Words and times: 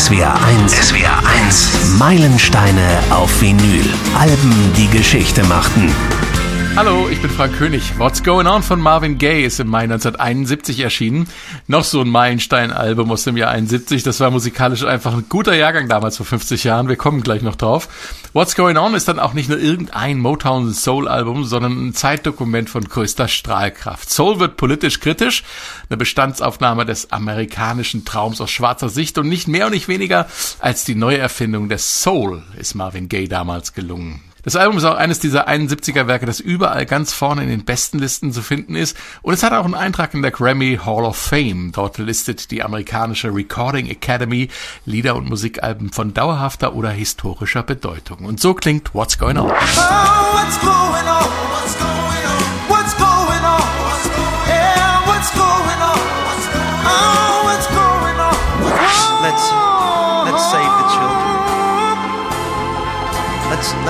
SWR 0.00 0.34
1. 0.64 0.72
SWR 0.72 1.22
1. 1.44 1.98
Meilensteine 1.98 3.00
auf 3.10 3.42
Vinyl. 3.42 3.84
Alben, 4.18 4.72
die 4.74 4.88
Geschichte 4.88 5.44
machten. 5.44 5.92
Hallo, 6.76 7.08
ich 7.10 7.20
bin 7.20 7.30
Frank 7.30 7.58
König. 7.58 7.98
What's 7.98 8.22
Going 8.22 8.46
On 8.46 8.62
von 8.62 8.80
Marvin 8.80 9.18
Gaye 9.18 9.44
ist 9.44 9.58
im 9.58 9.66
Mai 9.66 9.82
1971 9.82 10.80
erschienen. 10.80 11.28
Noch 11.66 11.84
so 11.84 12.00
ein 12.00 12.08
Meilenstein-Album 12.08 13.10
aus 13.10 13.24
dem 13.24 13.36
Jahr 13.36 13.50
71. 13.50 14.04
Das 14.04 14.20
war 14.20 14.30
musikalisch 14.30 14.84
einfach 14.84 15.12
ein 15.12 15.26
guter 15.28 15.54
Jahrgang 15.54 15.88
damals 15.88 16.16
vor 16.16 16.26
50 16.26 16.64
Jahren. 16.64 16.88
Wir 16.88 16.96
kommen 16.96 17.22
gleich 17.22 17.42
noch 17.42 17.56
drauf. 17.56 17.88
What's 18.32 18.54
Going 18.54 18.78
On 18.78 18.94
ist 18.94 19.08
dann 19.08 19.18
auch 19.18 19.34
nicht 19.34 19.48
nur 19.48 19.58
irgendein 19.58 20.18
Motown 20.20 20.72
Soul-Album, 20.72 21.44
sondern 21.44 21.88
ein 21.88 21.92
Zeitdokument 21.92 22.70
von 22.70 22.84
größter 22.84 23.26
Strahlkraft. 23.26 24.08
Soul 24.08 24.38
wird 24.38 24.56
politisch 24.56 25.00
kritisch, 25.00 25.42
eine 25.90 25.96
Bestandsaufnahme 25.96 26.86
des 26.86 27.10
amerikanischen 27.10 28.04
Traums 28.04 28.40
aus 28.40 28.50
schwarzer 28.50 28.88
Sicht 28.88 29.18
und 29.18 29.28
nicht 29.28 29.48
mehr 29.48 29.66
und 29.66 29.72
nicht 29.72 29.88
weniger 29.88 30.28
als 30.60 30.84
die 30.84 30.94
Neuerfindung 30.94 31.68
des 31.68 32.02
Soul 32.02 32.44
ist 32.56 32.74
Marvin 32.74 33.08
Gaye 33.08 33.28
damals 33.28 33.74
gelungen. 33.74 34.22
Das 34.50 34.56
Album 34.56 34.78
ist 34.78 34.84
auch 34.84 34.96
eines 34.96 35.20
dieser 35.20 35.48
71er 35.48 36.08
Werke, 36.08 36.26
das 36.26 36.40
überall 36.40 36.84
ganz 36.84 37.12
vorne 37.12 37.44
in 37.44 37.50
den 37.50 37.64
besten 37.64 38.00
Listen 38.00 38.32
zu 38.32 38.42
finden 38.42 38.74
ist. 38.74 38.96
Und 39.22 39.32
es 39.32 39.44
hat 39.44 39.52
auch 39.52 39.64
einen 39.64 39.76
Eintrag 39.76 40.12
in 40.12 40.22
der 40.22 40.32
Grammy 40.32 40.76
Hall 40.84 41.04
of 41.04 41.16
Fame. 41.16 41.70
Dort 41.70 41.98
listet 41.98 42.50
die 42.50 42.64
amerikanische 42.64 43.32
Recording 43.32 43.86
Academy 43.86 44.48
Lieder 44.84 45.14
und 45.14 45.28
Musikalben 45.28 45.92
von 45.92 46.14
dauerhafter 46.14 46.74
oder 46.74 46.90
historischer 46.90 47.62
Bedeutung. 47.62 48.24
Und 48.24 48.40
so 48.40 48.52
klingt 48.52 48.92
What's 48.92 49.20
Going 49.20 49.38
On. 49.38 49.52
Oh, 49.52 49.54
what's 49.54 50.60
going 50.60 50.72
on? 50.72 51.30
What's 51.52 51.78
going 51.78 51.84
on? 51.84 51.89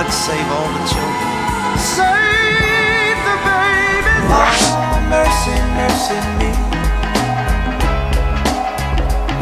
Let's 0.01 0.15
save 0.15 0.47
all 0.49 0.69
the 0.73 0.83
children. 0.89 1.77
Save 1.77 3.19
the 3.29 3.37
babies. 3.45 4.31
Oh, 4.33 4.97
mercy, 5.13 5.57
mercy 5.77 6.17
me. 6.41 6.49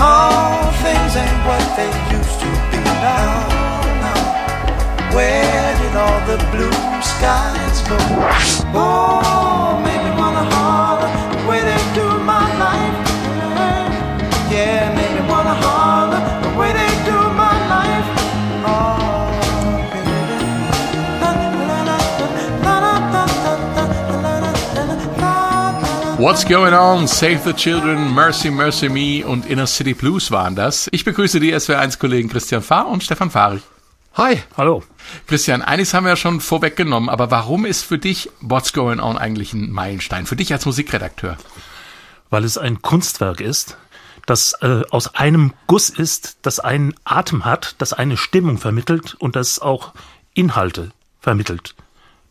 All 0.04 0.68
things 0.84 1.16
ain't 1.16 1.40
what 1.48 1.64
they 1.80 1.92
used 2.12 2.38
to 2.44 2.50
be 2.72 2.84
now. 3.00 3.48
now. 4.04 5.16
Where 5.16 5.78
did 5.80 5.96
all 5.96 6.20
the 6.28 6.38
blue 6.52 7.02
skies 7.02 7.80
go? 7.88 7.96
Oh, 8.76 9.82
maybe 9.86 10.10
wanna 10.20 10.59
What's 26.20 26.46
Going 26.46 26.74
On, 26.74 27.08
Save 27.08 27.46
the 27.46 27.54
Children, 27.54 28.14
Mercy, 28.14 28.52
Mercy 28.52 28.90
Me 28.90 29.26
und 29.26 29.46
Inner 29.46 29.66
City 29.66 29.94
Blues 29.94 30.32
waren 30.32 30.54
das. 30.54 30.90
Ich 30.92 31.06
begrüße 31.06 31.40
die 31.40 31.56
SWR1-Kollegen 31.56 32.28
Christian 32.28 32.62
Fahr 32.62 32.90
und 32.90 33.06
Stefan 33.06 33.32
Fahrich. 33.32 33.62
Hi. 34.16 34.44
Hallo. 34.58 34.84
Christian, 35.28 35.62
eines 35.62 35.94
haben 35.94 36.04
wir 36.04 36.10
ja 36.10 36.16
schon 36.18 36.42
vorweggenommen, 36.42 37.08
aber 37.08 37.32
warum 37.32 37.66
ist 37.66 37.84
für 37.84 37.98
dich 37.98 38.30
What's 38.42 38.74
Going 38.74 39.00
On 39.00 39.18
eigentlich 39.18 39.54
ein 39.54 39.72
Meilenstein? 39.72 40.26
Für 40.26 40.36
dich 40.36 40.52
als 40.52 40.66
Musikredakteur? 40.66 41.38
Weil 42.30 42.44
es 42.44 42.58
ein 42.58 42.82
Kunstwerk 42.82 43.40
ist, 43.40 43.78
das 44.26 44.58
äh, 44.60 44.82
aus 44.92 45.16
einem 45.16 45.54
Guss 45.68 45.90
ist, 45.90 46.40
das 46.42 46.60
einen 46.60 46.96
Atem 47.06 47.46
hat, 47.46 47.76
das 47.78 47.94
eine 47.94 48.18
Stimmung 48.18 48.58
vermittelt 48.58 49.16
und 49.20 49.38
das 49.38 49.60
auch 49.60 49.94
Inhalte 50.34 50.92
vermittelt. 51.22 51.76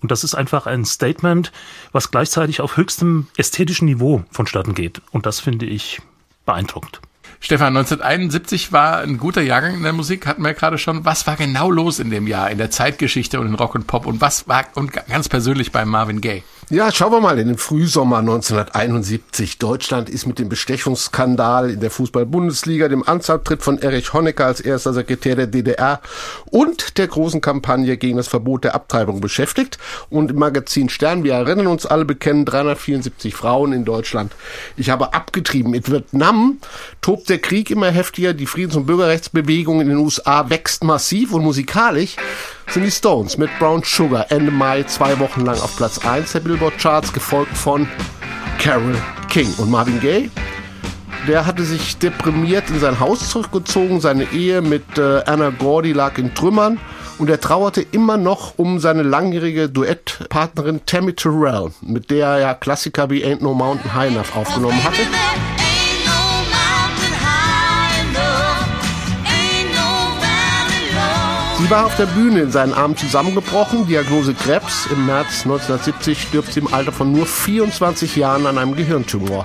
Und 0.01 0.11
das 0.11 0.25
ist 0.25 0.35
einfach 0.35 0.67
ein 0.67 0.85
Statement, 0.85 1.53
was 1.93 2.11
gleichzeitig 2.11 2.61
auf 2.61 2.77
höchstem 2.77 3.27
ästhetischen 3.37 3.87
Niveau 3.87 4.25
vonstatten 4.31 4.75
geht. 4.75 5.03
Und 5.11 5.27
das 5.27 5.41
finde 5.41 5.67
ich 5.67 6.01
beeindruckend. 6.47 7.01
Stefan, 7.41 7.77
1971 7.77 8.73
war 8.73 8.99
ein 8.99 9.17
guter 9.17 9.43
Jahrgang 9.43 9.75
in 9.75 9.83
der 9.83 9.93
Musik, 9.93 10.27
hatten 10.27 10.43
wir 10.43 10.49
ja 10.49 10.55
gerade 10.55 10.77
schon. 10.77 11.05
Was 11.05 11.27
war 11.27 11.37
genau 11.37 11.71
los 11.71 12.01
in 12.01 12.11
dem 12.11 12.27
Jahr, 12.27 12.51
in 12.51 12.59
der 12.59 12.71
Zeitgeschichte 12.71 13.39
und 13.39 13.47
in 13.47 13.55
Rock 13.55 13.77
und 13.77 13.87
Pop? 13.87 14.07
Und 14.07 14.21
was 14.21 14.49
war 14.49 14.65
und 14.75 14.93
ganz 14.93 15.29
persönlich 15.29 15.71
bei 15.71 15.85
Marvin 15.85 16.21
Gaye? 16.21 16.43
Ja, 16.71 16.93
schauen 16.93 17.13
wir 17.13 17.21
mal 17.21 17.39
in 17.39 17.49
den 17.49 17.57
Frühsommer 17.57 18.19
1971. 18.19 19.57
Deutschland 19.57 20.11
ist 20.11 20.27
mit 20.27 20.39
dem 20.39 20.51
Bestechungsskandal 20.51 21.71
in 21.71 21.81
der 21.81 21.91
Fußball-Bundesliga, 21.91 22.89
dem 22.89 23.03
Amtsantritt 23.05 23.63
von 23.63 23.79
Erich 23.79 24.13
Honecker 24.13 24.45
als 24.45 24.61
erster 24.61 24.93
Sekretär 24.93 25.35
der 25.35 25.47
DDR 25.47 26.03
und 26.51 26.99
der 26.99 27.07
großen 27.07 27.41
Kampagne 27.41 27.97
gegen 27.97 28.19
das 28.19 28.29
Verbot 28.29 28.65
der 28.65 28.75
Abtreibung 28.75 29.23
beschäftigt. 29.23 29.79
Und 30.11 30.31
im 30.33 30.37
Magazin 30.37 30.91
Stern, 30.91 31.25
wir 31.25 31.33
erinnern 31.33 31.69
uns 31.69 31.87
alle, 31.87 32.05
bekennen 32.05 32.45
374 32.45 33.35
Frauen 33.35 33.73
in 33.73 33.87
Deutschland. 33.87 34.35
Ich 34.77 34.91
habe 34.91 35.15
abgetrieben. 35.15 35.73
In 35.73 35.87
Vietnam 35.87 36.59
tobt 37.01 37.31
der 37.31 37.39
Krieg 37.39 37.71
immer 37.71 37.91
heftiger, 37.91 38.35
die 38.35 38.45
Friedens- 38.45 38.77
und 38.77 38.85
Bürgerrechtsbewegung 38.85 39.81
in 39.81 39.89
den 39.89 39.97
USA 39.97 40.51
wächst 40.51 40.85
massiv 40.85 41.33
und 41.33 41.45
musikalisch 41.45 42.17
sind 42.71 42.85
die 42.85 42.91
Stones 42.91 43.39
mit 43.39 43.51
Brown 43.59 43.83
Sugar 43.83 44.31
Ende 44.31 44.51
Mai 44.51 44.83
zwei 44.83 45.19
Wochen 45.19 45.45
lang 45.45 45.59
auf 45.61 45.77
Platz 45.77 45.99
1 46.05 46.33
der 46.33 46.41
Billboard 46.41 46.79
Charts, 46.79 47.13
gefolgt 47.13 47.57
von 47.57 47.89
Carol 48.59 48.95
King 49.29 49.53
und 49.59 49.71
Marvin 49.71 50.01
Gaye. 50.01 50.31
Der 51.27 51.47
hatte 51.47 51.65
sich 51.65 51.99
deprimiert 51.99 52.71
in 52.71 52.79
sein 52.79 53.01
Haus 53.01 53.31
zurückgezogen, 53.31 54.01
seine 54.01 54.25
Ehe 54.33 54.63
mit 54.63 54.99
äh, 54.99 55.23
Anna 55.27 55.51
Gordy 55.51 55.93
lag 55.93 56.19
in 56.19 56.35
Trümmern 56.35 56.79
und 57.19 57.31
er 57.31 57.41
trauerte 57.41 57.83
immer 57.83 58.17
noch 58.17 58.55
um 58.57 58.79
seine 58.79 59.03
langjährige 59.03 59.69
Duettpartnerin 59.69 60.81
Tammy 60.87 61.15
Terrell, 61.15 61.73
mit 61.81 62.11
der 62.11 62.27
er 62.29 62.39
ja 62.41 62.55
Klassiker 62.55 63.11
wie 63.11 63.25
Ain't 63.25 63.43
No 63.43 63.55
Mountain 63.55 63.95
High 63.95 64.13
Enough 64.13 64.37
aufgenommen 64.37 64.83
hatte. 64.85 65.58
Sie 71.69 71.75
war 71.75 71.85
auf 71.85 71.97
der 71.97 72.07
Bühne 72.07 72.41
in 72.41 72.51
seinen 72.51 72.73
Armen 72.73 72.97
zusammengebrochen, 72.97 73.87
Diagnose 73.87 74.33
Krebs. 74.33 74.87
Im 74.91 75.05
März 75.05 75.43
1970 75.45 76.23
stirbt 76.23 76.55
sie 76.55 76.61
im 76.61 76.73
Alter 76.73 76.93
von 76.93 77.13
nur 77.13 77.27
24 77.27 78.17
Jahren 78.17 78.47
an 78.47 78.57
einem 78.57 78.75
Gehirntumor. 78.75 79.45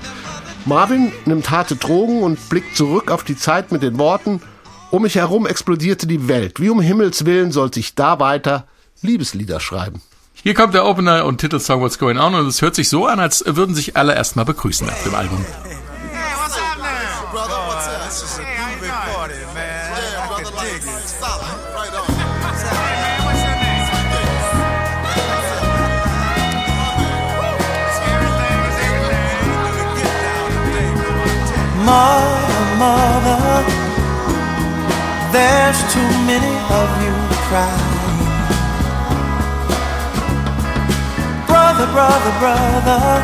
Marvin 0.63 1.11
nimmt 1.25 1.49
harte 1.49 1.75
Drogen 1.75 2.23
und 2.23 2.39
blickt 2.47 2.77
zurück 2.77 3.11
auf 3.11 3.25
die 3.25 3.35
Zeit 3.35 3.73
mit 3.73 3.83
den 3.83 3.97
Worten, 3.97 4.41
um 4.89 5.01
mich 5.01 5.15
herum 5.15 5.45
explodierte 5.45 6.07
die 6.07 6.29
Welt. 6.29 6.61
Wie 6.61 6.69
um 6.69 6.79
Himmels 6.79 7.25
Willen 7.25 7.51
sollte 7.51 7.81
ich 7.81 7.93
da 7.93 8.21
weiter 8.21 8.67
Liebeslieder 9.01 9.59
schreiben. 9.59 10.01
Hier 10.31 10.53
kommt 10.53 10.73
der 10.73 10.85
Opener 10.85 11.25
und 11.25 11.41
Titelsong 11.41 11.81
What's 11.81 11.99
Going 11.99 12.17
On 12.17 12.35
und 12.35 12.47
es 12.47 12.61
hört 12.61 12.75
sich 12.75 12.87
so 12.87 13.05
an, 13.05 13.19
als 13.19 13.43
würden 13.45 13.75
sich 13.75 13.97
alle 13.97 14.15
erstmal 14.15 14.45
begrüßen 14.45 14.89
auf 14.89 15.03
dem 15.03 15.13
Album. 15.13 15.45
Mother, 31.85 32.63
mother, 32.79 33.63
there's 35.33 35.79
too 35.91 36.09
many 36.25 36.55
of 36.79 36.89
you 37.03 37.13
crying. 37.47 37.93
Brother, 41.45 41.87
brother, 41.91 42.33
brother, 42.39 43.23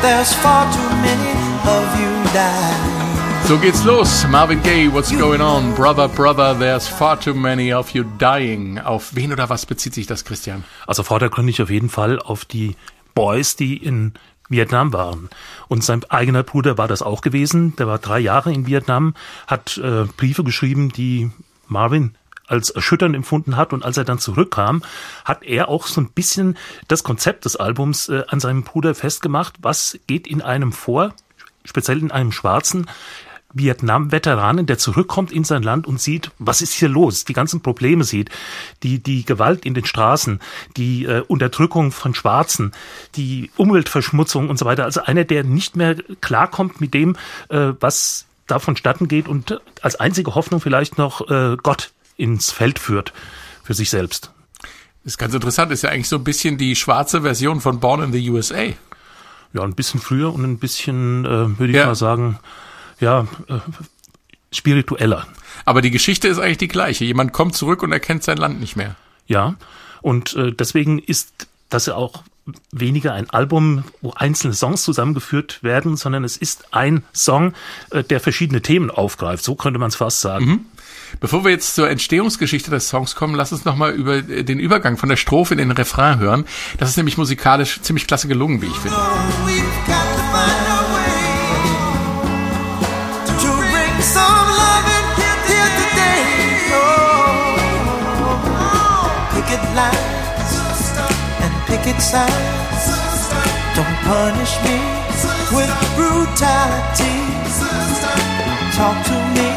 there's 0.00 0.32
far 0.32 0.64
too 0.72 0.90
many 1.02 1.36
of 1.68 2.00
you 2.00 2.10
dying. 2.32 3.00
So 3.46 3.58
geht's 3.58 3.84
los. 3.84 4.26
Marvin 4.28 4.62
Gaye, 4.62 4.88
what's 4.88 5.10
going 5.12 5.42
on? 5.42 5.74
Brother, 5.74 6.08
brother, 6.08 6.54
there's 6.54 6.88
far 6.88 7.18
too 7.18 7.34
many 7.34 7.72
of 7.72 7.90
you 7.90 8.04
dying. 8.16 8.78
Auf 8.78 9.14
wen 9.14 9.32
oder 9.32 9.50
was 9.50 9.66
bezieht 9.66 9.92
sich 9.92 10.06
das, 10.06 10.24
Christian? 10.24 10.64
Also 10.86 11.02
vordergründig 11.02 11.60
auf 11.60 11.68
jeden 11.68 11.90
Fall 11.90 12.18
auf 12.18 12.44
die 12.44 12.76
Boys, 13.14 13.56
die 13.56 13.76
in 13.76 14.14
Vietnam 14.50 14.92
waren. 14.92 15.30
Und 15.68 15.82
sein 15.82 16.04
eigener 16.10 16.42
Bruder 16.42 16.76
war 16.76 16.88
das 16.88 17.00
auch 17.00 17.22
gewesen. 17.22 17.74
Der 17.76 17.86
war 17.86 17.98
drei 17.98 18.18
Jahre 18.18 18.52
in 18.52 18.66
Vietnam, 18.66 19.14
hat 19.46 19.78
äh, 19.78 20.04
Briefe 20.16 20.44
geschrieben, 20.44 20.90
die 20.90 21.30
Marvin 21.66 22.14
als 22.46 22.70
erschütternd 22.70 23.14
empfunden 23.14 23.56
hat. 23.56 23.72
Und 23.72 23.84
als 23.84 23.96
er 23.96 24.04
dann 24.04 24.18
zurückkam, 24.18 24.82
hat 25.24 25.44
er 25.44 25.68
auch 25.68 25.86
so 25.86 26.00
ein 26.00 26.10
bisschen 26.10 26.58
das 26.88 27.04
Konzept 27.04 27.44
des 27.44 27.56
Albums 27.56 28.08
äh, 28.08 28.24
an 28.28 28.40
seinem 28.40 28.64
Bruder 28.64 28.94
festgemacht. 28.94 29.54
Was 29.62 29.98
geht 30.06 30.26
in 30.26 30.42
einem 30.42 30.72
vor, 30.72 31.14
speziell 31.64 32.00
in 32.00 32.10
einem 32.10 32.32
Schwarzen, 32.32 32.86
Vietnam-Veteranen, 33.52 34.66
der 34.66 34.78
zurückkommt 34.78 35.32
in 35.32 35.44
sein 35.44 35.62
Land 35.62 35.86
und 35.86 36.00
sieht, 36.00 36.30
was 36.38 36.62
ist 36.62 36.72
hier 36.72 36.88
los, 36.88 37.24
die 37.24 37.32
ganzen 37.32 37.60
Probleme 37.60 38.04
sieht, 38.04 38.30
die, 38.82 39.02
die 39.02 39.24
Gewalt 39.24 39.64
in 39.64 39.74
den 39.74 39.84
Straßen, 39.84 40.40
die 40.76 41.04
äh, 41.04 41.22
Unterdrückung 41.26 41.92
von 41.92 42.14
Schwarzen, 42.14 42.72
die 43.16 43.50
Umweltverschmutzung 43.56 44.48
und 44.48 44.58
so 44.58 44.64
weiter. 44.64 44.84
Also 44.84 45.02
einer, 45.02 45.24
der 45.24 45.44
nicht 45.44 45.76
mehr 45.76 45.96
klarkommt 46.20 46.80
mit 46.80 46.94
dem, 46.94 47.16
äh, 47.48 47.72
was 47.80 48.26
da 48.46 48.58
vonstatten 48.58 49.08
geht 49.08 49.28
und 49.28 49.60
als 49.82 49.96
einzige 49.96 50.34
Hoffnung 50.34 50.60
vielleicht 50.60 50.98
noch 50.98 51.28
äh, 51.30 51.56
Gott 51.62 51.92
ins 52.16 52.50
Feld 52.50 52.78
führt 52.78 53.12
für 53.62 53.74
sich 53.74 53.90
selbst. 53.90 54.32
Das 55.04 55.14
ist 55.14 55.18
ganz 55.18 55.34
interessant, 55.34 55.72
ist 55.72 55.82
ja 55.82 55.90
eigentlich 55.90 56.08
so 56.08 56.16
ein 56.16 56.24
bisschen 56.24 56.58
die 56.58 56.76
schwarze 56.76 57.22
Version 57.22 57.60
von 57.60 57.80
Born 57.80 58.02
in 58.02 58.12
the 58.12 58.30
USA. 58.30 58.64
Ja, 59.52 59.62
ein 59.62 59.74
bisschen 59.74 60.00
früher 60.00 60.32
und 60.32 60.44
ein 60.44 60.58
bisschen, 60.58 61.24
äh, 61.24 61.58
würde 61.58 61.70
ich 61.70 61.76
ja. 61.76 61.86
mal 61.86 61.94
sagen, 61.94 62.38
ja, 63.00 63.26
äh, 63.48 63.58
spiritueller. 64.52 65.26
Aber 65.64 65.82
die 65.82 65.90
Geschichte 65.90 66.28
ist 66.28 66.38
eigentlich 66.38 66.58
die 66.58 66.68
gleiche. 66.68 67.04
Jemand 67.04 67.32
kommt 67.32 67.54
zurück 67.54 67.82
und 67.82 67.92
erkennt 67.92 68.24
sein 68.24 68.36
Land 68.36 68.60
nicht 68.60 68.76
mehr. 68.76 68.96
Ja, 69.26 69.54
und 70.02 70.34
äh, 70.34 70.52
deswegen 70.52 70.98
ist 70.98 71.48
das 71.68 71.86
ja 71.86 71.94
auch 71.94 72.24
weniger 72.72 73.12
ein 73.12 73.30
Album, 73.30 73.84
wo 74.00 74.12
einzelne 74.12 74.54
Songs 74.54 74.82
zusammengeführt 74.82 75.62
werden, 75.62 75.96
sondern 75.96 76.24
es 76.24 76.36
ist 76.36 76.74
ein 76.74 77.04
Song, 77.12 77.54
äh, 77.90 78.02
der 78.02 78.20
verschiedene 78.20 78.62
Themen 78.62 78.90
aufgreift. 78.90 79.44
So 79.44 79.54
könnte 79.54 79.78
man 79.78 79.88
es 79.88 79.96
fast 79.96 80.20
sagen. 80.20 80.44
Mhm. 80.44 80.66
Bevor 81.18 81.44
wir 81.44 81.50
jetzt 81.50 81.74
zur 81.74 81.90
Entstehungsgeschichte 81.90 82.70
des 82.70 82.88
Songs 82.88 83.14
kommen, 83.14 83.34
lass 83.34 83.52
uns 83.52 83.64
nochmal 83.64 83.92
über 83.92 84.16
äh, 84.16 84.44
den 84.44 84.58
Übergang 84.58 84.96
von 84.96 85.08
der 85.08 85.16
Strophe 85.16 85.54
in 85.54 85.58
den 85.58 85.70
Refrain 85.70 86.18
hören. 86.18 86.44
Das 86.78 86.88
ist 86.88 86.96
nämlich 86.96 87.16
musikalisch 87.16 87.80
ziemlich 87.82 88.06
klasse 88.06 88.28
gelungen, 88.28 88.62
wie 88.62 88.66
ich 88.66 88.76
finde. 88.76 88.96
Oh, 96.72 97.52
picket 99.32 99.62
lines 99.76 100.52
and 101.44 101.54
signs. 102.00 102.82
Don't 103.76 103.98
punish 104.08 104.56
me 104.64 104.78
with 105.52 105.70
brutality. 105.96 107.16
Talk 108.72 108.96
to 109.04 109.16
me 109.36 109.50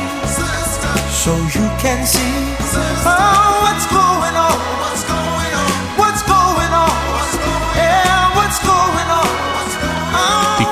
so 1.11 1.31
you 1.55 1.65
can 1.79 2.05
see 2.05 2.35
oh, 3.05 3.59
what's 3.63 3.87
going 3.87 4.35
on. 4.35 4.52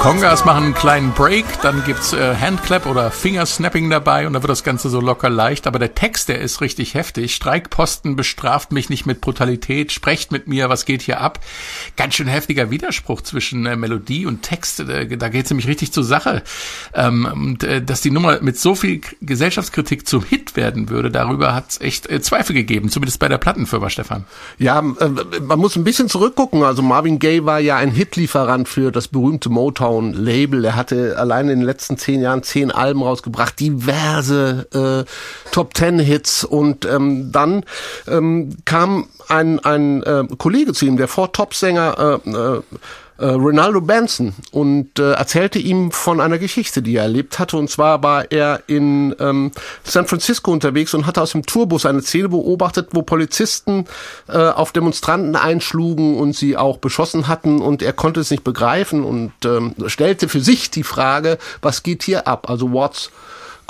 Die 0.02 0.08
Congas 0.08 0.46
machen 0.46 0.64
einen 0.64 0.74
kleinen 0.74 1.12
Break, 1.12 1.46
dann 1.62 1.84
gibt's 1.86 2.12
äh, 2.12 2.36
Handclap 2.36 2.88
oder 2.88 3.12
Fingersnapping 3.12 3.88
dabei 3.88 4.26
und 4.26 4.34
dann 4.34 4.42
wird 4.42 4.50
das 4.50 4.64
Ganze 4.64 4.90
so 4.90 5.00
locker 5.00 5.30
leicht. 5.30 5.68
Aber 5.68 5.78
der 5.78 5.94
Text, 5.94 6.28
der 6.28 6.40
ist 6.40 6.60
richtig 6.60 6.96
heftig. 6.96 7.36
Streikposten 7.36 8.16
bestraft 8.16 8.72
mich 8.72 8.90
nicht 8.90 9.06
mit 9.06 9.22
Brutalität, 9.22 9.92
sprecht 9.92 10.32
mit 10.32 10.48
mir, 10.48 10.70
was 10.70 10.86
geht 10.86 11.04
hier 11.04 11.22
ab? 11.22 11.40
Ganz 11.98 12.16
schön 12.16 12.26
heftiger 12.26 12.72
Widerspruch 12.72 13.22
zwischen 13.22 13.68
äh, 13.68 13.76
Melodie 13.76 14.26
und 14.26 14.42
Text. 14.42 14.80
Äh, 14.80 15.18
da 15.18 15.30
geht's 15.30 15.52
nämlich 15.52 15.68
richtig 15.68 15.94
zur 15.94 16.04
Sache. 16.04 16.42
Ähm, 16.96 17.28
und 17.32 17.64
äh, 17.64 17.80
dass 17.84 18.02
die 18.02 18.10
Nummer 18.10 18.42
mit 18.42 18.58
so 18.58 18.74
viel 18.74 19.02
Gesellschaftskritik 19.22 20.08
zum 20.08 20.24
Hit 20.24 20.56
werden 20.56 20.90
würde, 20.90 21.12
darüber 21.12 21.54
hat's 21.54 21.80
echt 21.80 22.10
äh, 22.10 22.20
Zweifel 22.22 22.56
gegeben, 22.56 22.90
zumindest 22.90 23.20
bei 23.20 23.28
der 23.28 23.38
Plattenfirma, 23.38 23.92
Stefan. 23.92 24.26
Ja, 24.58 24.80
äh, 24.80 25.42
man 25.42 25.60
muss 25.60 25.76
ein 25.76 25.84
bisschen 25.84 26.10
zurückgucken. 26.10 26.64
Also 26.64 26.82
Marvin 26.82 27.20
Gaye 27.20 27.46
war 27.46 27.60
ja 27.60 27.78
ein 27.78 27.92
Hitlieferant 27.92 28.68
für 28.68 28.92
das 28.92 29.08
berühmte 29.08 29.50
berühmte 29.92 29.92
Motown-Label. 29.92 30.66
Er 30.66 30.76
hatte 30.76 31.18
allein 31.18 31.50
in 31.50 31.60
den 31.60 31.66
letzten 31.66 31.98
zehn 31.98 32.22
Jahren 32.22 32.44
zehn 32.44 32.72
Alben 32.72 33.04
rausgebracht, 33.04 33.60
diverse 33.60 34.68
äh, 34.74 35.52
Top-Ten-Hits. 35.52 36.44
Und 36.44 36.86
ähm, 36.86 37.32
dann 37.32 37.64
ähm, 38.08 38.58
kam 38.66 39.08
ein, 39.28 39.60
ein 39.60 40.04
äh, 40.04 40.24
Kollege 40.38 40.74
zu 40.74 40.86
ihm, 40.86 40.98
der 40.98 41.08
Four-Top-Sänger 41.08 42.22
äh, 42.26 42.30
äh, 42.30 42.62
äh, 43.22 43.28
Ronaldo 43.28 43.82
Benson 43.82 44.34
und 44.52 44.98
äh, 44.98 45.12
erzählte 45.12 45.60
ihm 45.60 45.92
von 45.92 46.20
einer 46.20 46.40
Geschichte, 46.40 46.82
die 46.82 46.96
er 46.96 47.04
erlebt 47.04 47.38
hatte. 47.40 47.58
Und 47.58 47.70
zwar 47.70 48.02
war 48.02 48.32
er 48.32 48.64
in 48.68 49.16
ähm, 49.20 49.52
San 49.84 50.08
Francisco 50.08 50.52
unterwegs 50.52 50.94
und 50.94 51.06
hatte 51.06 51.22
aus 51.22 51.34
dem 51.34 51.46
Tourbus 51.46 51.86
eine 51.86 52.02
Szene 52.02 52.30
beobachtet, 52.30 52.90
wo 52.94 53.04
Polizisten 53.04 53.86
äh, 54.28 54.38
auf 54.38 54.72
Demonstranten 54.72 55.36
einschlugen 55.36 56.18
und 56.18 56.36
sie 56.36 56.58
auch 56.58 56.78
beschossen 56.78 57.28
hatten. 57.28 57.62
Und 57.62 57.84
er 57.84 57.94
konnte 57.94 58.20
es 58.20 58.32
nicht 58.32 58.44
begreifen 58.44 59.04
und 59.04 59.34
ähm, 59.46 59.76
stellte 59.86 60.28
für 60.28 60.42
sich 60.42 60.72
die 60.72 60.84
Frage, 60.84 61.38
was 61.62 61.84
geht 61.84 62.04
hier 62.04 62.28
ab? 62.28 62.50
Also 62.50 62.72
what's 62.72 63.12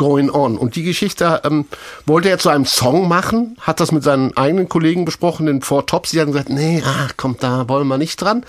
Going 0.01 0.31
On. 0.31 0.57
Und 0.57 0.75
die 0.75 0.81
Geschichte 0.81 1.41
ähm, 1.43 1.65
wollte 2.07 2.27
er 2.27 2.39
zu 2.39 2.49
einem 2.49 2.65
Song 2.65 3.07
machen, 3.07 3.55
hat 3.61 3.79
das 3.79 3.91
mit 3.91 4.03
seinen 4.03 4.35
eigenen 4.35 4.67
Kollegen 4.67 5.05
besprochen, 5.05 5.45
den 5.45 5.61
Four 5.61 5.85
Tops. 5.85 6.09
Die 6.09 6.19
haben 6.19 6.31
gesagt, 6.31 6.49
nee, 6.49 6.81
ah, 6.83 7.09
kommt, 7.17 7.43
da 7.43 7.69
wollen 7.69 7.87
wir 7.87 7.99
nicht 7.99 8.19
dran. 8.19 8.43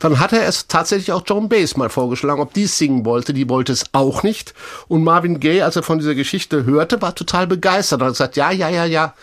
Dann 0.00 0.18
hat 0.18 0.32
er 0.32 0.48
es 0.48 0.66
tatsächlich 0.66 1.12
auch 1.12 1.22
Joan 1.24 1.48
Bass 1.48 1.76
mal 1.76 1.90
vorgeschlagen, 1.90 2.40
ob 2.40 2.54
die 2.54 2.64
es 2.64 2.76
singen 2.76 3.04
wollte. 3.04 3.32
Die 3.34 3.48
wollte 3.48 3.72
es 3.72 3.84
auch 3.92 4.24
nicht. 4.24 4.52
Und 4.88 5.04
Marvin 5.04 5.38
Gaye, 5.38 5.62
als 5.62 5.76
er 5.76 5.84
von 5.84 6.00
dieser 6.00 6.16
Geschichte 6.16 6.64
hörte, 6.64 7.00
war 7.00 7.14
total 7.14 7.46
begeistert. 7.46 8.00
Er 8.00 8.06
hat 8.06 8.14
gesagt, 8.14 8.36
ja, 8.36 8.50
ja, 8.50 8.68
ja, 8.68 8.84
ja, 8.84 9.14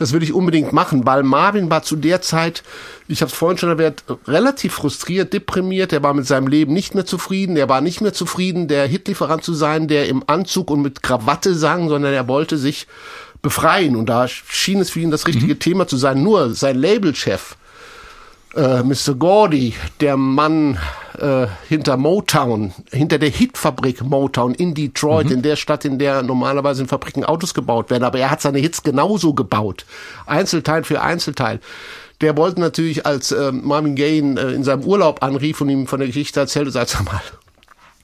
das 0.00 0.12
würde 0.12 0.24
ich 0.24 0.32
unbedingt 0.32 0.72
machen, 0.72 1.04
weil 1.04 1.22
Marvin 1.22 1.68
war 1.68 1.82
zu 1.82 1.94
der 1.94 2.22
Zeit, 2.22 2.62
ich 3.06 3.20
habe 3.20 3.30
es 3.30 3.36
vorhin 3.36 3.58
schon 3.58 3.68
erwähnt, 3.68 4.02
relativ 4.26 4.72
frustriert, 4.72 5.34
deprimiert. 5.34 5.92
Er 5.92 6.02
war 6.02 6.14
mit 6.14 6.26
seinem 6.26 6.46
Leben 6.46 6.72
nicht 6.72 6.94
mehr 6.94 7.04
zufrieden. 7.04 7.54
Er 7.58 7.68
war 7.68 7.82
nicht 7.82 8.00
mehr 8.00 8.14
zufrieden, 8.14 8.66
der 8.66 8.86
Hitlieferant 8.86 9.44
zu 9.44 9.52
sein, 9.52 9.88
der 9.88 10.08
im 10.08 10.24
Anzug 10.26 10.70
und 10.70 10.80
mit 10.80 11.02
Krawatte 11.02 11.54
sang, 11.54 11.90
sondern 11.90 12.14
er 12.14 12.28
wollte 12.28 12.56
sich 12.56 12.86
befreien. 13.42 13.94
Und 13.94 14.06
da 14.06 14.26
schien 14.26 14.80
es 14.80 14.88
für 14.88 15.00
ihn 15.00 15.10
das 15.10 15.26
richtige 15.26 15.52
mhm. 15.52 15.58
Thema 15.58 15.86
zu 15.86 15.98
sein. 15.98 16.22
Nur 16.22 16.54
sein 16.54 16.78
Labelchef, 16.78 17.56
äh, 18.54 18.82
Mr. 18.82 19.14
Gordy, 19.14 19.74
der 20.00 20.16
Mann 20.16 20.78
äh, 21.18 21.46
hinter 21.68 21.96
Motown, 21.96 22.72
hinter 22.92 23.18
der 23.18 23.30
Hitfabrik 23.30 24.02
Motown 24.02 24.54
in 24.54 24.74
Detroit, 24.74 25.26
mhm. 25.26 25.32
in 25.32 25.42
der 25.42 25.56
Stadt, 25.56 25.84
in 25.84 25.98
der 25.98 26.22
normalerweise 26.22 26.82
in 26.82 26.88
Fabriken 26.88 27.24
Autos 27.24 27.54
gebaut 27.54 27.90
werden. 27.90 28.04
Aber 28.04 28.18
er 28.18 28.30
hat 28.30 28.40
seine 28.40 28.58
Hits 28.58 28.82
genauso 28.82 29.34
gebaut. 29.34 29.84
Einzelteil 30.26 30.84
für 30.84 31.00
Einzelteil. 31.00 31.60
Der 32.20 32.36
wollte 32.36 32.60
natürlich, 32.60 33.06
als 33.06 33.32
äh, 33.32 33.52
Marvin 33.52 33.94
Gaye 33.94 34.18
äh, 34.18 34.54
in 34.54 34.64
seinem 34.64 34.84
Urlaub 34.84 35.22
anrief 35.22 35.60
und 35.60 35.70
ihm 35.70 35.86
von 35.86 36.00
der 36.00 36.08
Geschichte 36.08 36.40
erzählte, 36.40 36.70
sagt, 36.70 36.90
sag 36.90 37.04
mal, 37.04 37.22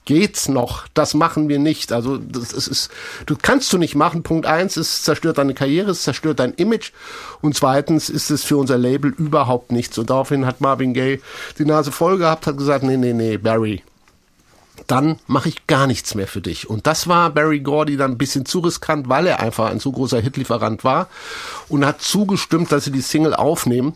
geht's 0.07 0.47
noch? 0.47 0.87
Das 0.93 1.13
machen 1.13 1.49
wir 1.49 1.59
nicht. 1.59 1.91
Also 1.91 2.17
das, 2.17 2.49
das 2.49 2.67
ist, 2.67 2.89
du 3.27 3.35
kannst 3.39 3.71
du 3.73 3.77
nicht 3.77 3.93
machen. 3.93 4.23
Punkt 4.23 4.47
eins, 4.47 4.77
es 4.77 5.03
zerstört 5.03 5.37
deine 5.37 5.53
Karriere, 5.53 5.91
es 5.91 6.01
zerstört 6.03 6.39
dein 6.39 6.53
Image. 6.53 6.93
Und 7.41 7.55
zweitens 7.55 8.09
ist 8.09 8.31
es 8.31 8.43
für 8.43 8.57
unser 8.57 8.77
Label 8.77 9.13
überhaupt 9.15 9.71
nichts. 9.71 9.97
Und 9.97 10.09
daraufhin 10.09 10.45
hat 10.45 10.61
Marvin 10.61 10.93
Gaye 10.93 11.21
die 11.59 11.65
Nase 11.65 11.91
voll 11.91 12.17
gehabt, 12.17 12.47
hat 12.47 12.57
gesagt, 12.57 12.83
nee, 12.83 12.97
nee, 12.97 13.13
nee, 13.13 13.37
Barry, 13.37 13.83
dann 14.87 15.19
mache 15.27 15.49
ich 15.49 15.67
gar 15.67 15.87
nichts 15.87 16.15
mehr 16.15 16.27
für 16.27 16.41
dich. 16.41 16.69
Und 16.69 16.87
das 16.87 17.07
war 17.07 17.29
Barry 17.29 17.59
Gordy 17.59 17.97
dann 17.97 18.11
ein 18.11 18.17
bisschen 18.17 18.45
zu 18.45 18.59
riskant, 18.59 19.09
weil 19.09 19.27
er 19.27 19.41
einfach 19.41 19.69
ein 19.69 19.81
zu 19.81 19.91
großer 19.91 20.21
Hitlieferant 20.21 20.85
war 20.85 21.09
und 21.67 21.85
hat 21.85 22.01
zugestimmt, 22.01 22.71
dass 22.71 22.85
sie 22.85 22.91
die 22.91 23.01
Single 23.01 23.35
aufnehmen. 23.35 23.95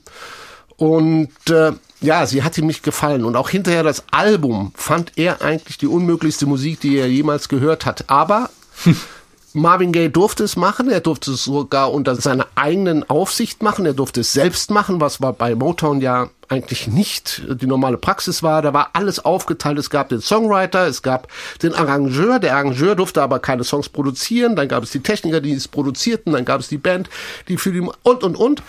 Und 0.75 1.31
äh, 1.49 1.71
ja, 2.01 2.25
sie 2.25 2.43
hat 2.43 2.57
ihm 2.57 2.67
nicht 2.67 2.83
gefallen. 2.83 3.23
Und 3.23 3.35
auch 3.35 3.49
hinterher 3.49 3.83
das 3.83 4.03
Album 4.11 4.73
fand 4.75 5.13
er 5.17 5.41
eigentlich 5.41 5.77
die 5.77 5.87
unmöglichste 5.87 6.45
Musik, 6.45 6.81
die 6.81 6.97
er 6.97 7.07
jemals 7.07 7.47
gehört 7.47 7.85
hat. 7.85 8.05
Aber 8.07 8.49
Marvin 9.53 9.91
Gaye 9.91 10.09
durfte 10.09 10.43
es 10.43 10.55
machen, 10.55 10.89
er 10.89 11.01
durfte 11.01 11.31
es 11.31 11.43
sogar 11.43 11.91
unter 11.91 12.15
seiner 12.15 12.47
eigenen 12.55 13.07
Aufsicht 13.09 13.61
machen, 13.61 13.85
er 13.85 13.93
durfte 13.93 14.21
es 14.21 14.33
selbst 14.33 14.71
machen, 14.71 15.01
was 15.01 15.21
war 15.21 15.33
bei 15.33 15.55
Motown 15.55 15.99
ja 15.99 16.29
eigentlich 16.51 16.87
nicht 16.87 17.43
die 17.61 17.65
normale 17.65 17.97
Praxis 17.97 18.43
war. 18.43 18.61
Da 18.61 18.73
war 18.73 18.89
alles 18.93 19.23
aufgeteilt. 19.23 19.79
Es 19.79 19.89
gab 19.89 20.09
den 20.09 20.19
Songwriter, 20.19 20.85
es 20.85 21.01
gab 21.01 21.29
den 21.63 21.73
Arrangeur. 21.73 22.39
Der 22.39 22.55
Arrangeur 22.55 22.95
durfte 22.95 23.21
aber 23.21 23.39
keine 23.39 23.63
Songs 23.63 23.87
produzieren. 23.87 24.57
Dann 24.57 24.67
gab 24.67 24.83
es 24.83 24.91
die 24.91 24.99
Techniker, 24.99 25.39
die 25.39 25.53
es 25.53 25.69
produzierten. 25.69 26.33
Dann 26.33 26.43
gab 26.43 26.59
es 26.59 26.67
die 26.67 26.77
Band, 26.77 27.09
die 27.47 27.55
für 27.55 27.71
die 27.71 27.79
und 27.79 28.23
und 28.23 28.35
und 28.35 28.63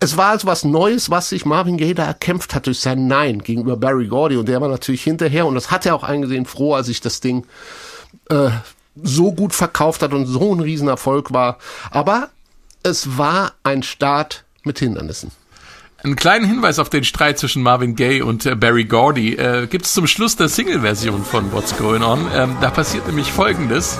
es 0.00 0.16
war 0.16 0.30
also 0.30 0.46
was 0.46 0.64
Neues, 0.64 1.10
was 1.10 1.28
sich 1.28 1.44
Marvin 1.44 1.76
Gaye 1.76 1.94
da 1.94 2.06
erkämpft 2.06 2.54
hat 2.54 2.66
durch 2.66 2.80
sein 2.80 3.06
Nein 3.06 3.40
gegenüber 3.42 3.76
Barry 3.76 4.06
Gordy. 4.06 4.36
Und 4.36 4.48
der 4.48 4.60
war 4.60 4.68
natürlich 4.68 5.04
hinterher, 5.04 5.46
und 5.46 5.54
das 5.54 5.70
hat 5.70 5.84
er 5.84 5.94
auch 5.94 6.02
eingesehen, 6.02 6.46
froh, 6.46 6.74
als 6.74 6.86
sich 6.86 7.02
das 7.02 7.20
Ding 7.20 7.46
äh, 8.30 8.48
so 9.00 9.32
gut 9.32 9.52
verkauft 9.54 10.02
hat 10.02 10.14
und 10.14 10.26
so 10.26 10.54
ein 10.54 10.60
Riesenerfolg 10.60 11.32
war. 11.34 11.58
Aber 11.90 12.30
es 12.82 13.18
war 13.18 13.52
ein 13.62 13.82
Start 13.82 14.44
mit 14.64 14.78
Hindernissen. 14.78 15.32
Einen 16.02 16.16
kleinen 16.16 16.46
Hinweis 16.46 16.78
auf 16.78 16.88
den 16.88 17.04
Streit 17.04 17.38
zwischen 17.38 17.62
Marvin 17.62 17.94
Gaye 17.94 18.22
und 18.22 18.46
äh, 18.46 18.54
Barry 18.54 18.84
Gordy 18.84 19.34
äh, 19.34 19.66
gibt 19.66 19.84
es 19.84 19.92
zum 19.92 20.06
Schluss 20.06 20.34
der 20.34 20.48
Single-Version 20.48 21.24
von 21.24 21.52
What's 21.52 21.76
Going 21.76 22.02
On. 22.02 22.26
Ähm, 22.34 22.56
da 22.62 22.70
passiert 22.70 23.06
nämlich 23.06 23.30
Folgendes. 23.30 23.98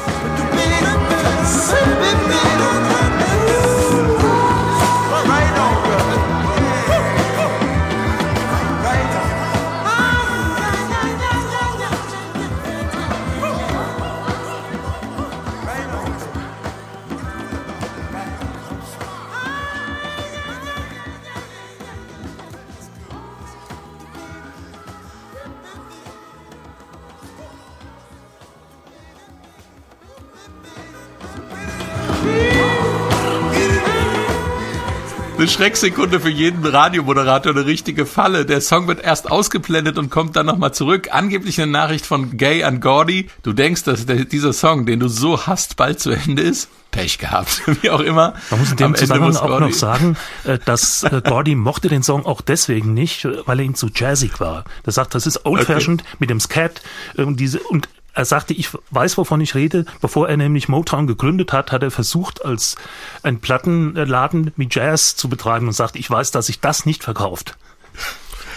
Eine 35.40 35.48
Schrecksekunde 35.48 36.20
für 36.20 36.28
jeden 36.28 36.66
Radiomoderator, 36.66 37.52
eine 37.52 37.64
richtige 37.64 38.04
Falle. 38.04 38.44
Der 38.44 38.60
Song 38.60 38.88
wird 38.88 39.02
erst 39.02 39.30
ausgeblendet 39.30 39.96
und 39.96 40.10
kommt 40.10 40.36
dann 40.36 40.44
nochmal 40.44 40.74
zurück. 40.74 41.08
Angeblich 41.12 41.58
eine 41.58 41.72
Nachricht 41.72 42.04
von 42.04 42.36
Gay 42.36 42.62
an 42.62 42.80
Gordy. 42.80 43.30
Du 43.42 43.54
denkst, 43.54 43.84
dass 43.84 44.04
der, 44.04 44.26
dieser 44.26 44.52
Song, 44.52 44.84
den 44.84 45.00
du 45.00 45.08
so 45.08 45.46
hast, 45.46 45.76
bald 45.76 45.98
zu 45.98 46.10
Ende 46.10 46.42
ist? 46.42 46.68
Pech 46.90 47.18
gehabt, 47.18 47.62
wie 47.82 47.88
auch 47.88 48.00
immer. 48.00 48.34
Man 48.50 48.60
muss 48.60 48.72
in 48.72 48.76
dem 48.76 48.94
Zusammenhang 48.94 49.36
auch 49.36 49.60
noch 49.60 49.72
sagen, 49.72 50.18
äh, 50.44 50.58
dass 50.62 51.04
äh, 51.04 51.22
Gordy 51.24 51.54
mochte 51.54 51.88
den 51.88 52.02
Song 52.02 52.26
auch 52.26 52.42
deswegen 52.42 52.92
nicht, 52.92 53.26
weil 53.46 53.60
er 53.60 53.64
ihm 53.64 53.74
zu 53.74 53.88
jazzig 53.94 54.40
war. 54.40 54.64
Er 54.84 54.92
sagt, 54.92 55.14
das 55.14 55.26
ist 55.26 55.46
old-fashioned 55.46 56.02
okay. 56.02 56.16
mit 56.18 56.28
dem 56.28 56.40
Scat 56.40 56.82
und 57.16 57.40
diese 57.40 57.60
und 57.60 57.88
er 58.14 58.24
sagte, 58.24 58.54
ich 58.54 58.70
weiß, 58.90 59.18
wovon 59.18 59.40
ich 59.40 59.54
rede. 59.54 59.84
Bevor 60.00 60.28
er 60.28 60.36
nämlich 60.36 60.68
Motown 60.68 61.06
gegründet 61.06 61.52
hat, 61.52 61.72
hat 61.72 61.82
er 61.82 61.90
versucht, 61.90 62.44
als 62.44 62.76
ein 63.22 63.40
Plattenladen 63.40 64.52
mit 64.56 64.74
Jazz 64.74 65.16
zu 65.16 65.28
betreiben 65.28 65.66
und 65.66 65.72
sagt, 65.72 65.96
ich 65.96 66.10
weiß, 66.10 66.30
dass 66.30 66.46
sich 66.46 66.60
das 66.60 66.86
nicht 66.86 67.04
verkauft. 67.04 67.56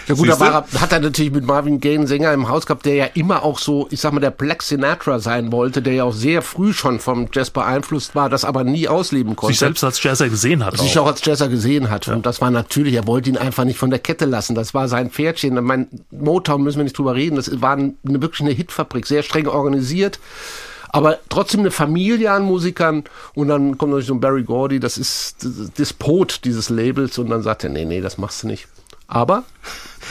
Ja 0.07 0.15
gut, 0.15 0.27
da 0.27 0.39
war, 0.39 0.65
hat 0.79 0.91
er 0.91 0.99
natürlich 0.99 1.31
mit 1.31 1.45
Marvin 1.45 1.79
Gaye 1.79 1.95
einen 1.95 2.07
Sänger 2.07 2.33
im 2.33 2.49
Haus 2.49 2.65
gehabt, 2.65 2.85
der 2.85 2.95
ja 2.95 3.05
immer 3.13 3.43
auch 3.43 3.59
so, 3.59 3.87
ich 3.89 4.01
sag 4.01 4.13
mal, 4.13 4.19
der 4.19 4.31
Black 4.31 4.61
Sinatra 4.61 5.19
sein 5.19 5.51
wollte, 5.51 5.81
der 5.81 5.93
ja 5.93 6.03
auch 6.03 6.13
sehr 6.13 6.41
früh 6.41 6.73
schon 6.73 6.99
vom 6.99 7.27
Jazz 7.31 7.49
beeinflusst 7.49 8.15
war, 8.15 8.29
das 8.29 8.45
aber 8.45 8.63
nie 8.63 8.87
ausleben 8.87 9.35
konnte. 9.35 9.53
Sich 9.53 9.59
selbst 9.59 9.83
als 9.83 10.01
Jazzer 10.03 10.29
gesehen 10.29 10.65
hat. 10.65 10.77
Sich 10.77 10.97
auch, 10.97 11.03
auch 11.03 11.11
als 11.11 11.23
Jazzer 11.23 11.47
gesehen 11.47 11.89
hat. 11.89 12.07
Ja. 12.07 12.13
Und 12.13 12.25
das 12.25 12.41
war 12.41 12.51
natürlich, 12.51 12.95
er 12.95 13.07
wollte 13.07 13.29
ihn 13.29 13.37
einfach 13.37 13.63
nicht 13.63 13.77
von 13.77 13.89
der 13.89 13.99
Kette 13.99 14.25
lassen. 14.25 14.55
Das 14.55 14.73
war 14.73 14.87
sein 14.87 15.09
Pferdchen. 15.09 15.63
Mein 15.63 15.87
Motown 16.11 16.63
müssen 16.63 16.77
wir 16.77 16.83
nicht 16.83 16.97
drüber 16.97 17.15
reden. 17.15 17.35
Das 17.35 17.61
war 17.61 17.73
eine, 17.73 17.93
wirklich 18.03 18.41
eine 18.41 18.51
Hitfabrik, 18.51 19.07
sehr 19.07 19.23
streng 19.23 19.47
organisiert 19.47 20.19
aber 20.93 21.17
trotzdem 21.27 21.61
eine 21.61 21.71
Familie 21.71 22.31
an 22.31 22.43
Musikern 22.43 23.03
und 23.33 23.47
dann 23.47 23.79
kommt 23.79 23.91
natürlich 23.91 24.07
so 24.07 24.13
ein 24.13 24.19
Barry 24.19 24.43
Gordy, 24.43 24.79
das 24.79 24.99
ist 24.99 25.37
Despot 25.79 26.41
dieses 26.43 26.69
Labels 26.69 27.17
und 27.17 27.31
dann 27.31 27.41
sagt 27.41 27.63
er, 27.63 27.71
nee, 27.71 27.83
nee, 27.83 27.99
das 27.99 28.19
machst 28.19 28.43
du 28.43 28.47
nicht. 28.47 28.67
Aber 29.07 29.43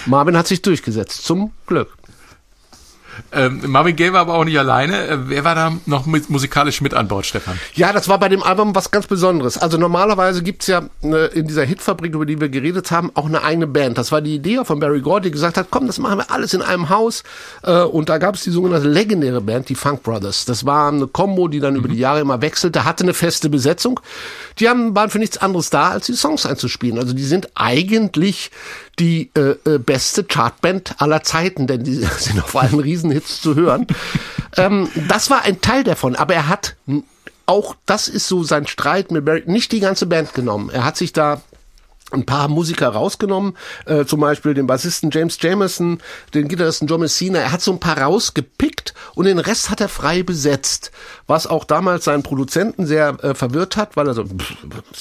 Marvin 0.07 0.37
hat 0.37 0.47
sich 0.47 0.63
durchgesetzt, 0.63 1.25
zum 1.25 1.53
Glück. 1.67 1.97
Ähm, 3.33 3.63
Marvin 3.67 3.97
Gaye 3.97 4.13
war 4.13 4.21
aber 4.21 4.35
auch 4.35 4.45
nicht 4.45 4.59
alleine. 4.59 5.07
Äh, 5.07 5.19
wer 5.29 5.45
war 5.45 5.55
da 5.55 5.73
noch 5.87 6.07
mit, 6.07 6.31
musikalisch 6.31 6.81
mit 6.81 6.95
an 6.95 7.09
Bord, 7.09 7.27
Stefan? 7.27 7.59
Ja, 7.75 7.93
das 7.93 8.09
war 8.09 8.19
bei 8.19 8.29
dem 8.29 8.43
Album 8.43 8.75
was 8.75 8.91
ganz 8.91 9.07
Besonderes. 9.07 9.59
Also 9.59 9.79
normalerweise 9.79 10.43
gibt's 10.43 10.67
ja 10.67 10.83
äh, 11.03 11.39
in 11.39 11.47
dieser 11.47 11.65
Hitfabrik, 11.65 12.15
über 12.15 12.27
die 12.27 12.41
wir 12.41 12.49
geredet 12.49 12.91
haben, 12.91 13.11
auch 13.15 13.27
eine 13.27 13.43
eigene 13.43 13.67
Band. 13.67 13.99
Das 13.99 14.13
war 14.13 14.21
die 14.21 14.37
Idee 14.37 14.65
von 14.65 14.81
Barry 14.81 15.01
Gordy, 15.01 15.29
die 15.29 15.33
gesagt 15.33 15.57
hat, 15.57 15.69
komm, 15.71 15.87
das 15.87 15.99
machen 15.99 16.19
wir 16.19 16.31
alles 16.31 16.55
in 16.55 16.63
einem 16.63 16.89
Haus. 16.89 17.23
Äh, 17.63 17.83
und 17.83 18.09
da 18.09 18.19
gab's 18.19 18.43
die 18.43 18.51
sogenannte 18.51 18.89
legendäre 18.89 19.41
Band, 19.41 19.69
die 19.69 19.75
Funk 19.75 20.03
Brothers. 20.03 20.45
Das 20.45 20.65
war 20.65 20.89
eine 20.89 21.07
Combo, 21.07 21.49
die 21.49 21.61
dann 21.61 21.75
mhm. 21.75 21.81
über 21.81 21.89
die 21.89 21.99
Jahre 21.99 22.21
immer 22.21 22.41
wechselte, 22.41 22.85
hatte 22.85 23.05
eine 23.05 23.15
feste 23.15 23.49
Besetzung. 23.49 24.01
Die 24.59 24.69
haben, 24.69 24.95
waren 24.95 25.11
für 25.11 25.19
nichts 25.19 25.39
anderes 25.39 25.71
da, 25.71 25.91
als 25.91 26.07
die 26.07 26.15
Songs 26.15 26.47
einzuspielen. 26.47 26.99
Also 26.99 27.13
die 27.13 27.25
sind 27.25 27.51
eigentlich 27.55 28.51
die 28.99 29.31
äh, 29.35 29.57
äh, 29.65 29.79
beste 29.79 30.25
Chartband 30.25 31.01
aller 31.01 31.23
Zeiten, 31.23 31.67
denn 31.67 31.85
die 31.85 31.97
sind 32.19 32.43
auf 32.43 32.57
allen 32.57 32.79
Riesenhits 32.79 33.41
zu 33.41 33.55
hören. 33.55 33.87
ähm, 34.57 34.89
das 35.09 35.31
war 35.31 35.43
ein 35.43 35.61
Teil 35.61 35.85
davon, 35.85 36.17
aber 36.17 36.35
er 36.35 36.49
hat 36.49 36.77
auch, 37.47 37.75
das 37.87 38.09
ist 38.09 38.29
so 38.29 38.45
sein 38.45 38.67
Streit 38.67 39.11
mit 39.11 39.25
Barry, 39.25 39.43
nicht 39.47 39.73
die 39.73 39.81
ganze 39.81 40.07
Band 40.07 40.35
genommen. 40.35 40.71
Er 40.71 40.85
hat 40.85 40.97
sich 40.97 41.13
da 41.13 41.43
ein 42.13 42.27
paar 42.27 42.49
Musiker 42.49 42.89
rausgenommen, 42.89 43.57
äh, 43.87 44.05
zum 44.05 44.21
Beispiel 44.21 44.55
den 44.55 44.67
Bassisten 44.67 45.11
James 45.11 45.39
Jamerson, 45.41 45.99
den 46.35 46.49
Gitarristen 46.49 46.87
John 46.87 47.01
Messina. 47.01 47.39
Er 47.39 47.53
hat 47.53 47.63
so 47.63 47.73
ein 47.73 47.81
paar 47.81 47.99
rausgepickt 47.99 48.95
und 49.15 49.25
den 49.25 49.39
Rest 49.39 49.71
hat 49.71 49.81
er 49.81 49.89
frei 49.89 50.23
besetzt, 50.23 50.93
was 51.33 51.47
auch 51.47 51.65
damals 51.65 52.05
seinen 52.05 52.23
Produzenten 52.23 52.85
sehr 52.85 53.17
äh, 53.25 53.35
verwirrt 53.35 53.79
hat, 53.79 53.97
weil 53.97 54.07
er 54.07 54.13
so, 54.13 54.25
pff, 54.27 54.55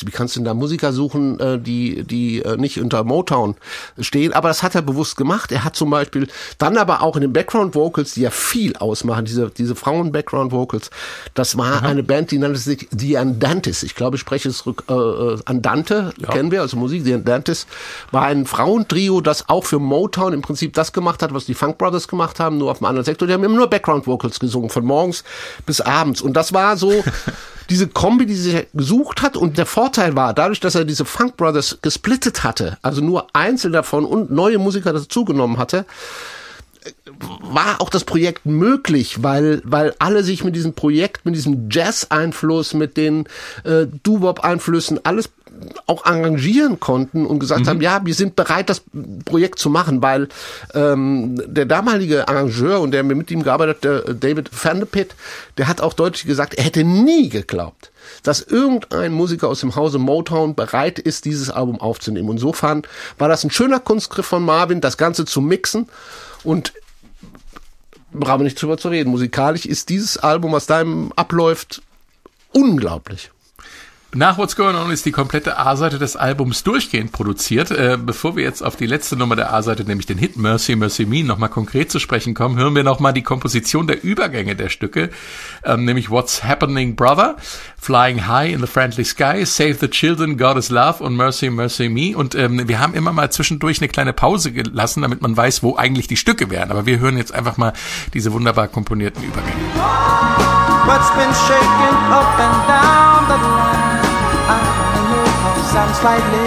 wie 0.05 0.11
kannst 0.11 0.33
du 0.33 0.39
denn 0.39 0.45
da 0.45 0.53
Musiker 0.53 0.93
suchen, 0.93 1.37
äh, 1.41 1.59
die 1.59 2.05
die 2.05 2.41
äh, 2.41 2.55
nicht 2.55 2.79
unter 2.79 3.03
Motown 3.03 3.55
stehen? 3.99 4.31
Aber 4.31 4.47
das 4.47 4.63
hat 4.63 4.73
er 4.73 4.81
bewusst 4.81 5.17
gemacht. 5.17 5.51
Er 5.51 5.65
hat 5.65 5.75
zum 5.75 5.89
Beispiel 5.89 6.29
dann 6.57 6.77
aber 6.77 7.01
auch 7.01 7.17
in 7.17 7.21
den 7.23 7.33
Background 7.33 7.75
Vocals, 7.75 8.13
die 8.13 8.21
ja 8.21 8.29
viel 8.29 8.77
ausmachen, 8.77 9.25
diese 9.25 9.49
diese 9.49 9.75
Frauen 9.75 10.13
Background 10.13 10.53
Vocals, 10.53 10.89
das 11.33 11.57
war 11.57 11.79
Aha. 11.79 11.87
eine 11.89 12.01
Band, 12.01 12.31
die 12.31 12.37
nannte 12.37 12.59
sich 12.59 12.87
die 12.91 13.17
Andantes. 13.17 13.83
Ich 13.83 13.95
glaube, 13.95 14.15
ich 14.15 14.21
spreche 14.21 14.47
es 14.47 14.63
äh, 14.65 14.93
äh, 14.93 15.37
Andante, 15.43 16.13
ja. 16.17 16.29
kennen 16.29 16.49
wir, 16.49 16.61
also 16.61 16.77
Musik 16.77 17.03
The 17.03 17.21
Dantes, 17.21 17.67
war 18.11 18.23
ein 18.23 18.45
Frauentrio, 18.45 19.19
das 19.19 19.49
auch 19.49 19.65
für 19.65 19.79
Motown 19.79 20.31
im 20.31 20.41
Prinzip 20.41 20.71
das 20.75 20.93
gemacht 20.93 21.23
hat, 21.23 21.33
was 21.33 21.43
die 21.43 21.55
Funk 21.55 21.77
Brothers 21.77 22.07
gemacht 22.07 22.39
haben, 22.39 22.57
nur 22.57 22.71
auf 22.71 22.77
einem 22.77 22.85
anderen 22.85 23.03
Sektor. 23.03 23.27
Die 23.27 23.33
haben 23.33 23.43
immer 23.43 23.57
nur 23.57 23.69
Background 23.69 24.07
Vocals 24.07 24.39
gesungen, 24.39 24.69
von 24.69 24.85
morgens 24.85 25.25
bis 25.65 25.81
abends. 25.81 26.20
Und 26.21 26.33
das 26.33 26.53
war 26.53 26.77
so 26.77 27.03
diese 27.69 27.87
Kombi, 27.87 28.25
die 28.25 28.35
sich 28.35 28.67
gesucht 28.73 29.21
hat. 29.21 29.37
Und 29.37 29.57
der 29.57 29.65
Vorteil 29.65 30.15
war, 30.15 30.33
dadurch, 30.33 30.59
dass 30.59 30.75
er 30.75 30.85
diese 30.85 31.05
Funk 31.05 31.37
Brothers 31.37 31.79
gesplittet 31.81 32.43
hatte, 32.43 32.77
also 32.81 33.01
nur 33.01 33.27
einzeln 33.33 33.73
davon 33.73 34.05
und 34.05 34.31
neue 34.31 34.57
Musiker 34.57 34.93
dazugenommen 34.93 35.57
hatte, 35.57 35.85
war 37.41 37.79
auch 37.79 37.89
das 37.89 38.03
Projekt 38.03 38.45
möglich, 38.45 39.21
weil, 39.21 39.61
weil 39.63 39.93
alle 39.99 40.23
sich 40.23 40.43
mit 40.43 40.55
diesem 40.55 40.73
Projekt, 40.73 41.25
mit 41.25 41.35
diesem 41.35 41.69
Jazz-Einfluss, 41.69 42.73
mit 42.73 42.97
den 42.97 43.25
äh, 43.63 43.85
Doo-Wop-Einflüssen, 44.03 44.99
alles 45.03 45.29
auch 45.85 46.05
arrangieren 46.05 46.79
konnten 46.79 47.25
und 47.25 47.39
gesagt 47.39 47.61
mhm. 47.61 47.67
haben, 47.67 47.81
ja, 47.81 48.01
wir 48.03 48.13
sind 48.13 48.35
bereit, 48.35 48.69
das 48.69 48.81
Projekt 49.25 49.59
zu 49.59 49.69
machen, 49.69 50.01
weil 50.01 50.29
ähm, 50.73 51.41
der 51.45 51.65
damalige 51.65 52.27
Arrangeur 52.27 52.79
und 52.81 52.91
der 52.91 53.03
mit 53.03 53.31
ihm 53.31 53.43
gearbeitet, 53.43 53.83
der 53.83 54.01
David 54.13 54.49
Vanderpit, 54.51 55.15
der 55.57 55.67
hat 55.67 55.81
auch 55.81 55.93
deutlich 55.93 56.25
gesagt, 56.25 56.55
er 56.55 56.63
hätte 56.63 56.83
nie 56.83 57.29
geglaubt, 57.29 57.91
dass 58.23 58.41
irgendein 58.41 59.11
Musiker 59.11 59.47
aus 59.47 59.59
dem 59.59 59.75
Hause 59.75 59.99
Motown 59.99 60.55
bereit 60.55 60.99
ist, 60.99 61.25
dieses 61.25 61.49
Album 61.49 61.79
aufzunehmen. 61.79 62.29
Insofern 62.31 62.83
war 63.17 63.27
das 63.27 63.43
ein 63.43 63.51
schöner 63.51 63.79
Kunstgriff 63.79 64.25
von 64.25 64.43
Marvin, 64.43 64.81
das 64.81 64.97
Ganze 64.97 65.25
zu 65.25 65.41
mixen 65.41 65.89
und 66.43 66.73
brauchen 68.13 68.41
wir 68.41 68.45
nicht 68.45 68.61
drüber 68.61 68.77
zu 68.77 68.89
reden. 68.89 69.09
Musikalisch 69.09 69.65
ist 69.65 69.89
dieses 69.89 70.17
Album, 70.17 70.51
was 70.51 70.65
da 70.65 70.83
abläuft, 71.15 71.81
unglaublich. 72.51 73.31
Nach 74.13 74.37
What's 74.37 74.57
Going 74.57 74.75
On 74.75 74.91
ist 74.91 75.05
die 75.05 75.13
komplette 75.13 75.57
A-Seite 75.57 75.97
des 75.97 76.17
Albums 76.17 76.63
durchgehend 76.63 77.13
produziert. 77.13 77.71
Äh, 77.71 77.97
bevor 77.97 78.35
wir 78.35 78.43
jetzt 78.43 78.61
auf 78.61 78.75
die 78.75 78.85
letzte 78.85 79.15
Nummer 79.15 79.37
der 79.37 79.53
A-Seite, 79.53 79.85
nämlich 79.85 80.05
den 80.05 80.17
Hit 80.17 80.35
Mercy 80.35 80.75
Mercy 80.75 81.05
Me, 81.05 81.23
nochmal 81.23 81.47
konkret 81.47 81.89
zu 81.89 81.97
sprechen 81.97 82.33
kommen, 82.33 82.57
hören 82.57 82.75
wir 82.75 82.83
nochmal 82.83 83.13
die 83.13 83.21
Komposition 83.21 83.87
der 83.87 84.03
Übergänge 84.03 84.57
der 84.57 84.67
Stücke, 84.67 85.11
ähm, 85.63 85.85
nämlich 85.85 86.09
What's 86.09 86.43
Happening 86.43 86.97
Brother, 86.97 87.37
Flying 87.79 88.27
High 88.27 88.51
in 88.51 88.59
the 88.59 88.67
Friendly 88.67 89.05
Sky, 89.05 89.45
Save 89.45 89.75
the 89.75 89.87
Children, 89.87 90.37
God 90.37 90.57
is 90.57 90.69
Love 90.69 91.01
und 91.01 91.15
Mercy 91.15 91.49
Mercy 91.49 91.87
Me. 91.87 92.13
Und 92.13 92.35
ähm, 92.35 92.67
wir 92.67 92.81
haben 92.81 92.93
immer 92.93 93.13
mal 93.13 93.31
zwischendurch 93.31 93.79
eine 93.79 93.87
kleine 93.87 94.11
Pause 94.11 94.51
gelassen, 94.51 95.03
damit 95.03 95.21
man 95.21 95.37
weiß, 95.37 95.63
wo 95.63 95.77
eigentlich 95.77 96.07
die 96.07 96.17
Stücke 96.17 96.49
wären. 96.49 96.69
Aber 96.69 96.85
wir 96.85 96.99
hören 96.99 97.15
jetzt 97.15 97.33
einfach 97.33 97.55
mal 97.55 97.71
diese 98.13 98.33
wunderbar 98.33 98.67
komponierten 98.67 99.23
Übergänge. 99.23 99.55
What's 104.47 104.63
been 104.63 104.69
shaken 104.69 104.87
up 104.87 104.95
and 104.95 105.07
down 105.07 105.09
the 105.11 105.17
line? 105.17 105.77
I'm 105.77 105.93
slightly 105.93 106.45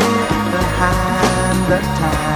behind 0.51 1.73
the 1.73 1.79
time. 1.79 2.34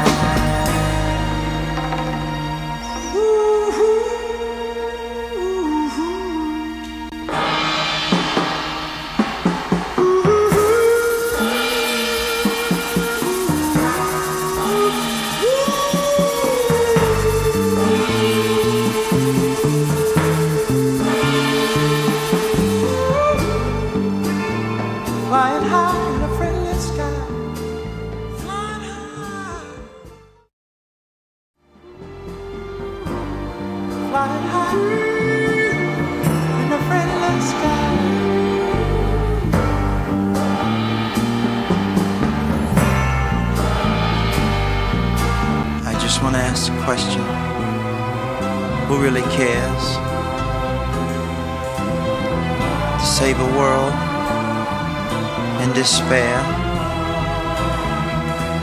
who 48.89 48.99
really 49.03 49.21
cares 49.21 49.85
to 52.99 53.07
save 53.07 53.39
a 53.39 53.51
world 53.59 53.93
in 55.63 55.71
despair? 55.75 56.39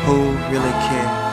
Who 0.06 0.32
really 0.52 0.72
cares? 0.90 1.25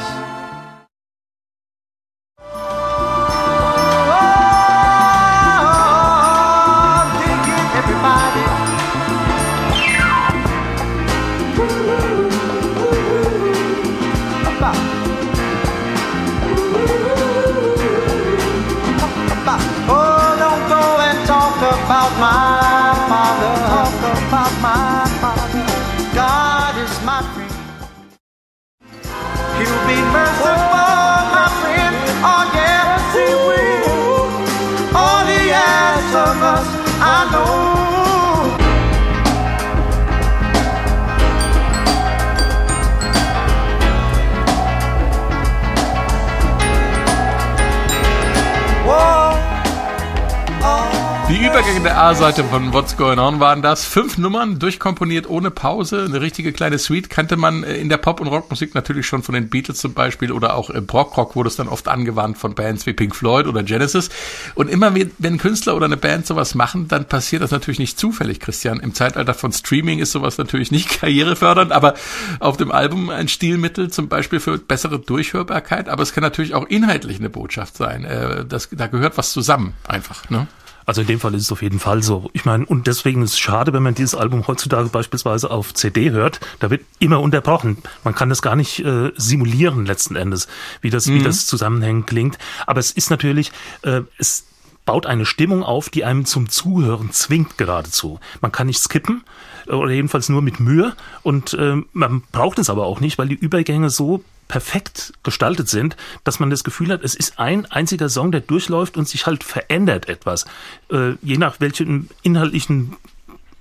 What's 52.82 52.96
Going 52.96 53.20
On 53.20 53.38
waren 53.38 53.62
das. 53.62 53.84
Fünf 53.84 54.18
Nummern, 54.18 54.58
durchkomponiert 54.58 55.30
ohne 55.30 55.52
Pause. 55.52 56.04
Eine 56.04 56.20
richtige 56.20 56.52
kleine 56.52 56.80
Suite 56.80 57.08
kannte 57.08 57.36
man 57.36 57.62
äh, 57.62 57.76
in 57.76 57.88
der 57.88 57.96
Pop- 57.96 58.20
und 58.20 58.26
Rockmusik 58.26 58.74
natürlich 58.74 59.06
schon 59.06 59.22
von 59.22 59.36
den 59.36 59.48
Beatles 59.48 59.78
zum 59.78 59.94
Beispiel 59.94 60.32
oder 60.32 60.56
auch 60.56 60.68
im 60.68 60.84
Brockrock 60.84 61.36
wurde 61.36 61.48
es 61.48 61.54
dann 61.54 61.68
oft 61.68 61.86
angewandt 61.86 62.38
von 62.38 62.56
Bands 62.56 62.84
wie 62.84 62.92
Pink 62.92 63.14
Floyd 63.14 63.46
oder 63.46 63.62
Genesis. 63.62 64.10
Und 64.56 64.68
immer 64.68 64.92
wenn 65.18 65.38
Künstler 65.38 65.76
oder 65.76 65.86
eine 65.86 65.96
Band 65.96 66.26
sowas 66.26 66.56
machen, 66.56 66.88
dann 66.88 67.04
passiert 67.04 67.42
das 67.42 67.52
natürlich 67.52 67.78
nicht 67.78 68.00
zufällig, 68.00 68.40
Christian. 68.40 68.80
Im 68.80 68.94
Zeitalter 68.94 69.34
von 69.34 69.52
Streaming 69.52 70.00
ist 70.00 70.10
sowas 70.10 70.36
natürlich 70.36 70.72
nicht 70.72 70.88
karrierefördernd, 71.00 71.70
aber 71.70 71.94
auf 72.40 72.56
dem 72.56 72.72
Album 72.72 73.10
ein 73.10 73.28
Stilmittel 73.28 73.92
zum 73.92 74.08
Beispiel 74.08 74.40
für 74.40 74.58
bessere 74.58 74.98
Durchhörbarkeit. 74.98 75.88
Aber 75.88 76.02
es 76.02 76.12
kann 76.12 76.22
natürlich 76.22 76.54
auch 76.54 76.66
inhaltlich 76.66 77.20
eine 77.20 77.30
Botschaft 77.30 77.76
sein. 77.76 78.04
Äh, 78.04 78.44
Das, 78.44 78.70
da 78.72 78.88
gehört 78.88 79.16
was 79.18 79.30
zusammen 79.30 79.74
einfach. 79.86 80.28
Ne? 80.30 80.48
Also 80.86 81.00
in 81.00 81.06
dem 81.06 81.20
Fall 81.20 81.34
ist 81.34 81.42
es 81.42 81.52
auf 81.52 81.62
jeden 81.62 81.78
Fall 81.78 82.02
so. 82.02 82.30
Ich 82.32 82.44
meine, 82.44 82.66
und 82.66 82.86
deswegen 82.86 83.22
ist 83.22 83.32
es 83.32 83.38
schade, 83.38 83.72
wenn 83.72 83.82
man 83.82 83.94
dieses 83.94 84.14
Album 84.14 84.46
heutzutage 84.46 84.88
beispielsweise 84.88 85.50
auf 85.50 85.74
CD 85.74 86.10
hört, 86.10 86.40
da 86.60 86.70
wird 86.70 86.82
immer 86.98 87.20
unterbrochen. 87.20 87.78
Man 88.04 88.14
kann 88.14 88.28
das 88.28 88.42
gar 88.42 88.56
nicht 88.56 88.84
äh, 88.84 89.12
simulieren 89.16 89.86
letzten 89.86 90.16
Endes, 90.16 90.48
wie 90.80 90.90
das, 90.90 91.08
wie 91.08 91.22
das 91.22 91.46
zusammenhängend 91.46 92.06
klingt. 92.06 92.38
Aber 92.66 92.80
es 92.80 92.90
ist 92.90 93.10
natürlich, 93.10 93.52
äh, 93.82 94.02
es 94.18 94.46
baut 94.84 95.06
eine 95.06 95.26
Stimmung 95.26 95.62
auf, 95.62 95.90
die 95.90 96.04
einem 96.04 96.24
zum 96.24 96.48
Zuhören 96.48 97.12
zwingt 97.12 97.58
geradezu. 97.58 98.18
Man 98.40 98.52
kann 98.52 98.66
nicht 98.66 98.80
skippen 98.80 99.22
äh, 99.66 99.72
oder 99.72 99.92
jedenfalls 99.92 100.28
nur 100.28 100.42
mit 100.42 100.60
Mühe 100.60 100.94
und 101.22 101.56
ähm, 101.58 101.86
man 101.92 102.22
braucht 102.32 102.58
es 102.58 102.70
aber 102.70 102.86
auch 102.86 103.00
nicht, 103.00 103.18
weil 103.18 103.28
die 103.28 103.34
Übergänge 103.34 103.90
so 103.90 104.24
perfekt 104.48 105.12
gestaltet 105.22 105.68
sind, 105.68 105.96
dass 106.24 106.40
man 106.40 106.50
das 106.50 106.64
Gefühl 106.64 106.90
hat, 106.90 107.02
es 107.02 107.14
ist 107.14 107.38
ein 107.38 107.66
einziger 107.66 108.08
Song, 108.08 108.32
der 108.32 108.40
durchläuft 108.40 108.96
und 108.96 109.08
sich 109.08 109.26
halt 109.26 109.44
verändert 109.44 110.08
etwas, 110.08 110.44
äh, 110.90 111.12
je 111.22 111.38
nach 111.38 111.60
welchen 111.60 112.10
inhaltlichen 112.22 112.96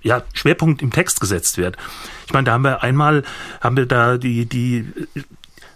ja, 0.02 0.22
Schwerpunkt 0.34 0.82
im 0.82 0.90
Text 0.90 1.20
gesetzt 1.20 1.58
wird. 1.58 1.76
Ich 2.26 2.32
meine, 2.32 2.44
da 2.44 2.52
haben 2.52 2.64
wir 2.64 2.82
einmal, 2.82 3.22
haben 3.60 3.76
wir 3.76 3.86
da 3.86 4.18
die, 4.18 4.46
die 4.46 4.86
äh, 5.14 5.22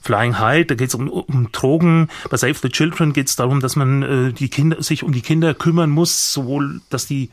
Flying 0.02 0.38
High, 0.38 0.66
da 0.66 0.74
geht 0.74 0.88
es 0.88 0.94
um, 0.94 1.08
um 1.08 1.50
Drogen. 1.50 2.08
Bei 2.30 2.36
Save 2.36 2.54
the 2.54 2.68
Children 2.68 3.12
geht 3.12 3.28
es 3.28 3.36
darum, 3.36 3.60
dass 3.60 3.74
man 3.74 4.02
äh, 4.02 4.32
die 4.32 4.48
Kinder 4.48 4.82
sich 4.82 5.02
um 5.02 5.12
die 5.12 5.20
Kinder 5.20 5.54
kümmern 5.54 5.90
muss, 5.90 6.32
sowohl 6.32 6.80
dass 6.90 7.06
die 7.06 7.30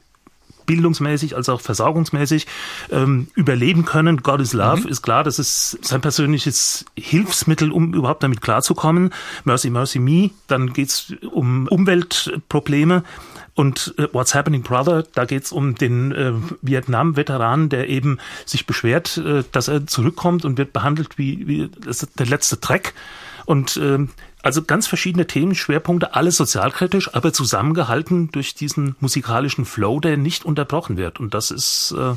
bildungsmäßig 0.65 1.36
als 1.36 1.50
auch 1.50 1.62
versorgungsmäßig 1.62 2.48
ähm, 2.91 3.27
überleben 3.36 3.86
können. 3.86 4.17
God 4.17 4.41
is 4.41 4.53
Love 4.53 4.88
ist 4.88 5.01
klar, 5.01 5.24
das 5.24 5.39
ist 5.39 5.77
sein 5.82 6.01
persönliches 6.01 6.86
Hilfsmittel, 6.97 7.71
um 7.71 7.93
überhaupt 7.93 8.23
damit 8.23 8.41
klarzukommen. 8.41 9.12
Mercy, 9.43 9.69
Mercy 9.69 9.99
Me, 9.99 10.32
dann 10.47 10.73
geht's 10.73 11.13
um 11.32 11.67
Umweltprobleme. 11.67 13.04
Und 13.56 13.93
äh, 13.97 14.08
What's 14.13 14.34
Happening 14.34 14.63
Brother, 14.63 15.04
da 15.13 15.26
geht's 15.26 15.52
um 15.52 15.76
den 15.76 16.12
äh, 16.12 16.34
Vietnam-Veteran, 16.62 17.69
der 17.69 17.88
eben 17.88 18.17
sich 18.45 18.65
beschwert, 18.65 19.17
äh, 19.17 19.43
dass 19.52 19.67
er 19.67 19.86
zurückkommt 19.86 20.43
und 20.43 20.58
wird 20.58 20.73
behandelt 20.73 21.17
wie, 21.17 21.47
wie 21.47 21.69
das 21.86 21.99
der 22.17 22.26
letzte 22.26 22.58
Dreck. 22.58 22.93
Und 23.45 23.78
ähm, 23.78 24.10
also 24.43 24.62
ganz 24.62 24.88
verschiedene 24.88 25.25
Themen, 25.25 25.56
Schwerpunkte, 25.56 26.13
alles 26.13 26.36
sozialkritisch, 26.38 27.15
aber 27.15 27.34
zusammengehalten 27.34 28.29
durch 28.32 28.53
diesen 28.53 28.95
musikalischen 28.99 29.65
Flow, 29.65 29.99
der 29.99 30.17
nicht 30.17 30.45
unterbrochen 30.45 30.97
wird. 30.97 31.19
Und 31.19 31.34
das 31.34 31.49
ist 31.49 31.95
äh, 31.97 32.15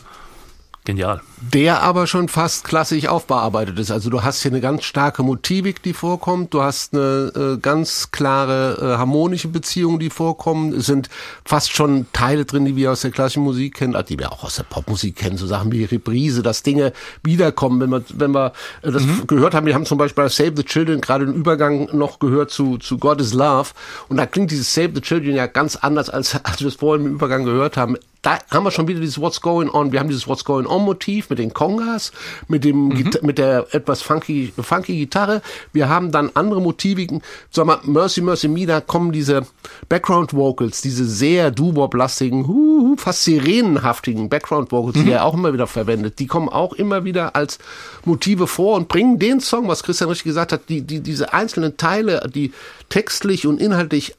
genial. 0.86 1.20
der 1.52 1.82
aber 1.82 2.06
schon 2.06 2.28
fast 2.28 2.64
klassisch 2.64 3.06
aufbearbeitet 3.06 3.78
ist. 3.78 3.90
Also 3.90 4.08
du 4.08 4.22
hast 4.22 4.40
hier 4.40 4.50
eine 4.50 4.62
ganz 4.62 4.84
starke 4.84 5.22
Motivik, 5.22 5.82
die 5.82 5.92
vorkommt. 5.92 6.54
Du 6.54 6.62
hast 6.62 6.94
eine 6.94 7.32
äh, 7.34 7.58
ganz 7.58 8.10
klare 8.10 8.78
äh, 8.80 8.98
harmonische 8.98 9.48
Beziehung, 9.48 9.98
die 9.98 10.08
vorkommen. 10.08 10.72
Es 10.72 10.86
sind 10.86 11.10
fast 11.44 11.72
schon 11.72 12.06
Teile 12.14 12.46
drin, 12.46 12.64
die 12.64 12.76
wir 12.76 12.92
aus 12.92 13.02
der 13.02 13.10
klassischen 13.10 13.42
Musik 13.42 13.74
kennen, 13.74 13.94
also 13.94 14.06
die 14.06 14.18
wir 14.18 14.32
auch 14.32 14.44
aus 14.44 14.56
der 14.56 14.62
Popmusik 14.62 15.16
kennen. 15.16 15.36
So 15.36 15.46
Sachen 15.46 15.72
wie 15.72 15.84
Reprise, 15.84 16.42
dass 16.42 16.62
Dinge 16.62 16.94
wiederkommen. 17.22 17.80
Wenn 17.80 17.90
wir, 17.90 18.04
wenn 18.14 18.30
wir 18.30 18.52
äh, 18.82 18.90
das 18.90 19.02
gehört 19.26 19.54
haben, 19.54 19.66
wir 19.66 19.74
haben 19.74 19.84
zum 19.84 19.98
Beispiel 19.98 20.24
bei 20.24 20.30
Save 20.30 20.52
the 20.56 20.64
Children 20.64 21.02
gerade 21.02 21.26
den 21.26 21.34
Übergang 21.34 21.88
noch 21.92 22.18
gehört 22.18 22.50
zu, 22.50 22.78
zu 22.78 22.96
God 22.96 23.20
is 23.20 23.34
Love. 23.34 23.70
Und 24.08 24.16
da 24.16 24.24
klingt 24.24 24.50
dieses 24.50 24.72
Save 24.72 24.92
the 24.94 25.00
Children 25.00 25.34
ja 25.34 25.46
ganz 25.46 25.76
anders, 25.76 26.08
als, 26.08 26.34
als 26.44 26.60
wir 26.60 26.68
es 26.68 26.76
vorhin 26.76 27.06
im 27.06 27.12
Übergang 27.12 27.44
gehört 27.44 27.76
haben 27.76 27.96
da 28.26 28.40
haben 28.50 28.64
wir 28.64 28.72
schon 28.72 28.88
wieder 28.88 28.98
dieses 28.98 29.20
What's 29.20 29.40
Going 29.40 29.70
On. 29.70 29.92
Wir 29.92 30.00
haben 30.00 30.08
dieses 30.08 30.26
What's 30.26 30.44
Going 30.44 30.66
On 30.66 30.82
Motiv 30.82 31.30
mit 31.30 31.38
den 31.38 31.54
Congas, 31.54 32.10
mit 32.48 32.64
dem 32.64 32.90
Gita- 32.92 33.24
mit 33.24 33.38
der 33.38 33.68
etwas 33.70 34.02
funky 34.02 34.52
funky 34.60 34.96
Gitarre. 34.96 35.42
Wir 35.72 35.88
haben 35.88 36.10
dann 36.10 36.32
andere 36.34 36.60
Motiviken. 36.60 37.22
Sag 37.52 37.66
mal, 37.66 37.78
Mercy 37.84 38.22
Mercy 38.22 38.48
Me, 38.48 38.66
da 38.66 38.80
kommen 38.80 39.12
diese 39.12 39.46
Background 39.88 40.34
Vocals, 40.34 40.80
diese 40.80 41.04
sehr 41.04 41.52
Doo-Wop-lastigen, 41.52 42.96
fast 42.98 43.22
sirenenhaftigen 43.22 44.28
Background 44.28 44.72
Vocals, 44.72 45.04
die 45.04 45.12
er 45.12 45.24
auch 45.24 45.34
immer 45.34 45.52
wieder 45.52 45.68
verwendet. 45.68 46.18
Die 46.18 46.26
kommen 46.26 46.48
auch 46.48 46.72
immer 46.72 47.04
wieder 47.04 47.36
als 47.36 47.60
Motive 48.04 48.48
vor 48.48 48.74
und 48.74 48.88
bringen 48.88 49.20
den 49.20 49.38
Song, 49.38 49.68
was 49.68 49.84
Christian 49.84 50.10
richtig 50.10 50.24
gesagt 50.24 50.50
hat, 50.50 50.68
die 50.68 50.80
die 50.80 50.98
diese 50.98 51.32
einzelnen 51.32 51.76
Teile, 51.76 52.28
die 52.34 52.52
textlich 52.88 53.46
und 53.46 53.60
inhaltlich 53.60 54.16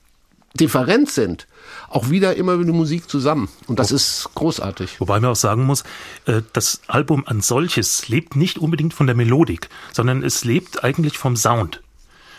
different 0.53 1.09
sind, 1.09 1.45
auch 1.89 2.09
wieder 2.09 2.35
immer 2.35 2.57
der 2.57 2.73
Musik 2.73 3.09
zusammen. 3.09 3.49
Und 3.67 3.79
das 3.79 3.91
ist 3.91 4.29
großartig. 4.35 4.99
Wobei 4.99 5.19
man 5.19 5.31
auch 5.31 5.35
sagen 5.35 5.65
muss, 5.65 5.83
äh, 6.25 6.41
das 6.53 6.81
Album 6.87 7.23
an 7.25 7.41
solches 7.41 8.07
lebt 8.09 8.35
nicht 8.35 8.57
unbedingt 8.59 8.93
von 8.93 9.07
der 9.07 9.15
Melodik, 9.15 9.69
sondern 9.93 10.23
es 10.23 10.43
lebt 10.43 10.83
eigentlich 10.83 11.17
vom 11.17 11.35
Sound. 11.35 11.81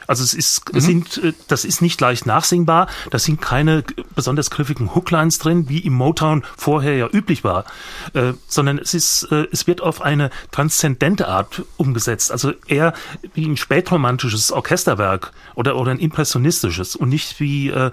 Also 0.08 0.24
es 0.24 0.32
ist, 0.32 0.62
es 0.74 0.84
sind, 0.84 1.18
äh, 1.22 1.34
das 1.48 1.66
ist 1.66 1.82
nicht 1.82 2.00
leicht 2.00 2.24
nachsingbar. 2.24 2.88
Da 3.10 3.18
sind 3.18 3.42
keine 3.42 3.84
besonders 4.14 4.50
griffigen 4.50 4.94
Hooklines 4.94 5.38
drin, 5.38 5.68
wie 5.68 5.80
im 5.80 5.92
Motown 5.92 6.44
vorher 6.56 6.96
ja 6.96 7.08
üblich 7.12 7.44
war, 7.44 7.66
äh, 8.14 8.32
sondern 8.48 8.78
es 8.78 8.94
ist, 8.94 9.24
äh, 9.30 9.46
es 9.52 9.66
wird 9.66 9.82
auf 9.82 10.00
eine 10.00 10.30
transzendente 10.50 11.28
Art 11.28 11.62
umgesetzt. 11.76 12.32
Also 12.32 12.54
eher 12.66 12.94
wie 13.34 13.44
ein 13.44 13.58
spätromantisches 13.58 14.50
Orchesterwerk 14.50 15.32
oder 15.54 15.76
oder 15.76 15.90
ein 15.90 15.98
impressionistisches 15.98 16.96
und 16.96 17.10
nicht 17.10 17.38
wie 17.38 17.68
äh, 17.68 17.90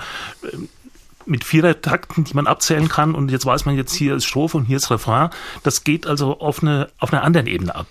mit 1.25 1.43
Vierertakten, 1.43 2.23
die 2.23 2.33
man 2.33 2.47
abzählen 2.47 2.89
kann 2.89 3.15
und 3.15 3.31
jetzt 3.31 3.45
weiß 3.45 3.65
man 3.65 3.75
jetzt 3.75 3.93
hier 3.93 4.15
ist 4.15 4.25
Strophe 4.25 4.57
und 4.57 4.65
hier 4.65 4.77
ist 4.77 4.91
Refrain. 4.91 5.29
Das 5.63 5.83
geht 5.83 6.07
also 6.07 6.39
auf 6.39 6.61
eine 6.61 6.89
auf 6.97 7.13
einer 7.13 7.23
anderen 7.23 7.47
Ebene 7.47 7.75
ab. 7.75 7.87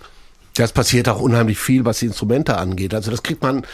Das 0.57 0.71
passiert 0.71 1.09
auch 1.09 1.21
unheimlich 1.21 1.59
viel, 1.59 1.85
was 1.85 1.99
die 1.99 2.07
Instrumente 2.07 2.57
angeht. 2.57 2.95
Also 2.95 3.11
das 3.11 3.25
kriegt 3.25 3.43
man, 3.43 3.67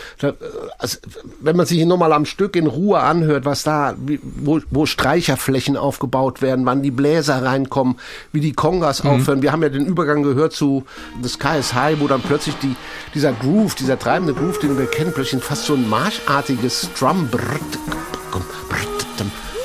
also 0.79 0.99
wenn 1.41 1.55
man 1.55 1.67
sich 1.67 1.85
nochmal 1.85 2.15
am 2.15 2.25
Stück 2.25 2.57
in 2.57 2.67
Ruhe 2.67 3.01
anhört, 3.01 3.45
was 3.45 3.65
da, 3.65 3.95
wo, 3.99 4.61
wo 4.71 4.87
Streicherflächen 4.87 5.77
aufgebaut 5.77 6.41
werden, 6.41 6.65
wann 6.65 6.83
die 6.83 6.91
Bläser 6.91 7.45
reinkommen, 7.45 7.97
wie 8.33 8.41
die 8.41 8.53
Kongas 8.53 9.05
aufhören. 9.05 9.43
Wir 9.43 9.53
haben 9.53 9.63
ja 9.63 9.69
den 9.69 9.85
Übergang 9.85 10.23
gehört 10.23 10.55
zu 10.55 10.87
The 11.23 11.29
Sky 11.29 11.59
is 11.59 11.75
High, 11.75 12.01
wo 12.01 12.09
dann 12.09 12.23
plötzlich 12.23 12.55
die, 12.63 12.75
dieser 13.15 13.33
Groove, 13.33 13.75
dieser 13.75 13.99
treibende 13.99 14.33
Groove, 14.33 14.59
den 14.61 14.79
wir 14.79 14.87
kennen, 14.87 15.13
plötzlich 15.15 15.45
fast 15.45 15.67
so 15.67 15.75
ein 15.75 15.87
marschartiges 15.87 16.89
Drum 16.99 17.29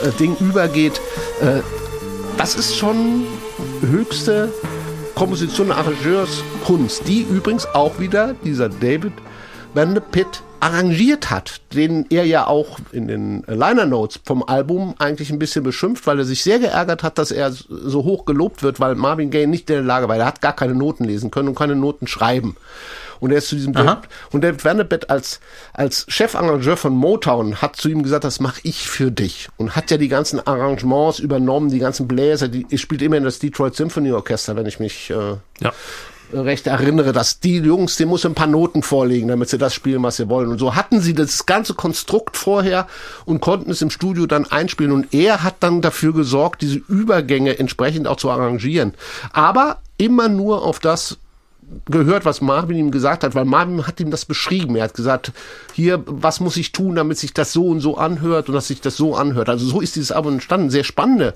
äh, 0.06 0.12
Ding 0.20 0.36
übergeht. 0.40 1.00
Äh, 1.42 1.62
das 2.38 2.56
ist 2.56 2.76
schon 2.76 3.26
höchste 3.82 4.52
Komposition 5.16 5.72
Arrangeurskunst, 5.72 7.08
die 7.08 7.22
übrigens 7.22 7.66
auch 7.68 8.00
wieder 8.00 8.36
dieser 8.44 8.70
David 8.70 9.14
Van 9.74 9.94
de 9.94 10.04
Pitt 10.12 10.42
arrangiert 10.60 11.30
hat, 11.30 11.62
den 11.74 12.06
er 12.10 12.26
ja 12.26 12.48
auch 12.48 12.80
in 12.92 13.08
den 13.08 13.44
Liner 13.48 13.86
Notes 13.86 14.20
vom 14.26 14.44
Album 14.44 14.96
eigentlich 15.00 15.30
ein 15.30 15.40
bisschen 15.40 15.64
beschimpft, 15.64 16.08
weil 16.08 16.20
er 16.20 16.26
sich 16.26 16.44
sehr 16.44 16.60
geärgert 16.60 17.04
hat, 17.04 17.18
dass 17.18 17.32
er 17.32 17.52
so 17.52 18.04
hoch 18.04 18.26
gelobt 18.26 18.64
wird, 18.64 18.80
weil 18.80 18.96
Marvin 18.96 19.32
Gaye 19.32 19.48
nicht 19.48 19.70
in 19.70 19.76
der 19.76 19.84
Lage 19.84 20.08
war. 20.08 20.18
Er 20.18 20.26
hat 20.26 20.42
gar 20.42 20.56
keine 20.56 20.74
Noten 20.74 21.04
lesen 21.04 21.30
können 21.30 21.50
und 21.50 21.56
keine 21.56 21.76
Noten 21.76 22.08
schreiben. 22.08 22.56
Und 23.26 23.32
er 23.32 23.40
ist 23.40 23.50
zu 23.50 23.56
diesem 23.56 23.74
David, 23.74 23.98
und 24.32 24.44
David 24.44 24.64
Van 24.64 24.78
de 24.78 24.86
Pitt 24.86 25.10
als, 25.10 25.40
als 25.74 26.06
Chefarrangeur 26.08 26.78
von 26.78 26.94
Motown 26.94 27.62
hat 27.62 27.76
zu 27.76 27.90
ihm 27.90 28.04
gesagt, 28.04 28.24
das 28.24 28.40
mache 28.40 28.62
ich 28.64 28.88
für 28.88 29.12
dich. 29.12 29.50
Und 29.58 29.76
hat 29.76 29.92
ja 29.92 29.98
die 29.98 30.08
ganzen 30.08 30.46
Arrangements 30.46 31.20
übernommen, 31.20 31.70
die 31.70 31.80
ganzen 31.80 32.08
Bläser, 32.08 32.48
die, 32.48 32.66
er 32.70 32.78
spielt 32.78 33.02
immer 33.02 33.18
in 33.18 33.24
das 33.24 33.40
Detroit 33.40 33.76
Symphony 33.76 34.12
Orchester, 34.12 34.56
wenn 34.56 34.66
ich 34.68 34.80
mich 34.80 35.10
äh, 35.10 35.36
Ja. 35.60 35.74
recht 36.34 36.68
erinnere, 36.68 37.12
dass 37.14 37.40
die 37.40 37.58
Jungs, 37.58 37.98
die 37.98 38.06
muss 38.06 38.26
ein 38.26 38.34
paar 38.36 38.48
Noten 38.48 38.82
vorlegen, 38.84 39.28
damit 39.28 39.50
sie 39.50 39.58
das 39.58 39.74
spielen, 39.74 40.02
was 40.04 40.18
sie 40.18 40.28
wollen. 40.30 40.50
Und 40.50 40.58
so 40.60 40.76
hatten 40.76 41.02
sie 41.02 41.14
das 41.14 41.46
ganze 41.46 41.74
Konstrukt 41.74 42.38
vorher 42.38 42.88
und 43.26 43.42
konnten 43.42 43.72
es 43.72 43.82
im 43.82 43.90
Studio 43.90 44.26
dann 44.26 44.46
einspielen. 44.46 44.92
Und 44.92 45.14
er 45.14 45.44
hat 45.44 45.56
dann 45.62 45.82
dafür 45.82 46.14
gesorgt, 46.14 46.62
diese 46.62 46.78
Übergänge 46.88 47.58
entsprechend 47.60 48.08
auch 48.08 48.18
zu 48.18 48.30
arrangieren. 48.30 48.94
Aber 49.34 49.78
immer 49.98 50.28
nur 50.30 50.64
auf 50.64 50.80
das 50.80 51.18
gehört, 51.86 52.26
was 52.26 52.42
Marvin 52.42 52.78
ihm 52.78 52.92
gesagt 52.92 53.24
hat, 53.24 53.36
weil 53.36 53.46
Marvin 53.46 53.86
hat 53.86 54.00
ihm 54.00 54.12
das 54.12 54.26
beschrieben. 54.26 54.76
Er 54.76 54.86
hat 54.86 54.94
gesagt, 54.94 55.32
hier, 55.74 56.04
was 56.06 56.40
muss 56.40 56.58
ich 56.58 56.72
tun, 56.72 56.96
damit 56.96 57.18
sich 57.18 57.34
das 57.34 57.54
so 57.54 57.68
und 57.68 57.80
so 57.80 57.98
anhört 57.98 58.50
und 58.50 58.56
dass 58.56 58.68
sich 58.68 58.82
das 58.82 58.98
so 58.98 59.16
anhört. 59.16 59.50
Also 59.50 59.66
so 59.66 59.82
ist 59.82 59.96
dieses 59.96 60.12
Album 60.12 60.34
entstanden. 60.34 60.70
Sehr 60.70 60.84
spannende 60.84 61.34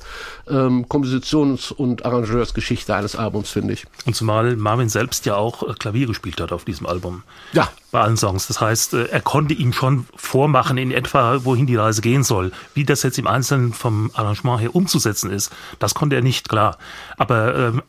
ähm, 0.48 0.86
Kompositions- 0.88 1.72
und 1.72 2.06
Arrangeursgeschichte 2.06 2.96
eines 2.96 3.16
Albums, 3.16 3.50
finde 3.50 3.74
ich. 3.74 3.86
Und 4.06 4.16
zumal 4.16 4.56
Marvin 4.56 4.90
selbst 4.90 5.26
ja 5.26 5.36
auch 5.36 5.64
äh, 5.64 5.74
Klavier 5.74 6.08
gespielt 6.08 6.40
hat 6.42 6.52
auf 6.52 6.66
diesem 6.66 6.86
Album. 6.88 7.24
Ja. 7.54 7.70
Bei 7.92 8.02
allen 8.02 8.18
Songs. 8.18 8.48
Das 8.48 8.62
heißt, 8.62 8.94
äh, 8.94 9.06
er 9.06 9.22
konnte 9.22 9.54
ihm 9.54 9.74
schon 9.74 10.06
vormachen 10.16 10.78
in 10.78 10.92
etwa, 10.92 11.44
wohin 11.44 11.66
die 11.66 11.76
Reise 11.76 12.02
gehen 12.02 12.24
soll. 12.24 12.52
Wie 12.74 12.86
das 12.86 13.04
jetzt 13.04 13.18
im 13.18 13.28
Einzelnen 13.28 13.74
vom 13.74 14.12
Arrangement 14.14 14.62
her 14.62 14.76
umzusetzen 14.76 15.32
ist, 15.32 15.52
das 15.80 15.96
konnte 15.96 16.16
er 16.16 16.22
nicht, 16.22 16.50
klar. 16.50 16.78
Aber 17.18 17.56
ähm, 17.56 17.82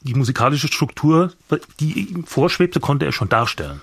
die 0.00 0.14
musikalische 0.14 0.68
Struktur, 0.68 1.32
die 1.80 2.08
ihm 2.10 2.24
vorschwebte, 2.24 2.80
konnte 2.80 3.06
er 3.06 3.12
schon 3.12 3.28
darstellen. 3.28 3.80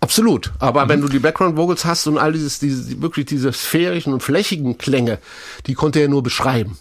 Absolut. 0.00 0.52
Aber 0.58 0.84
mhm. 0.84 0.88
wenn 0.88 1.00
du 1.00 1.08
die 1.08 1.18
Background 1.18 1.56
Vocals 1.56 1.84
hast 1.84 2.06
und 2.06 2.18
all 2.18 2.32
dieses, 2.32 2.58
diese, 2.58 3.00
wirklich 3.02 3.26
diese 3.26 3.52
sphärischen 3.52 4.12
und 4.12 4.22
flächigen 4.22 4.78
Klänge, 4.78 5.18
die 5.66 5.74
konnte 5.74 6.00
er 6.00 6.08
nur 6.08 6.22
beschreiben. 6.22 6.78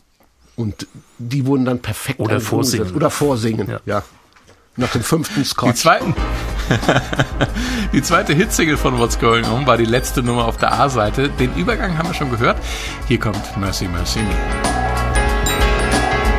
Und 0.55 0.87
die 1.17 1.45
wurden 1.45 1.65
dann 1.65 1.79
perfekt 1.79 2.19
Oder 2.19 2.39
vorsingen. 2.39 2.95
Oder 2.95 3.09
vorsingen, 3.09 3.67
ja. 3.67 3.79
ja. 3.85 4.03
Nach 4.77 4.91
dem 4.91 5.03
fünften 5.03 5.43
Scotch. 5.43 5.71
Die, 5.71 5.77
zweiten, 5.77 6.13
die 7.93 8.01
zweite 8.01 8.33
Hitsingle 8.33 8.77
von 8.77 8.99
What's 8.99 9.19
Going 9.19 9.45
On 9.45 9.65
war 9.65 9.77
die 9.77 9.85
letzte 9.85 10.21
Nummer 10.21 10.45
auf 10.45 10.57
der 10.57 10.73
A-Seite. 10.73 11.29
Den 11.29 11.53
Übergang 11.55 11.97
haben 11.97 12.09
wir 12.09 12.13
schon 12.13 12.29
gehört. 12.29 12.57
Hier 13.07 13.19
kommt 13.19 13.57
Mercy, 13.57 13.87
Mercy 13.87 14.19
Me. 14.19 14.35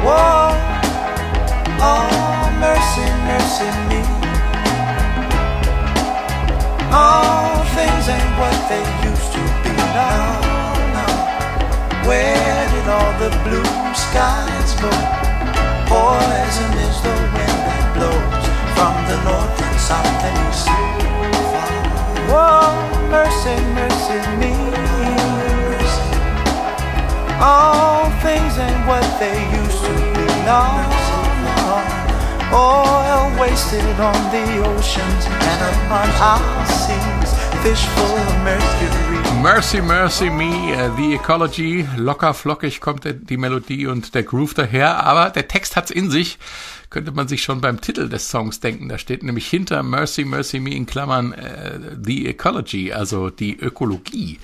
Whoa. 0.04 0.55
Oh, 1.78 2.48
mercy, 2.58 3.04
mercy 3.28 3.68
me. 3.90 4.00
All 6.90 7.60
things 7.76 8.08
ain't 8.08 8.32
what 8.40 8.56
they 8.70 8.80
used 9.04 9.30
to 9.36 9.42
be 9.62 9.72
now. 9.76 10.40
now. 10.96 12.08
Where 12.08 12.68
did 12.72 12.88
all 12.88 13.12
the 13.20 13.30
blue 13.44 13.68
skies 13.92 14.72
go? 14.80 14.88
Poison 15.84 16.72
is 16.80 16.96
the 17.04 17.12
wind 17.36 17.60
that 17.68 17.84
blows 17.92 18.46
from 18.72 18.96
the 19.08 19.18
north 19.28 19.60
and 19.60 19.78
south 19.78 20.24
and 20.28 20.36
east. 20.48 20.68
Whoa, 22.32 22.72
mercy, 23.12 23.56
mercy 23.76 24.20
me. 24.40 24.52
All 27.38 28.08
things 28.24 28.56
ain't 28.58 28.86
what 28.88 29.04
they 29.20 29.36
used 29.60 29.84
to 29.84 29.92
be 29.92 30.26
now. 30.48 30.95
Oil 32.52 33.40
wasted 33.40 33.98
on 34.00 34.18
the 34.30 34.46
oceans 34.66 35.26
and 35.26 35.60
upon 35.74 36.08
our 36.22 36.66
seas, 36.66 37.05
fish 37.66 37.84
full 37.96 38.04
of 38.04 38.44
mercury. 38.44 39.42
Mercy, 39.42 39.80
Mercy 39.80 40.30
Me, 40.30 40.72
uh, 40.74 40.96
The 40.96 41.14
Ecology, 41.14 41.84
locker 41.96 42.32
flockig 42.32 42.80
kommt 42.80 43.04
die 43.04 43.36
Melodie 43.36 43.86
und 43.86 44.14
der 44.14 44.22
Groove 44.22 44.54
daher, 44.54 45.04
aber 45.04 45.30
der 45.30 45.48
Text 45.48 45.74
hat's 45.74 45.90
in 45.90 46.10
sich 46.10 46.38
könnte 46.88 47.10
man 47.10 47.26
sich 47.26 47.42
schon 47.42 47.60
beim 47.60 47.80
Titel 47.80 48.08
des 48.08 48.30
Songs 48.30 48.60
denken. 48.60 48.88
Da 48.88 48.96
steht 48.96 49.24
nämlich 49.24 49.48
hinter 49.48 49.82
Mercy, 49.82 50.24
Mercy 50.24 50.60
Me 50.60 50.70
in 50.70 50.86
Klammern 50.86 51.32
äh, 51.32 51.80
The 52.00 52.28
Ecology, 52.28 52.92
also 52.92 53.28
die 53.28 53.58
Ökologie. 53.58 54.38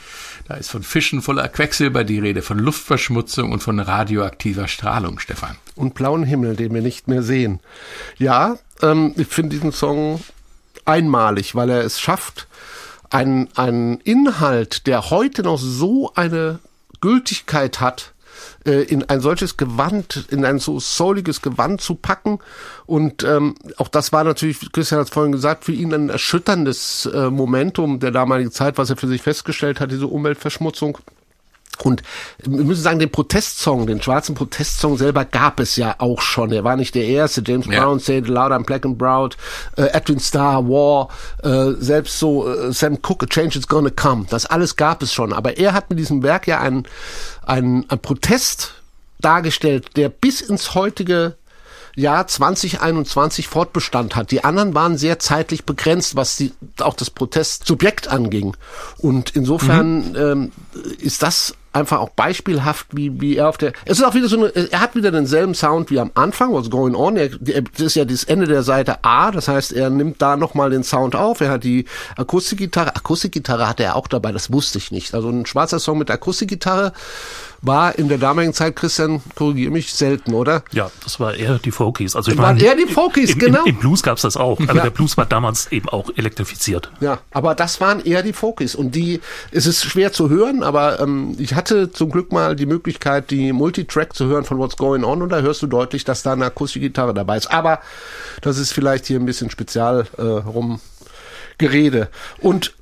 Da 0.49 0.55
ist 0.55 0.69
von 0.69 0.83
Fischen 0.83 1.23
voller 1.23 1.49
Quecksilber 1.49 2.03
die 2.03 2.19
Rede, 2.19 2.43
von 2.43 2.59
Luftverschmutzung 2.59 3.53
und 3.53 3.63
von 3.63 3.79
radioaktiver 3.79 4.67
Strahlung, 4.67 5.21
Stefan. 5.21 5.57
Und 5.77 5.95
blauen 5.95 6.25
Himmel, 6.25 6.57
den 6.57 6.75
wir 6.75 6.83
nicht 6.83 7.07
mehr 7.07 7.23
sehen. 7.23 7.61
Ja, 8.19 8.59
ähm, 8.83 9.15
ich 9.17 9.29
finde 9.29 9.51
diesen 9.51 9.73
Song 9.73 10.21
einmalig, 10.85 11.55
weil 11.55 11.71
er 11.71 11.85
es 11.85 12.01
schafft, 12.01 12.49
einen, 13.13 13.49
einen 13.57 14.01
Inhalt, 14.01 14.87
der 14.87 15.11
heute 15.11 15.43
noch 15.43 15.59
so 15.59 16.13
eine 16.15 16.59
Gültigkeit 17.01 17.81
hat, 17.81 18.13
äh, 18.65 18.83
in 18.83 19.09
ein 19.09 19.21
solches 19.21 19.57
Gewand, 19.57 20.27
in 20.31 20.45
ein 20.45 20.59
so 20.59 20.81
souliges 20.81 21.43
Gewand 21.43 21.81
zu 21.81 21.95
packen. 21.95 22.39
Und 22.87 23.23
ähm, 23.25 23.55
auch 23.77 23.89
das 23.89 24.13
war 24.13 24.25
natürlich, 24.25 24.73
Christian 24.73 25.01
hat 25.01 25.09
es 25.09 25.13
vorhin 25.13 25.33
gesagt, 25.33 25.65
für 25.65 25.73
ihn 25.73 25.93
ein 25.93 26.09
erschütterndes 26.09 27.07
äh, 27.07 27.31
Momentum 27.31 28.01
der 28.01 28.11
damaligen 28.11 28.51
Zeit, 28.51 28.79
was 28.79 28.91
er 28.91 28.97
für 28.97 29.09
sich 29.09 29.23
festgestellt 29.23 29.81
hat, 29.81 29.91
diese 29.91 30.07
Umweltverschmutzung. 30.07 30.99
Und 31.79 32.03
wir 32.39 32.65
müssen 32.65 32.83
sagen, 32.83 32.99
den 32.99 33.11
Protestsong, 33.11 33.87
den 33.87 34.01
schwarzen 34.01 34.35
Protestsong 34.35 34.99
selber 34.99 35.25
gab 35.25 35.59
es 35.59 35.77
ja 35.77 35.97
auch 35.99 36.21
schon. 36.21 36.53
Er 36.53 36.65
war 36.65 36.77
nicht 36.77 36.95
der 36.95 37.07
erste. 37.07 37.43
James 37.45 37.67
ja. 37.67 37.81
Brown, 37.81 37.99
Say 37.99 38.19
It 38.19 38.29
Loud, 38.29 38.53
I'm 38.53 38.65
Black 38.65 38.85
and 38.85 38.99
Proud, 38.99 39.37
äh, 39.77 39.87
Edwin 39.93 40.21
Starr, 40.21 40.69
War, 40.69 41.09
äh, 41.43 41.73
selbst 41.83 42.19
so 42.19 42.49
äh, 42.49 42.73
Sam 42.73 43.01
Cooke, 43.03 43.27
A 43.27 43.29
Change 43.29 43.59
is 43.59 43.67
Gonna 43.67 43.91
Come. 43.91 44.27
Das 44.29 44.47
alles 44.47 44.77
gab 44.77 45.03
es 45.03 45.13
schon. 45.13 45.33
Aber 45.33 45.57
er 45.57 45.73
hat 45.73 45.91
mit 45.91 45.99
diesem 45.99 46.23
Werk 46.23 46.47
ja 46.47 46.61
einen, 46.61 46.85
einen, 47.45 47.89
einen 47.91 48.01
Protest 48.01 48.75
dargestellt, 49.21 49.97
der 49.97 50.09
bis 50.09 50.41
ins 50.41 50.75
heutige 50.75 51.37
Jahr 51.95 52.27
2021 52.27 53.49
Fortbestand 53.49 54.17
hat. 54.17 54.31
Die 54.31 54.45
anderen 54.45 54.75
waren 54.75 54.97
sehr 54.97 55.19
zeitlich 55.19 55.65
begrenzt, 55.65 56.17
was 56.17 56.37
die, 56.37 56.53
auch 56.81 56.95
das 56.95 57.11
Protestsubjekt 57.11 58.09
anging. 58.09 58.57
Und 58.99 59.37
insofern 59.37 60.11
mhm. 60.11 60.17
ähm, 60.17 60.53
ist 60.99 61.23
das 61.23 61.55
einfach 61.73 62.01
auch 62.01 62.11
beispielhaft, 62.11 62.87
wie, 62.93 63.21
wie 63.21 63.37
er 63.37 63.49
auf 63.49 63.59
der, 63.59 63.73
es 63.85 63.99
ist 63.99 64.05
auch 64.05 64.15
wieder 64.15 64.29
so 64.29 64.37
eine, 64.37 64.49
er 64.49 64.81
hat 64.81 64.95
wieder 64.95 65.11
denselben 65.11 65.55
Sound 65.55 65.91
wie 65.91 65.99
am 65.99 66.11
Anfang, 66.15 66.53
What's 66.53 66.71
Going 66.71 66.95
On, 66.95 67.17
er, 67.17 67.31
das 67.31 67.81
ist 67.81 67.95
ja 67.95 68.05
das 68.05 68.25
Ende 68.25 68.47
der 68.47 68.63
Seite 68.63 69.05
A, 69.05 69.31
das 69.31 69.49
heißt, 69.49 69.73
er 69.73 69.91
nimmt 69.91 70.21
da 70.21 70.37
nochmal 70.37 70.71
den 70.71 70.85
Sound 70.85 71.17
auf, 71.17 71.41
er 71.41 71.51
hat 71.51 71.65
die 71.65 71.87
Akustikgitarre, 72.17 72.95
Akustikgitarre 72.95 73.69
hatte 73.69 73.85
er 73.85 73.97
auch 73.97 74.09
dabei, 74.09 74.33
das 74.33 74.53
wusste 74.53 74.79
ich 74.79 74.91
nicht, 74.91 75.15
also 75.15 75.31
ein 75.31 75.47
schwarzer 75.47 75.79
Song 75.79 75.99
mit 75.99 76.11
Akustikgitarre, 76.11 76.93
war 77.63 77.97
in 77.97 78.09
der 78.09 78.19
damaligen 78.19 78.53
Zeit, 78.53 78.75
Christian, 78.77 79.23
korrigiere 79.37 79.71
mich, 79.71 79.93
selten, 79.95 80.35
oder? 80.35 80.65
Ja, 80.73 80.91
das 81.05 81.21
war 81.21 81.35
eher 81.35 81.59
die 81.59 81.71
Folkies. 81.71 82.17
Also 82.17 82.33
ich 82.33 82.39
war 82.39 82.57
eher 82.57 82.75
die 82.75 82.87
Folkies, 82.87 83.31
im, 83.31 83.39
genau. 83.39 83.65
Im, 83.65 83.75
Im, 83.75 83.79
Blues 83.79 84.03
gab's 84.03 84.23
das 84.23 84.37
auch, 84.37 84.61
aber 84.61 84.75
ja. 84.75 84.83
der 84.83 84.91
Blues 84.91 85.17
war 85.17 85.27
damals 85.27 85.71
eben 85.71 85.89
auch 85.89 86.11
elektrifiziert. 86.17 86.91
Ja, 87.01 87.21
aber 87.31 87.55
das 87.55 87.81
waren 87.81 88.05
eher 88.05 88.23
die 88.23 88.33
Folkies 88.33 88.75
und 88.75 88.95
die, 88.95 89.21
es 89.53 89.67
ist 89.67 89.85
schwer 89.85 90.13
zu 90.13 90.29
hören, 90.29 90.65
aber 90.65 91.01
ähm, 91.01 91.37
ich 91.39 91.55
hatte 91.55 91.93
zum 91.93 92.11
Glück 92.11 92.33
mal 92.33 92.57
die 92.57 92.67
Möglichkeit, 92.67 93.31
die 93.31 93.53
Multitrack 93.53 94.15
zu 94.15 94.27
hören 94.27 94.45
von 94.45 94.59
What's 94.59 94.77
Going 94.77 95.05
On 95.05 95.23
und 95.23 95.29
da 95.29 95.41
hörst 95.41 95.63
du 95.63 95.69
deutlich, 95.69 96.05
dass 96.05 96.25
da 96.25 96.33
eine 96.33 96.47
Akustikgitarre 96.47 97.15
dabei 97.15 97.37
ist. 97.37 97.51
Aber 97.53 97.81
das 98.41 98.59
ist 98.59 98.73
vielleicht 98.73 99.07
hier 99.07 99.21
ein 99.21 99.27
bisschen 99.27 99.51
spezial 99.51 100.07
äh, 100.19 100.23
rum 100.23 100.81
Gerede. 101.59 102.09
Und 102.41 102.75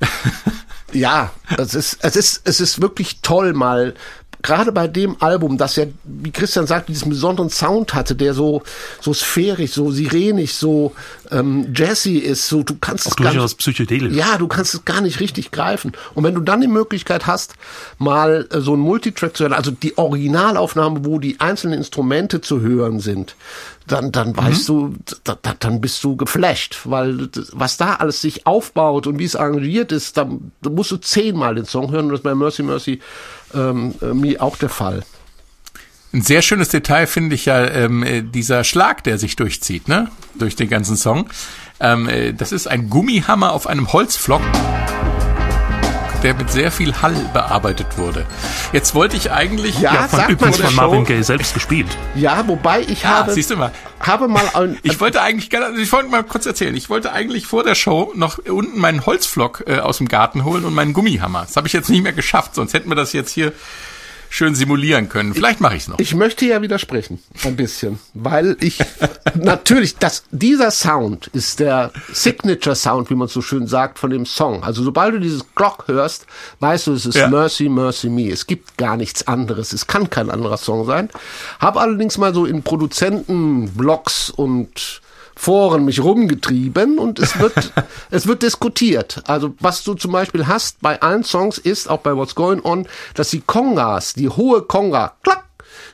ja, 0.92 1.30
es 1.58 1.74
ist, 1.74 1.98
es 2.02 2.16
ist, 2.16 2.42
es 2.44 2.60
ist 2.60 2.80
wirklich 2.80 3.20
toll, 3.20 3.52
mal 3.52 3.94
gerade 4.42 4.72
bei 4.72 4.88
dem 4.88 5.16
Album, 5.20 5.58
das 5.58 5.76
ja, 5.76 5.84
wie 6.04 6.30
Christian 6.30 6.66
sagt, 6.66 6.88
diesen 6.88 7.10
besonderen 7.10 7.50
Sound 7.50 7.94
hatte, 7.94 8.14
der 8.14 8.34
so, 8.34 8.62
so 9.00 9.12
sphärisch, 9.12 9.72
so 9.72 9.90
sirenisch, 9.90 10.54
so 10.54 10.92
ähm, 11.30 11.72
jazzy 11.74 12.18
ist, 12.18 12.48
so 12.48 12.62
du 12.62 12.76
kannst 12.80 13.06
Auch 13.06 13.12
es 13.12 13.16
gar 13.16 13.34
nicht, 13.34 13.58
psychedelisch. 13.58 14.14
Ja, 14.14 14.38
du 14.38 14.48
kannst 14.48 14.74
es 14.74 14.84
gar 14.84 15.00
nicht 15.00 15.20
richtig 15.20 15.50
greifen. 15.50 15.92
Und 16.14 16.24
wenn 16.24 16.34
du 16.34 16.40
dann 16.40 16.60
die 16.60 16.68
Möglichkeit 16.68 17.26
hast, 17.26 17.54
mal 17.98 18.48
äh, 18.50 18.60
so 18.60 18.74
ein 18.74 18.80
Multitrack 18.80 19.36
zu 19.36 19.44
hören, 19.44 19.52
also 19.52 19.70
die 19.70 19.96
Originalaufnahme, 19.98 21.04
wo 21.04 21.18
die 21.18 21.38
einzelnen 21.40 21.78
Instrumente 21.78 22.40
zu 22.40 22.60
hören 22.60 23.00
sind, 23.00 23.36
dann, 23.90 24.12
dann 24.12 24.36
weißt 24.36 24.68
mhm. 24.68 24.94
du, 25.04 25.14
da, 25.24 25.38
da, 25.40 25.54
dann 25.58 25.80
bist 25.80 26.02
du 26.04 26.16
geflasht, 26.16 26.80
weil 26.84 27.28
was 27.52 27.76
da 27.76 27.94
alles 27.94 28.20
sich 28.20 28.46
aufbaut 28.46 29.06
und 29.06 29.18
wie 29.18 29.24
es 29.24 29.36
arrangiert 29.36 29.92
ist, 29.92 30.16
da, 30.16 30.28
musst 30.68 30.90
du 30.90 30.96
zehnmal 30.96 31.56
den 31.56 31.64
Song 31.64 31.90
hören 31.90 32.06
und 32.06 32.12
das 32.12 32.20
bei 32.22 32.34
Mercy 32.34 32.62
Mercy 32.62 33.00
ähm, 33.54 33.94
äh, 34.00 34.14
mir 34.14 34.42
auch 34.42 34.56
der 34.56 34.68
Fall. 34.68 35.02
Ein 36.12 36.22
sehr 36.22 36.42
schönes 36.42 36.68
Detail 36.68 37.06
finde 37.06 37.34
ich 37.34 37.46
ja 37.46 37.64
ähm, 37.66 38.02
äh, 38.02 38.22
dieser 38.22 38.64
Schlag, 38.64 39.04
der 39.04 39.18
sich 39.18 39.36
durchzieht, 39.36 39.88
ne, 39.88 40.08
durch 40.34 40.56
den 40.56 40.68
ganzen 40.68 40.96
Song. 40.96 41.28
Ähm, 41.80 42.08
äh, 42.08 42.32
das 42.32 42.52
ist 42.52 42.66
ein 42.66 42.90
Gummihammer 42.90 43.52
auf 43.52 43.66
einem 43.66 43.92
Holzflock 43.92 44.42
der 46.22 46.34
mit 46.34 46.50
sehr 46.50 46.70
viel 46.70 46.94
Hall 47.02 47.14
bearbeitet 47.32 47.98
wurde. 47.98 48.26
Jetzt 48.72 48.94
wollte 48.94 49.16
ich 49.16 49.30
eigentlich 49.30 49.80
ja, 49.80 49.94
ja 49.94 50.08
von, 50.08 50.28
übrigens 50.28 50.58
von 50.58 50.74
Marvin 50.74 51.04
Gaye 51.04 51.22
selbst 51.22 51.54
gespielt. 51.54 51.88
Ja, 52.14 52.46
wobei 52.46 52.80
ich 52.82 53.02
ja, 53.02 53.10
habe 53.10 53.32
siehst 53.32 53.50
du 53.50 53.56
mal. 53.56 53.72
habe 54.00 54.28
mal 54.28 54.48
ein, 54.54 54.78
ich 54.82 55.00
wollte 55.00 55.22
eigentlich 55.22 55.50
ich 55.52 55.92
wollte 55.92 56.08
mal 56.08 56.22
kurz 56.24 56.46
erzählen. 56.46 56.74
Ich 56.74 56.90
wollte 56.90 57.12
eigentlich 57.12 57.46
vor 57.46 57.64
der 57.64 57.74
Show 57.74 58.12
noch 58.14 58.38
unten 58.38 58.78
meinen 58.78 59.06
Holzflock 59.06 59.64
äh, 59.66 59.78
aus 59.78 59.98
dem 59.98 60.08
Garten 60.08 60.44
holen 60.44 60.64
und 60.64 60.74
meinen 60.74 60.92
Gummihammer. 60.92 61.42
Das 61.42 61.56
habe 61.56 61.66
ich 61.66 61.72
jetzt 61.72 61.90
nicht 61.90 62.02
mehr 62.02 62.12
geschafft, 62.12 62.54
sonst 62.54 62.74
hätten 62.74 62.88
wir 62.88 62.96
das 62.96 63.12
jetzt 63.12 63.32
hier 63.32 63.52
schön 64.30 64.54
simulieren 64.54 65.08
können. 65.08 65.34
Vielleicht 65.34 65.60
mache 65.60 65.74
ich 65.76 65.82
es 65.82 65.88
noch. 65.88 65.98
Ich 65.98 66.14
möchte 66.14 66.46
ja 66.46 66.62
widersprechen, 66.62 67.18
ein 67.44 67.56
bisschen, 67.56 67.98
weil 68.14 68.56
ich 68.60 68.78
natürlich, 69.34 69.96
das, 69.96 70.22
dieser 70.30 70.70
Sound 70.70 71.26
ist 71.34 71.60
der 71.60 71.90
Signature 72.12 72.76
Sound, 72.76 73.10
wie 73.10 73.16
man 73.16 73.28
so 73.28 73.42
schön 73.42 73.66
sagt, 73.66 73.98
von 73.98 74.08
dem 74.10 74.24
Song. 74.24 74.62
Also 74.62 74.82
sobald 74.84 75.14
du 75.14 75.18
dieses 75.20 75.44
Glock 75.54 75.84
hörst, 75.88 76.26
weißt 76.60 76.86
du, 76.86 76.92
es 76.94 77.06
ist 77.06 77.16
Ja. 77.16 77.28
Mercy, 77.28 77.68
Mercy 77.68 78.08
Me. 78.08 78.30
Es 78.30 78.46
gibt 78.46 78.78
gar 78.78 78.96
nichts 78.96 79.26
anderes. 79.26 79.72
Es 79.72 79.86
kann 79.88 80.08
kein 80.08 80.30
anderer 80.30 80.56
Song 80.56 80.86
sein. 80.86 81.10
Hab 81.58 81.76
allerdings 81.76 82.16
mal 82.16 82.32
so 82.32 82.46
in 82.46 82.62
Produzentenblogs 82.62 84.30
und 84.30 85.00
Foren 85.40 85.86
mich 85.86 86.02
rumgetrieben 86.02 86.98
und 86.98 87.18
es 87.18 87.38
wird, 87.38 87.72
es 88.10 88.26
wird 88.26 88.42
diskutiert. 88.42 89.22
Also 89.26 89.54
was 89.58 89.82
du 89.84 89.94
zum 89.94 90.12
Beispiel 90.12 90.46
hast 90.46 90.82
bei 90.82 91.00
allen 91.00 91.24
Songs 91.24 91.56
ist, 91.56 91.88
auch 91.88 92.00
bei 92.00 92.14
What's 92.14 92.34
Going 92.34 92.60
On, 92.62 92.86
dass 93.14 93.30
die 93.30 93.40
Kongas, 93.40 94.12
die 94.12 94.28
hohe 94.28 94.60
Konga, 94.60 95.14
klack, 95.22 95.44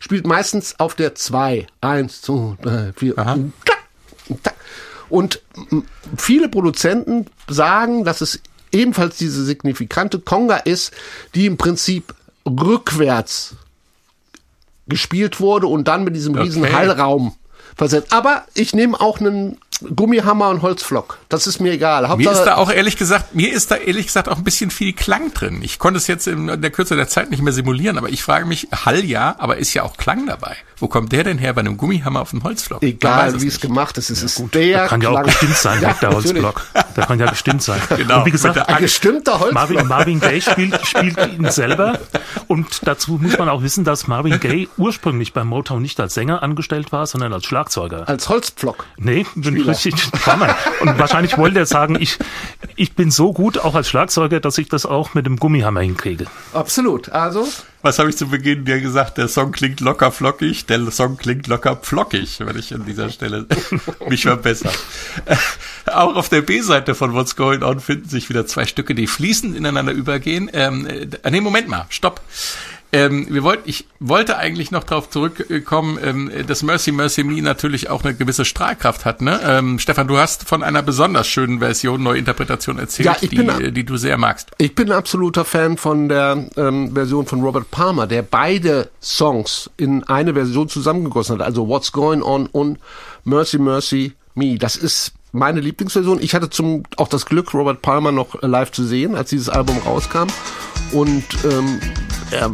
spielt 0.01 0.27
meistens 0.27 0.81
auf 0.81 0.97
der 0.97 1.15
2. 1.15 1.69
1, 1.81 2.23
2, 2.23 2.57
3, 2.61 2.93
4, 2.97 3.15
klack. 3.15 4.55
Und 5.09 5.41
viele 6.17 6.49
Produzenten 6.49 7.27
sagen, 7.47 8.05
dass 8.05 8.23
es 8.23 8.41
ebenfalls 8.73 9.17
diese 9.17 9.45
signifikante 9.45 10.19
Konga 10.19 10.57
ist, 10.57 10.93
die 11.37 11.47
im 11.47 11.57
Prinzip 11.57 12.17
rückwärts 12.45 13.55
gespielt 14.89 15.39
wurde 15.39 15.69
und 15.69 15.87
dann 15.87 16.03
mit 16.03 16.17
diesem 16.17 16.35
riesen 16.35 16.65
Okay. 16.65 16.73
Hallraum 16.73 17.37
versetzt. 17.77 18.13
Aber 18.13 18.45
ich 18.55 18.75
nehme 18.75 19.01
auch 19.01 19.21
einen 19.21 19.59
Gummihammer 19.95 20.49
und 20.49 20.63
Holzflock. 20.63 21.19
Das 21.29 21.47
ist 21.47 21.61
mir 21.61 21.73
egal. 21.73 22.03
Mir 22.03 22.09
Hauptsache, 22.09 22.35
ist 22.35 22.45
da 22.45 22.57
auch 22.57 22.71
ehrlich 22.71 22.97
gesagt, 22.97 23.35
mir 23.35 23.53
ist 23.53 23.71
da 23.71 23.77
ehrlich 23.77 24.07
gesagt 24.07 24.29
auch 24.29 24.39
ein 24.39 24.45
bisschen 24.45 24.71
viel 24.71 24.95
Klang 24.95 25.35
drin. 25.35 25.61
Ich 25.63 25.79
konnte 25.79 25.99
es 25.99 26.07
jetzt 26.07 26.27
in 26.27 26.47
der 26.47 26.71
Kürze 26.71 26.97
der 26.97 27.09
Zeit 27.09 27.31
nicht 27.31 27.43
mehr 27.43 27.53
simulieren, 27.53 27.99
aber 27.99 28.09
ich 28.09 28.23
frage 28.23 28.47
mich, 28.47 28.69
Hall 28.87 29.05
ja, 29.05 29.37
aber 29.39 29.59
ist 29.59 29.75
ja 29.75 29.83
auch 29.83 29.99
Klang 29.99 30.27
dabei. 30.27 30.57
Wo 30.79 30.89
kommt 30.89 31.13
der 31.13 31.25
denn 31.25 31.39
her 31.39 31.53
bei 31.55 31.61
einem 31.61 31.77
Gummihammer 31.77 32.21
auf 32.21 32.31
dem 32.31 32.43
Holzflock? 32.43 32.83
Egal 32.83 33.41
wie 33.41 33.47
es 33.47 33.61
gemacht 33.61 33.97
ist, 33.99 34.09
es 34.11 34.23
ist 34.23 34.43
der 34.55 34.87
Kann 34.87 35.01
ja 35.03 35.11
auch 35.11 35.15
Klang. 35.15 35.25
gestimmt 35.27 35.57
sein, 35.57 35.83
Ja, 35.83 35.93
der. 35.95 36.11
Holzblock. 36.11 36.67
Der 36.97 37.07
kann 37.07 37.19
ja 37.19 37.27
gestimmt 37.31 37.63
sein. 37.63 37.81
Genau, 37.97 38.21
Und 38.21 38.27
wie 38.27 38.31
gesagt, 38.31 38.57
der 38.57 38.69
Ein 38.69 38.83
gestimmter 38.83 39.33
Holzflock. 39.41 39.53
Marvin, 39.55 39.87
Marvin 39.87 40.21
Gaye 40.21 40.41
spielt, 40.41 40.87
spielt 40.87 41.19
ihn 41.19 41.51
selber. 41.51 41.99
Und 42.47 42.87
dazu 42.87 43.19
muss 43.21 43.39
man 43.39 43.49
auch 43.49 43.63
wissen, 43.63 43.85
dass 43.85 44.07
Marvin 44.07 44.39
Gaye 44.41 44.69
ursprünglich 44.77 45.33
beim 45.33 45.49
Motown 45.49 45.83
nicht 45.83 45.99
als 46.01 46.15
Sänger 46.15 46.43
angestellt 46.43 46.93
war, 46.93 47.07
sondern 47.07 47.33
als 47.33 47.45
Schlagzeuger. 47.45 47.66
Als 48.09 48.29
Holzpflock. 48.29 48.87
Nee, 48.97 49.27
bin 49.35 49.57
ich 49.57 49.67
richtig 49.67 49.95
Drummer. 50.25 50.55
Und 50.81 50.99
wahrscheinlich 50.99 51.37
wollte 51.39 51.59
er 51.59 51.67
sagen, 51.67 51.97
ich, 52.01 52.19
ich 52.77 52.95
bin 52.95 53.11
so 53.11 53.33
gut 53.33 53.59
auch 53.59 53.75
als 53.75 53.89
Schlagzeuger, 53.89 54.41
dass 54.41 54.59
ich 54.59 54.69
das 54.69 54.87
auch 54.87 55.15
mit 55.15 55.27
dem 55.27 55.37
Gummihammer 55.39 55.81
hinkriege. 55.81 56.27
Absolut. 56.53 57.09
Also, 57.11 57.47
Was 57.83 57.99
habe 57.99 58.11
ich 58.11 58.17
zu 58.17 58.29
Beginn 58.29 58.65
dir 58.65 58.81
gesagt? 58.81 59.19
Der 59.19 59.29
Song 59.29 59.53
klingt 59.53 59.81
locker 59.81 60.11
flockig, 60.11 60.67
der 60.67 60.91
Song 60.91 61.17
klingt 61.17 61.47
locker 61.47 61.77
pflockig, 61.77 62.41
wenn 62.41 62.59
ich 62.59 62.75
an 62.75 62.85
dieser 62.85 63.11
Stelle 63.11 63.47
mich 64.09 64.23
verbessere. 64.23 64.73
Auch 65.87 66.17
auf 66.17 66.29
der 66.29 66.43
B-Seite 66.43 66.95
von 66.95 67.15
What's 67.15 67.37
Going 67.37 67.63
On 67.63 67.79
finden 67.81 68.09
sich 68.09 68.29
wieder 68.29 68.47
zwei 68.47 68.67
Stücke, 68.67 68.95
die 68.95 69.07
fließend 69.07 69.57
ineinander 69.57 69.93
übergehen. 69.93 70.51
Ähm, 70.53 70.87
äh, 70.87 71.31
nee, 71.31 71.41
Moment 71.41 71.69
mal, 71.69 71.87
stopp. 71.89 72.21
Ähm, 72.97 73.27
wir 73.29 73.43
wollten, 73.43 73.69
ich 73.69 73.87
wollte 74.01 74.39
eigentlich 74.39 74.71
noch 74.71 74.85
darauf 74.85 75.11
zurückkommen, 75.11 75.99
ähm, 76.03 76.31
dass 76.47 76.63
Mercy 76.63 76.93
Mercy 76.93 77.25
Me 77.25 77.43
natürlich 77.43 77.91
auch 77.91 78.03
eine 78.05 78.15
gewisse 78.15 78.45
Strahlkraft 78.45 79.05
hat. 79.05 79.21
Ne? 79.21 79.39
Ähm, 79.45 79.79
Stefan, 79.79 80.09
du 80.09 80.17
hast 80.17 80.49
von 80.49 80.63
einer 80.63 80.83
besonders 80.83 81.27
schönen 81.29 81.59
Version, 81.59 82.03
Neuinterpretation 82.03 82.79
erzählt, 82.79 83.07
Ja, 83.07 83.17
die, 83.21 83.29
bin- 83.29 83.75
die 83.75 83.85
du 83.85 83.97
sehr 83.97 84.17
magst. 84.19 84.51
Ich 84.59 84.75
bin 84.75 84.91
ein 84.91 84.97
absoluter 84.97 85.45
Fan 85.45 85.77
von 85.77 86.09
der 86.09 86.49
ähm, 86.57 86.93
Version 86.95 87.27
von 87.27 87.43
Robert 87.43 87.71
Palmer, 87.71 88.07
der 88.07 88.23
beide 88.23 88.91
Songs 89.03 89.71
in 89.77 90.05
eine 90.05 90.35
Version 90.35 90.69
zusammengegossen 90.69 91.39
hat. 91.39 91.45
Also 91.47 91.69
What's 91.69 91.93
Going 91.93 92.23
On 92.23 92.47
und 92.47 92.79
Mercy 93.25 93.59
Mercy 93.59 94.13
Me. 94.35 94.57
Das 94.59 94.77
ist 94.77 95.13
meine 95.33 95.61
Lieblingsversion. 95.61 96.21
Ich 96.23 96.35
hatte 96.35 96.49
zum 96.49 96.85
auch 96.97 97.09
das 97.09 97.27
Glück, 97.27 97.53
Robert 97.53 97.83
Palmer 97.83 98.13
noch 98.13 98.41
live 98.43 98.73
zu 98.73 98.85
sehen, 98.85 99.15
als 99.15 99.31
dieses 99.31 99.49
Album 99.51 99.77
rauskam. 99.85 100.29
Und 100.93 101.25
ähm, 101.45 101.81
er, 102.31 102.51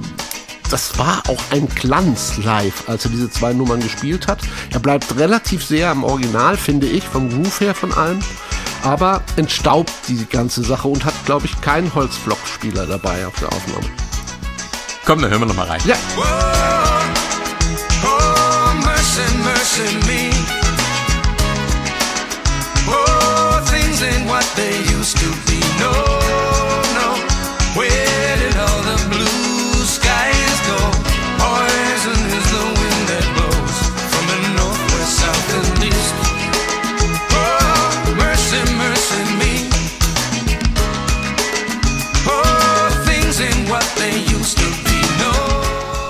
das 0.72 0.98
war 0.98 1.22
auch 1.28 1.42
ein 1.50 1.68
Glanz 1.68 2.38
live, 2.38 2.88
als 2.88 3.04
er 3.04 3.10
diese 3.10 3.30
zwei 3.30 3.52
Nummern 3.52 3.80
gespielt 3.80 4.26
hat. 4.26 4.38
Er 4.72 4.80
bleibt 4.80 5.14
relativ 5.18 5.62
sehr 5.66 5.90
am 5.90 6.02
Original, 6.02 6.56
finde 6.56 6.86
ich, 6.86 7.04
vom 7.04 7.28
Groove 7.28 7.60
her 7.60 7.74
von 7.74 7.92
allem. 7.92 8.20
Aber 8.82 9.22
entstaubt 9.36 9.92
die 10.08 10.24
ganze 10.24 10.62
Sache 10.64 10.88
und 10.88 11.04
hat, 11.04 11.12
glaube 11.26 11.44
ich, 11.44 11.60
keinen 11.60 11.94
Holzflockspieler 11.94 12.86
dabei 12.86 13.26
auf 13.26 13.34
der 13.38 13.48
Aufnahme. 13.48 13.84
Komm, 15.04 15.20
dann 15.20 15.30
hören 15.30 15.42
wir 15.42 15.46
noch 15.46 15.56
mal 15.56 15.66
rein. 15.66 15.80
Ja, 15.84 15.96
Oh, 18.04 18.74
mercy, 18.82 19.20
mercy 19.44 19.94
me. 20.06 20.30
Oh, 22.88 23.60
things 23.70 24.02
ain't 24.02 24.26
what 24.26 24.46
they 24.56 24.78
used 24.96 25.18
to 25.18 25.26
be. 25.46 25.60
No, 25.78 25.92
no. 26.96 27.78
Where 27.78 28.01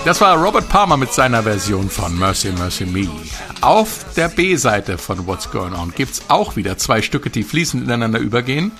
Das 0.04 0.20
war 0.20 0.36
Robert 0.36 0.68
Palmer 0.68 0.96
mit 0.96 1.12
seiner 1.12 1.44
Version 1.44 1.88
von 1.88 2.18
Mercy 2.18 2.50
Mercy 2.50 2.84
Me. 2.86 3.08
Auf 3.60 4.04
der 4.16 4.26
B-Seite 4.26 4.98
von 4.98 5.28
What's 5.28 5.48
Going 5.52 5.74
On 5.74 5.92
gibt's 5.94 6.22
auch 6.26 6.56
wieder 6.56 6.76
zwei 6.76 7.02
Stücke, 7.02 7.30
die 7.30 7.44
fließend 7.44 7.84
ineinander 7.84 8.18
übergehen. 8.18 8.72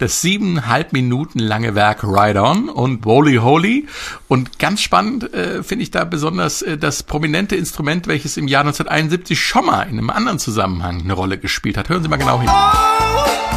Das 0.00 0.20
siebeneinhalb 0.20 0.92
Minuten 0.92 1.38
lange 1.38 1.76
Werk 1.76 2.02
Ride 2.02 2.42
On 2.42 2.68
und 2.68 3.06
Holy 3.06 3.36
Holy. 3.36 3.86
Und 4.26 4.58
ganz 4.58 4.80
spannend 4.80 5.32
äh, 5.32 5.62
finde 5.62 5.84
ich 5.84 5.92
da 5.92 6.04
besonders 6.04 6.62
äh, 6.62 6.76
das 6.76 7.04
prominente 7.04 7.54
Instrument, 7.54 8.08
welches 8.08 8.36
im 8.36 8.48
Jahr 8.48 8.62
1971 8.62 9.40
schon 9.40 9.66
mal 9.66 9.82
in 9.82 9.98
einem 9.98 10.10
anderen 10.10 10.40
Zusammenhang 10.40 11.02
eine 11.02 11.12
Rolle 11.12 11.38
gespielt 11.38 11.76
hat. 11.76 11.88
Hören 11.88 12.02
Sie 12.02 12.08
mal 12.08 12.16
genau 12.16 12.40
hin. 12.40 12.50
Die 12.50 13.53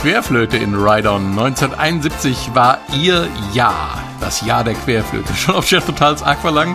Querflöte 0.00 0.56
in 0.56 0.74
Ride 0.74 1.12
On 1.12 1.26
1971 1.26 2.54
war 2.54 2.78
ihr 2.98 3.28
Jahr. 3.52 4.02
Das 4.18 4.40
Jahr 4.40 4.64
der 4.64 4.72
Querflöte. 4.72 5.34
Schon 5.36 5.56
auf 5.56 5.66
Chef 5.66 5.84
Totals 5.84 6.22
Aqualung 6.22 6.74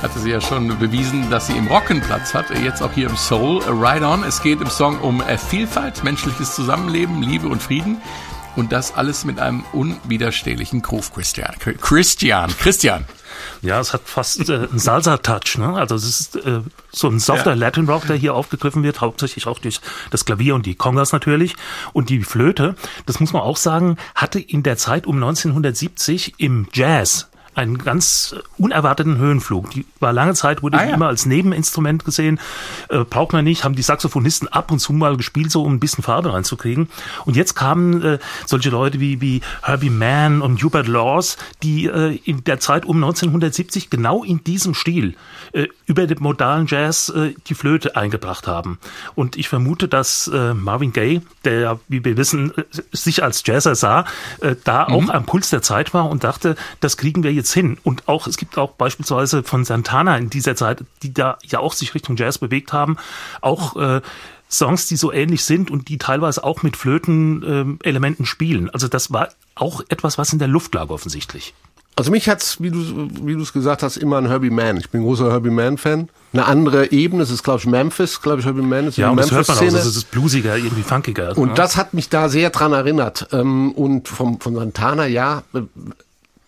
hatte 0.00 0.18
sie 0.18 0.30
ja 0.30 0.40
schon 0.40 0.78
bewiesen, 0.78 1.28
dass 1.30 1.48
sie 1.48 1.56
im 1.56 1.66
Rocken 1.66 2.00
Platz 2.00 2.32
hat. 2.32 2.48
Jetzt 2.62 2.82
auch 2.82 2.92
hier 2.92 3.10
im 3.10 3.16
Soul. 3.16 3.62
Ride 3.64 4.06
On. 4.06 4.22
Es 4.24 4.42
geht 4.42 4.60
im 4.62 4.70
Song 4.70 4.98
um 5.00 5.20
äh, 5.20 5.36
Vielfalt, 5.36 6.02
menschliches 6.02 6.54
Zusammenleben, 6.54 7.22
Liebe 7.22 7.48
und 7.48 7.62
Frieden. 7.62 8.00
Und 8.56 8.72
das 8.72 8.94
alles 8.94 9.26
mit 9.26 9.38
einem 9.38 9.64
unwiderstehlichen 9.72 10.80
Groove, 10.80 11.12
Christian. 11.12 11.54
Christian, 11.58 12.50
Christian. 12.58 13.04
Ja, 13.66 13.80
es 13.80 13.92
hat 13.92 14.02
fast 14.04 14.48
äh, 14.48 14.54
einen 14.54 14.78
Salsa-Touch. 14.78 15.58
Ne? 15.58 15.74
Also 15.74 15.96
es 15.96 16.04
ist 16.04 16.36
äh, 16.36 16.60
so 16.92 17.08
ein 17.08 17.18
softer 17.18 17.50
Ja. 17.50 17.56
Latin 17.56 17.88
Rock, 17.88 18.06
der 18.06 18.14
hier 18.16 18.34
aufgegriffen 18.34 18.84
wird, 18.84 19.00
hauptsächlich 19.00 19.46
auch 19.48 19.58
durch 19.58 19.80
das 20.10 20.24
Klavier 20.24 20.54
und 20.54 20.66
die 20.66 20.76
Congas 20.76 21.12
natürlich. 21.12 21.56
Und 21.92 22.08
die 22.08 22.22
Flöte, 22.22 22.76
das 23.06 23.18
muss 23.18 23.32
man 23.32 23.42
auch 23.42 23.56
sagen, 23.56 23.96
hatte 24.14 24.38
in 24.38 24.62
der 24.62 24.76
Zeit 24.76 25.06
um 25.06 25.16
1970 25.16 26.34
im 26.38 26.68
Jazz 26.72 27.28
einen 27.56 27.78
ganz 27.78 28.34
unerwarteten 28.58 29.18
Höhenflug. 29.18 29.70
Die 29.70 29.86
war 29.98 30.12
lange 30.12 30.34
Zeit, 30.34 30.62
wurde 30.62 30.78
Ah, 30.78 30.84
ja. 30.84 30.94
immer 30.94 31.08
als 31.08 31.26
Nebeninstrument 31.26 32.04
gesehen. 32.04 32.38
Äh, 32.88 33.04
braucht 33.04 33.32
man 33.32 33.44
nicht, 33.44 33.64
haben 33.64 33.74
die 33.74 33.82
Saxophonisten 33.82 34.48
ab 34.48 34.70
und 34.70 34.78
zu 34.78 34.92
mal 34.92 35.16
gespielt, 35.16 35.50
so 35.50 35.62
um 35.62 35.74
ein 35.74 35.80
bisschen 35.80 36.04
Farbe 36.04 36.32
reinzukriegen. 36.32 36.88
Und 37.24 37.34
jetzt 37.36 37.54
kamen 37.54 38.02
äh, 38.02 38.18
solche 38.46 38.70
Leute 38.70 39.00
wie, 39.00 39.20
wie 39.20 39.40
Herbie 39.62 39.90
Mann 39.90 40.42
und 40.42 40.62
Hubert 40.62 40.86
Laws, 40.86 41.38
die 41.62 41.86
äh, 41.86 42.16
in 42.24 42.44
der 42.44 42.60
Zeit 42.60 42.84
um 42.84 42.96
1970 42.96 43.90
genau 43.90 44.22
in 44.22 44.44
diesem 44.44 44.74
Stil 44.74 45.14
äh, 45.52 45.66
über 45.86 46.06
den 46.06 46.18
modalen 46.20 46.66
Jazz 46.66 47.08
äh, 47.08 47.34
die 47.46 47.54
Flöte 47.54 47.96
eingebracht 47.96 48.46
haben. 48.46 48.78
Und 49.14 49.36
ich 49.36 49.48
vermute, 49.48 49.88
dass 49.88 50.28
äh, 50.28 50.52
Marvin 50.54 50.92
Gaye, 50.92 51.22
der, 51.44 51.80
wie 51.88 52.04
wir 52.04 52.16
wissen, 52.16 52.52
äh, 52.56 52.64
sich 52.92 53.22
als 53.22 53.42
Jazzer 53.46 53.74
sah, 53.74 54.04
äh, 54.40 54.56
da 54.64 54.84
auch 54.86 55.08
am 55.08 55.24
Puls 55.24 55.50
der 55.50 55.62
Zeit 55.62 55.94
war 55.94 56.10
und 56.10 56.22
dachte, 56.24 56.56
das 56.80 56.96
kriegen 56.96 57.22
wir 57.22 57.32
jetzt 57.32 57.45
jetzt 57.46 57.54
hin? 57.54 57.78
Und 57.84 58.08
auch, 58.08 58.26
es 58.26 58.36
gibt 58.36 58.58
auch 58.58 58.72
beispielsweise 58.72 59.42
von 59.42 59.64
Santana 59.64 60.18
in 60.18 60.30
dieser 60.30 60.56
Zeit, 60.56 60.84
die 61.02 61.14
da 61.14 61.38
ja 61.44 61.60
auch 61.60 61.72
sich 61.72 61.94
Richtung 61.94 62.16
Jazz 62.16 62.38
bewegt 62.38 62.72
haben, 62.72 62.96
auch 63.40 63.76
äh, 63.76 64.00
Songs, 64.50 64.86
die 64.86 64.96
so 64.96 65.12
ähnlich 65.12 65.44
sind 65.44 65.70
und 65.70 65.88
die 65.88 65.98
teilweise 65.98 66.44
auch 66.44 66.62
mit 66.62 66.76
Flötenelementen 66.76 68.26
spielen. 68.26 68.70
Also 68.70 68.88
das 68.88 69.12
war 69.12 69.28
auch 69.54 69.80
etwas, 69.88 70.18
was 70.18 70.32
in 70.32 70.38
der 70.38 70.48
Luft 70.48 70.74
lag 70.74 70.90
offensichtlich. 70.90 71.54
Also 71.98 72.10
mich 72.10 72.28
hat's, 72.28 72.60
wie 72.60 72.70
du 72.70 73.08
wie 73.22 73.32
du 73.32 73.40
es 73.40 73.54
gesagt 73.54 73.82
hast, 73.82 73.96
immer 73.96 74.18
an 74.18 74.26
Herbie 74.26 74.50
Mann. 74.50 74.76
Ich 74.76 74.90
bin 74.90 75.02
großer 75.02 75.30
Herbie 75.30 75.50
Mann 75.50 75.78
Fan. 75.78 76.10
Eine 76.34 76.44
andere 76.44 76.92
Ebene, 76.92 77.22
es 77.22 77.30
ist 77.30 77.42
glaube 77.42 77.60
ich 77.60 77.66
Memphis, 77.66 78.20
glaube 78.20 78.40
ich 78.40 78.46
Herbie 78.46 78.60
Mann 78.60 78.88
ist 78.88 78.98
Ja, 78.98 79.08
und 79.08 79.16
das 79.16 79.30
hört 79.30 79.48
man 79.48 79.56
auch, 79.56 79.62
das 79.62 79.86
ist 79.86 80.10
bluesiger, 80.10 80.58
irgendwie 80.58 80.82
funkiger. 80.82 81.36
Und 81.38 81.48
ne? 81.48 81.54
das 81.54 81.78
hat 81.78 81.94
mich 81.94 82.10
da 82.10 82.28
sehr 82.28 82.50
dran 82.50 82.74
erinnert. 82.74 83.28
Ähm, 83.32 83.72
Und 83.72 84.08
vom, 84.08 84.40
von 84.40 84.54
Santana, 84.54 85.06
ja, 85.06 85.42
äh, 85.54 85.62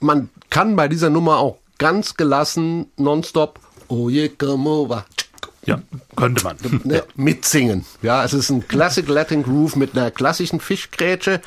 man 0.01 0.31
kann 0.51 0.77
bei 0.77 0.89
dieser 0.89 1.11
Nummer 1.11 1.39
auch 1.39 1.59
ganz 1.79 2.17
gelassen, 2.17 2.87
nonstop, 2.97 3.61
oh 3.89 4.09
yeah, 4.09 4.29
come 4.29 4.69
over, 4.69 5.05
ja, 5.69 5.83
könnte 6.17 6.45
man. 6.45 6.57
ne, 6.85 7.05
mitsingen. 7.15 7.85
Ja, 8.01 8.25
es 8.25 8.33
ist 8.33 8.49
ein 8.49 8.67
Classic 8.67 9.07
Latin 9.07 9.43
Groove 9.43 9.77
mit 9.77 9.97
einer 9.97 10.11
klassischen 10.11 10.61
Fischgrätsche, 10.61 11.43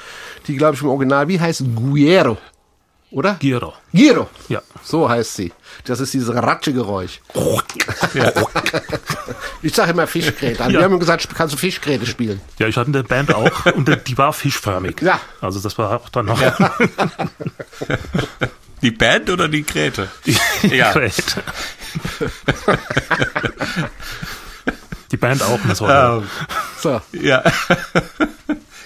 die, 0.48 0.58
glaube 0.58 0.76
ich, 0.76 0.84
im 0.84 0.90
Original, 0.90 1.28
wie 1.28 1.40
heißt 1.40 1.64
Guero, 1.76 2.38
oder? 3.12 3.36
Giro. 3.36 3.74
Giro. 3.94 4.30
Ja. 4.50 4.62
So 4.84 5.08
heißt 5.10 5.36
sie. 5.36 5.52
Das 5.86 6.00
ist 6.00 6.14
dieses 6.14 6.34
Ratschegeräusch. 6.34 7.22
Ich 9.64 9.76
sage 9.76 9.92
immer 9.92 10.08
Fischgräte. 10.08 10.64
Ja. 10.64 10.70
Wir 10.70 10.82
haben 10.84 11.00
gesagt, 11.00 11.28
kannst 11.36 11.54
du 11.54 11.58
Fischgräte 11.58 12.08
spielen? 12.08 12.42
Ja, 12.58 12.68
ich 12.68 12.76
hatte 12.78 12.88
eine 12.90 13.04
Band 13.04 13.32
auch 13.34 13.66
und 13.76 13.88
die 14.08 14.18
war 14.18 14.34
fischförmig. 14.34 15.00
Ja. 15.02 15.20
Also 15.40 15.60
das 15.60 15.78
war 15.78 15.92
auch 16.02 16.10
dann 16.10 16.26
noch 16.26 16.42
Die 18.82 18.90
Band 18.92 19.30
oder 19.30 19.48
die 19.48 19.62
Gräte? 19.64 20.08
die 20.26 20.36
Ja. 20.76 20.92
Gerät. 20.94 21.14
Die 25.12 25.18
Band 25.18 25.44
auch. 25.44 25.60
Das 25.68 25.82
war 25.82 26.18
Ähm, 26.18 26.28
So. 26.80 27.00
ja. 27.12 27.44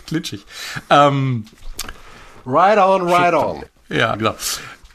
Glitschig. 0.08 0.46
Ähm, 0.90 1.46
Right 2.46 2.78
on, 2.78 3.10
right 3.10 3.34
on. 3.34 3.64
Ja, 3.90 4.16
genau. 4.16 4.36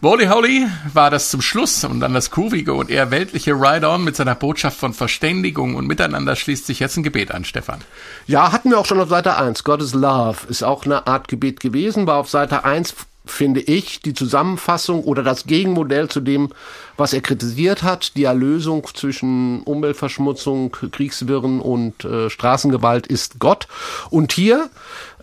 Wally 0.02 0.26
Holly 0.28 0.66
war 0.94 1.10
das 1.10 1.28
zum 1.28 1.42
Schluss 1.42 1.84
und 1.84 2.00
dann 2.00 2.14
das 2.14 2.30
kurvige 2.30 2.72
und 2.72 2.88
eher 2.88 3.10
weltliche 3.10 3.52
Ride-On 3.52 4.02
mit 4.02 4.16
seiner 4.16 4.34
Botschaft 4.34 4.78
von 4.78 4.94
Verständigung 4.94 5.74
und 5.74 5.86
Miteinander 5.86 6.36
schließt 6.36 6.64
sich 6.64 6.80
jetzt 6.80 6.96
ein 6.96 7.02
Gebet 7.02 7.32
an, 7.32 7.44
Stefan. 7.44 7.82
Ja, 8.26 8.50
hatten 8.50 8.70
wir 8.70 8.78
auch 8.78 8.86
schon 8.86 8.98
auf 8.98 9.10
Seite 9.10 9.36
1. 9.36 9.62
God 9.62 9.82
is 9.82 9.92
Love 9.92 10.38
ist 10.48 10.62
auch 10.62 10.86
eine 10.86 11.06
Art 11.06 11.28
Gebet 11.28 11.60
gewesen, 11.60 12.06
war 12.06 12.16
auf 12.16 12.30
Seite 12.30 12.64
1, 12.64 12.94
finde 13.26 13.60
ich, 13.60 14.00
die 14.00 14.14
Zusammenfassung 14.14 15.04
oder 15.04 15.22
das 15.22 15.44
Gegenmodell 15.44 16.08
zu 16.08 16.20
dem, 16.20 16.48
was 16.96 17.12
er 17.12 17.20
kritisiert 17.20 17.82
hat. 17.82 18.16
Die 18.16 18.24
Erlösung 18.24 18.86
zwischen 18.94 19.60
Umweltverschmutzung, 19.64 20.72
Kriegswirren 20.72 21.60
und 21.60 22.06
äh, 22.06 22.30
Straßengewalt 22.30 23.06
ist 23.06 23.38
Gott. 23.38 23.68
Und 24.08 24.32
hier 24.32 24.70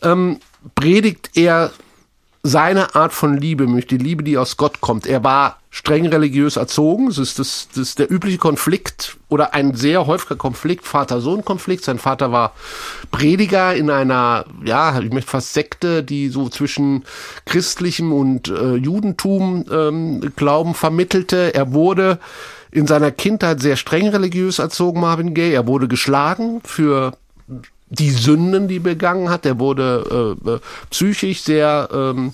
ähm, 0.03 0.39
predigt 0.75 1.31
er 1.33 1.71
seine 2.47 2.95
Art 2.95 3.13
von 3.13 3.37
Liebe, 3.37 3.65
nämlich 3.65 3.87
die 3.87 3.97
Liebe, 3.97 4.23
die 4.23 4.37
aus 4.37 4.57
Gott 4.57 4.79
kommt. 4.81 5.05
Er 5.05 5.23
war 5.23 5.57
streng 5.69 6.07
religiös 6.07 6.55
erzogen. 6.55 7.07
Das 7.07 7.17
ist, 7.17 7.39
das, 7.39 7.67
das 7.69 7.77
ist 7.77 7.99
der 7.99 8.11
übliche 8.11 8.37
Konflikt 8.37 9.17
oder 9.29 9.53
ein 9.53 9.75
sehr 9.75 10.07
häufiger 10.07 10.35
Konflikt, 10.35 10.85
Vater-Sohn-Konflikt. 10.85 11.83
Sein 11.83 11.99
Vater 11.99 12.31
war 12.31 12.53
Prediger 13.11 13.75
in 13.75 13.89
einer, 13.89 14.45
ja, 14.63 14.99
ich 14.99 15.11
möchte 15.11 15.29
fast 15.29 15.53
Sekte, 15.53 16.03
die 16.03 16.29
so 16.29 16.49
zwischen 16.49 17.03
christlichem 17.45 18.13
und 18.13 18.47
äh, 18.47 18.75
Judentum 18.75 19.65
ähm, 19.69 20.31
Glauben 20.35 20.73
vermittelte. 20.73 21.53
Er 21.53 21.73
wurde 21.73 22.19
in 22.71 22.87
seiner 22.87 23.11
Kindheit 23.11 23.61
sehr 23.61 23.75
streng 23.75 24.07
religiös 24.07 24.59
erzogen, 24.59 25.01
Marvin 25.01 25.33
Gaye. 25.33 25.53
Er 25.53 25.67
wurde 25.67 25.87
geschlagen 25.87 26.61
für 26.63 27.13
die 27.89 28.11
Sünden, 28.11 28.67
die 28.67 28.79
begangen 28.79 29.29
hat. 29.29 29.45
Er 29.45 29.59
wurde 29.59 30.35
äh, 30.45 30.49
äh, 30.49 30.59
psychisch 30.89 31.41
sehr 31.41 31.89
ähm, 31.91 32.33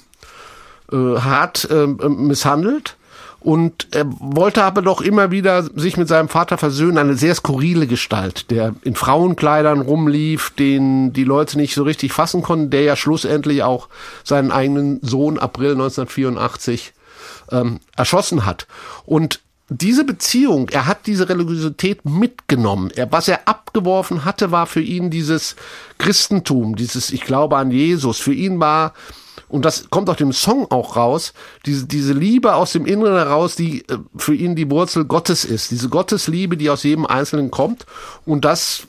äh, 0.92 1.20
hart 1.20 1.70
äh, 1.70 1.88
misshandelt. 1.88 2.96
Und 3.44 3.90
er 3.92 4.06
wollte 4.08 4.64
aber 4.64 4.82
doch 4.82 5.02
immer 5.02 5.30
wieder 5.30 5.64
sich 5.64 5.98
mit 5.98 6.08
seinem 6.08 6.30
Vater 6.30 6.58
versöhnen. 6.58 6.98
Eine 6.98 7.16
sehr 7.16 7.36
skurrile 7.36 7.88
Gestalt, 7.88 8.50
der 8.52 8.74
in 8.84 8.96
Frauenkleidern 8.96 9.82
rumlief, 9.82 10.52
den 10.52 11.12
die 11.12 11.26
Leute 11.26 11.58
nicht 11.58 11.76
so 11.76 11.84
richtig 11.84 12.14
fassen 12.14 12.42
konnten, 12.42 12.70
der 12.70 12.84
ja 12.84 12.96
schlussendlich 12.96 13.62
auch 13.62 13.90
seinen 14.24 14.50
eigenen 14.50 15.00
Sohn 15.02 15.38
April 15.38 15.72
1984 15.72 16.94
ähm, 17.52 17.82
erschossen 17.98 18.46
hat. 18.46 18.66
Und 19.06 19.42
diese 19.74 20.04
Beziehung, 20.04 20.70
er 20.70 20.86
hat 20.86 21.08
diese 21.08 21.28
Religiosität 21.30 22.06
mitgenommen. 22.06 22.92
Er, 22.96 23.12
was 23.12 23.28
er 23.28 23.48
abgeworfen 23.48 24.26
hatte, 24.26 24.52
war 24.52 24.68
für 24.68 24.82
ihn 24.82 25.10
dieses 25.10 25.56
Christentum, 25.98 26.76
dieses 26.76 27.12
Ich 27.12 27.22
glaube 27.22 27.58
an 27.58 27.72
Jesus. 27.72 28.20
Für 28.20 28.34
ihn 28.34 28.60
war, 28.60 28.94
und 29.54 29.66
das 29.66 29.92
kommt 29.92 30.10
aus 30.10 30.18
dem 30.18 30.34
Song 30.34 30.66
auch 30.72 30.96
raus, 30.96 31.32
diese, 31.68 31.86
diese 31.86 32.14
Liebe 32.14 32.56
aus 32.56 32.72
dem 32.72 32.88
Inneren 32.88 33.18
heraus, 33.18 33.56
die 33.56 33.88
äh, 33.88 34.00
für 34.18 34.34
ihn 34.34 34.56
die 34.56 34.72
Wurzel 34.72 35.06
Gottes 35.06 35.46
ist. 35.46 35.70
Diese 35.70 35.90
Gottesliebe, 35.90 36.58
die 36.58 36.72
aus 36.72 36.82
jedem 36.82 37.06
Einzelnen 37.06 37.52
kommt. 37.52 37.86
Und 38.26 38.46
das, 38.46 38.88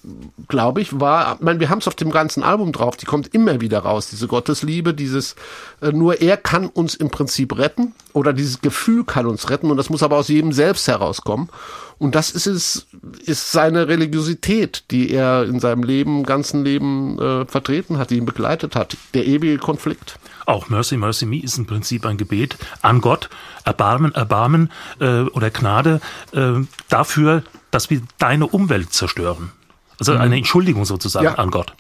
glaube 0.48 0.80
ich, 0.80 0.98
war, 0.98 1.34
ich 1.34 1.40
meine, 1.42 1.60
wir 1.60 1.68
haben 1.68 1.80
es 1.80 1.86
auf 1.86 1.96
dem 1.96 2.10
ganzen 2.10 2.42
Album 2.42 2.72
drauf, 2.72 2.96
die 2.96 3.04
kommt 3.04 3.34
immer 3.34 3.60
wieder 3.60 3.80
raus, 3.80 4.08
diese 4.08 4.26
Gottesliebe, 4.26 4.94
dieses, 4.94 5.36
äh, 5.82 5.92
nur 5.92 6.22
er 6.22 6.38
kann 6.38 6.68
uns 6.68 6.94
im 6.94 7.10
Prinzip 7.10 7.58
retten 7.58 7.92
oder 8.14 8.32
dieses 8.32 8.62
Gefühl 8.62 9.04
kann 9.04 9.26
uns 9.26 9.50
retten 9.50 9.70
und 9.70 9.76
das 9.76 9.90
muss 9.90 10.02
aber 10.02 10.16
aus 10.16 10.28
jedem 10.28 10.52
selbst 10.52 10.88
herauskommen. 10.88 11.50
Und 12.04 12.14
das 12.14 12.30
ist 12.30 12.44
es, 12.46 12.86
ist 13.24 13.50
seine 13.50 13.88
Religiosität, 13.88 14.84
die 14.90 15.10
er 15.10 15.44
in 15.44 15.58
seinem 15.58 15.82
Leben, 15.82 16.24
ganzen 16.24 16.62
Leben 16.62 17.18
äh, 17.18 17.46
vertreten 17.46 17.96
hat, 17.96 18.10
die 18.10 18.18
ihn 18.18 18.26
begleitet 18.26 18.76
hat. 18.76 18.98
Der 19.14 19.24
ewige 19.26 19.56
Konflikt. 19.56 20.18
Auch 20.44 20.68
Mercy, 20.68 20.98
Mercy 20.98 21.24
Me 21.24 21.42
ist 21.42 21.56
im 21.56 21.64
Prinzip 21.64 22.04
ein 22.04 22.18
Gebet 22.18 22.58
an 22.82 23.00
Gott, 23.00 23.30
Erbarmen, 23.64 24.14
Erbarmen 24.14 24.70
äh, 25.00 25.20
oder 25.22 25.48
Gnade 25.50 26.02
äh, 26.32 26.52
dafür, 26.90 27.42
dass 27.70 27.88
wir 27.88 28.02
deine 28.18 28.48
Umwelt 28.48 28.92
zerstören. 28.92 29.52
Also 29.98 30.12
eine 30.12 30.36
Entschuldigung 30.36 30.84
sozusagen 30.84 31.24
Ja. 31.24 31.34
an 31.36 31.50
Gott. 31.50 31.72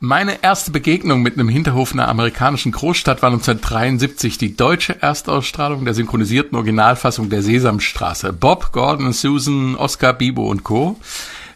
Meine 0.00 0.44
erste 0.44 0.70
Begegnung 0.70 1.22
mit 1.22 1.34
einem 1.34 1.48
Hinterhof 1.48 1.92
einer 1.92 2.06
amerikanischen 2.06 2.70
Großstadt 2.70 3.20
war 3.20 3.30
1973 3.30 4.38
die 4.38 4.54
deutsche 4.56 5.02
Erstausstrahlung 5.02 5.84
der 5.84 5.92
synchronisierten 5.92 6.54
Originalfassung 6.54 7.30
der 7.30 7.42
Sesamstraße. 7.42 8.32
Bob, 8.32 8.70
Gordon, 8.70 9.12
Susan, 9.12 9.74
Oscar, 9.74 10.12
Bibo 10.12 10.48
und 10.48 10.62
Co. 10.62 11.00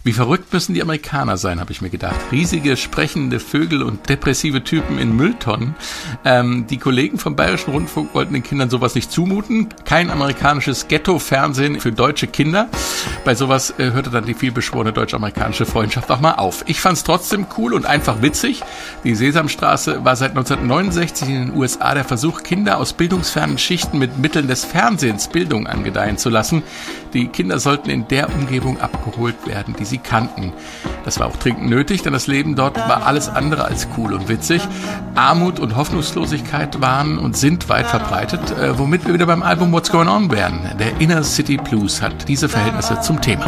Wie 0.05 0.13
verrückt 0.13 0.53
müssen 0.53 0.75
die 0.75 0.83
Amerikaner 0.83 1.37
sein, 1.37 1.61
habe 1.61 1.71
ich 1.71 1.81
mir 1.81 1.89
gedacht. 1.89 2.19
Riesige 2.33 2.77
sprechende 2.77 3.39
Vögel 3.39 3.85
und 3.85 4.09
depressive 4.09 4.65
Typen 4.65 4.99
in 4.99 5.15
Mülltonnen. 5.15 5.77
Ähm, 6.25 6.67
die 6.69 6.79
Kollegen 6.79 7.19
vom 7.19 7.37
Bayerischen 7.37 7.71
Rundfunk 7.71 8.13
wollten 8.13 8.33
den 8.33 8.43
Kindern 8.43 8.69
sowas 8.69 8.97
nicht 8.97 9.13
zumuten. 9.13 9.69
Kein 9.85 10.11
amerikanisches 10.11 10.89
Ghetto-Fernsehen 10.89 11.79
für 11.79 11.93
deutsche 11.93 12.27
Kinder. 12.27 12.69
Bei 13.25 13.37
sowas 13.37 13.75
äh, 13.79 13.93
hörte 13.93 14.11
dann 14.11 14.25
die 14.25 14.35
vielbeschworene 14.35 14.93
deutsch-amerikanische 14.93 15.67
Freundschaft 15.67 16.11
auch 16.11 16.21
mal 16.21 16.35
auf. 16.35 16.65
Ich 16.67 16.81
fand 16.81 16.97
es 16.97 17.05
trotzdem 17.05 17.47
cool 17.57 17.73
und 17.73 17.87
einfach 17.87 18.23
witzig. 18.23 18.65
Die 19.05 19.15
Sesamstraße 19.15 20.05
war 20.05 20.17
seit 20.17 20.31
1969 20.31 21.29
in 21.29 21.47
den 21.47 21.57
USA 21.57 21.95
der 21.95 22.05
Versuch, 22.05 22.43
Kinder 22.43 22.79
aus 22.79 22.93
bildungsfernen 22.93 23.57
Schichten 23.57 24.01
mit 24.01 24.19
Mitteln 24.19 24.49
des 24.49 24.65
Fernsehens 24.65 25.29
Bildung 25.29 25.69
angedeihen 25.69 26.19
zu 26.19 26.29
lassen. 26.29 26.65
Die 27.15 27.29
Kinder 27.29 27.61
sollten 27.61 27.89
in 27.89 28.09
der 28.09 28.35
Umgebung 28.35 28.81
abgeholt 28.81 29.47
werden, 29.47 29.77
die 29.79 29.92
sie 29.93 29.99
kannten. 29.99 30.53
Das 31.05 31.21
war 31.21 31.27
auch 31.27 31.37
dringend 31.37 31.69
nötig, 31.69 32.03
denn 32.03 32.13
das 32.13 32.27
Leben 32.27 32.57
dort 32.57 32.77
war 32.77 33.07
alles 33.07 33.29
andere 33.29 33.65
als 33.65 33.87
cool 33.97 34.15
und 34.15 34.29
witzig. 34.29 34.67
Armut 35.15 35.61
und 35.61 35.77
Hoffnungslosigkeit 35.77 36.81
waren 36.81 37.19
und 37.19 37.37
sind 37.37 37.69
weit 37.69 37.87
verbreitet, 37.87 38.41
äh, 38.53 38.79
womit 38.79 39.07
wir 39.07 39.13
wieder 39.15 39.27
beim 39.27 39.43
Album 39.43 39.71
What's 39.73 39.93
Going 39.93 40.09
On 40.09 40.31
wären. 40.31 40.61
Der 40.79 41.01
Inner 41.01 41.23
City 41.23 41.59
Blues 41.59 42.01
hat 42.01 42.29
diese 42.29 42.49
Verhältnisse 42.49 43.01
zum 43.01 43.21
Thema. 43.21 43.45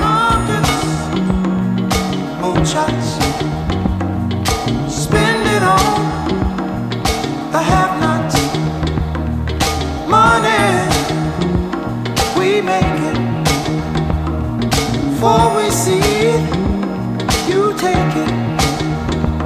Money, 10.07 10.65
we 12.37 12.63
make 12.63 12.85
it. 12.85 13.19
Before 15.25 15.54
take 17.85 18.15
it. 18.25 18.31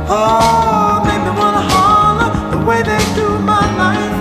Oh, 0.08 1.02
make 1.08 1.22
me 1.26 1.32
wanna 1.40 1.64
holler 1.72 2.30
the 2.52 2.60
way 2.68 2.80
they 2.90 3.02
do 3.20 3.28
my 3.52 3.64
life. 3.82 4.16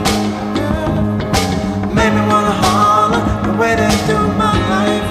Yeah. 0.60 1.98
Make 1.98 2.14
me 2.18 2.24
wanna 2.32 2.56
holler 2.64 3.22
the 3.48 3.54
way 3.62 3.72
they 3.82 3.94
do 4.12 4.20
my 4.44 4.56
life. 4.74 5.08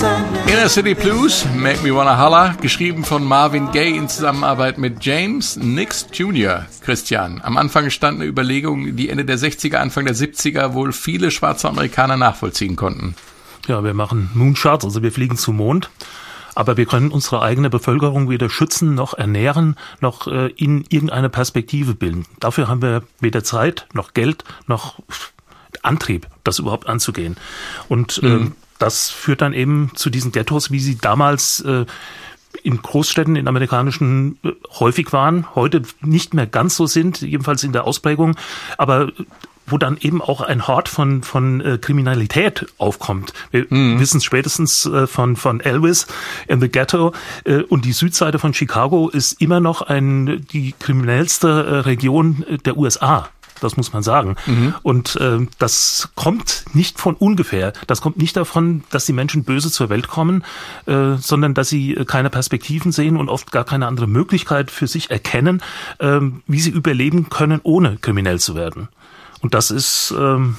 That. 0.00 0.48
Inner 0.48 0.68
City 0.68 0.94
Blues, 0.94 1.46
Make 1.54 1.84
Me 1.84 1.94
Wanna 1.94 2.18
Holla, 2.18 2.56
geschrieben 2.60 3.04
von 3.04 3.22
Marvin 3.24 3.70
Gaye 3.70 3.96
in 3.96 4.08
Zusammenarbeit 4.08 4.76
mit 4.76 5.04
James 5.04 5.56
Nix 5.56 6.06
Jr. 6.12 6.66
Christian. 6.80 7.40
Am 7.44 7.56
Anfang 7.56 7.88
stand 7.90 8.16
eine 8.16 8.28
Überlegung, 8.28 8.96
die 8.96 9.08
Ende 9.08 9.24
der 9.24 9.38
60er, 9.38 9.76
Anfang 9.76 10.04
der 10.04 10.16
70er 10.16 10.72
wohl 10.72 10.92
viele 10.92 11.30
schwarze 11.30 11.68
Amerikaner 11.68 12.16
nachvollziehen 12.16 12.74
konnten. 12.74 13.14
Ja, 13.68 13.84
wir 13.84 13.94
machen 13.94 14.30
Moonshots, 14.34 14.84
also 14.84 15.02
wir 15.02 15.12
fliegen 15.12 15.36
zum 15.36 15.56
Mond. 15.56 15.90
Aber 16.58 16.76
wir 16.76 16.86
können 16.86 17.12
unsere 17.12 17.40
eigene 17.40 17.70
Bevölkerung 17.70 18.28
weder 18.28 18.50
schützen, 18.50 18.96
noch 18.96 19.14
ernähren, 19.14 19.76
noch 20.00 20.26
äh, 20.26 20.48
in 20.56 20.84
irgendeine 20.88 21.28
Perspektive 21.28 21.94
bilden. 21.94 22.26
Dafür 22.40 22.66
haben 22.66 22.82
wir 22.82 23.04
weder 23.20 23.44
Zeit, 23.44 23.86
noch 23.92 24.12
Geld, 24.12 24.42
noch 24.66 24.98
Antrieb, 25.82 26.26
das 26.42 26.58
überhaupt 26.58 26.88
anzugehen. 26.88 27.36
Und 27.88 28.18
äh, 28.24 28.26
Mhm. 28.26 28.52
das 28.80 29.08
führt 29.08 29.40
dann 29.40 29.52
eben 29.52 29.92
zu 29.94 30.10
diesen 30.10 30.32
Ghettos, 30.32 30.72
wie 30.72 30.80
sie 30.80 30.98
damals 30.98 31.60
äh, 31.60 31.86
in 32.64 32.82
Großstädten, 32.82 33.36
in 33.36 33.46
amerikanischen 33.46 34.38
äh, 34.42 34.50
häufig 34.80 35.12
waren, 35.12 35.54
heute 35.54 35.82
nicht 36.00 36.34
mehr 36.34 36.48
ganz 36.48 36.74
so 36.74 36.86
sind, 36.86 37.20
jedenfalls 37.20 37.62
in 37.62 37.72
der 37.72 37.84
Ausprägung, 37.84 38.36
aber 38.78 39.12
wo 39.70 39.78
dann 39.78 39.96
eben 40.00 40.20
auch 40.22 40.40
ein 40.40 40.66
Hort 40.66 40.88
von, 40.88 41.22
von 41.22 41.60
äh, 41.60 41.78
Kriminalität 41.78 42.66
aufkommt. 42.78 43.32
Wir 43.50 43.66
wissen 43.70 44.18
es 44.18 44.24
spätestens 44.24 44.86
äh, 44.86 45.06
von, 45.06 45.36
von 45.36 45.60
Elvis 45.60 46.06
in 46.46 46.60
the 46.60 46.68
Ghetto 46.68 47.12
äh, 47.44 47.62
und 47.62 47.84
die 47.84 47.92
Südseite 47.92 48.38
von 48.38 48.54
Chicago 48.54 49.08
ist 49.08 49.40
immer 49.40 49.60
noch 49.60 49.82
ein, 49.82 50.46
die 50.52 50.74
kriminellste 50.78 51.48
äh, 51.48 51.74
Region 51.80 52.44
äh, 52.48 52.58
der 52.58 52.76
USA. 52.76 53.28
Das 53.60 53.76
muss 53.76 53.92
man 53.92 54.02
sagen. 54.02 54.36
Und 54.82 55.16
äh, 55.16 55.46
das 55.58 56.10
kommt 56.14 56.64
nicht 56.74 56.98
von 56.98 57.14
ungefähr. 57.14 57.72
Das 57.86 58.00
kommt 58.00 58.18
nicht 58.18 58.36
davon, 58.36 58.84
dass 58.90 59.06
die 59.06 59.12
Menschen 59.12 59.44
böse 59.44 59.70
zur 59.70 59.88
Welt 59.88 60.08
kommen, 60.08 60.44
äh, 60.86 61.16
sondern 61.16 61.54
dass 61.54 61.68
sie 61.68 61.94
äh, 61.94 62.04
keine 62.04 62.30
Perspektiven 62.30 62.92
sehen 62.92 63.16
und 63.16 63.28
oft 63.28 63.52
gar 63.52 63.64
keine 63.64 63.86
andere 63.86 64.06
Möglichkeit 64.06 64.70
für 64.70 64.86
sich 64.86 65.10
erkennen, 65.10 65.62
ähm, 66.00 66.42
wie 66.46 66.60
sie 66.60 66.70
überleben 66.70 67.30
können, 67.30 67.60
ohne 67.62 67.96
kriminell 67.96 68.38
zu 68.38 68.54
werden. 68.54 68.88
Und 69.40 69.54
das 69.54 69.70
ist 69.70 70.12
ähm, 70.16 70.56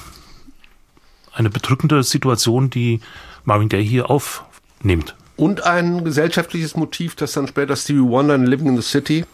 eine 1.32 1.50
bedrückende 1.50 2.02
Situation, 2.02 2.70
die 2.70 3.00
Marvin 3.44 3.68
Gaye 3.68 3.82
hier 3.84 4.10
aufnimmt. 4.10 5.14
Und 5.36 5.64
ein 5.64 6.04
gesellschaftliches 6.04 6.76
Motiv, 6.76 7.14
das 7.14 7.32
dann 7.32 7.46
später 7.46 7.76
Stevie 7.76 8.00
Wonder 8.02 8.34
in 8.34 8.46
Living 8.46 8.68
in 8.68 8.76
the 8.76 8.82
City 8.86 9.24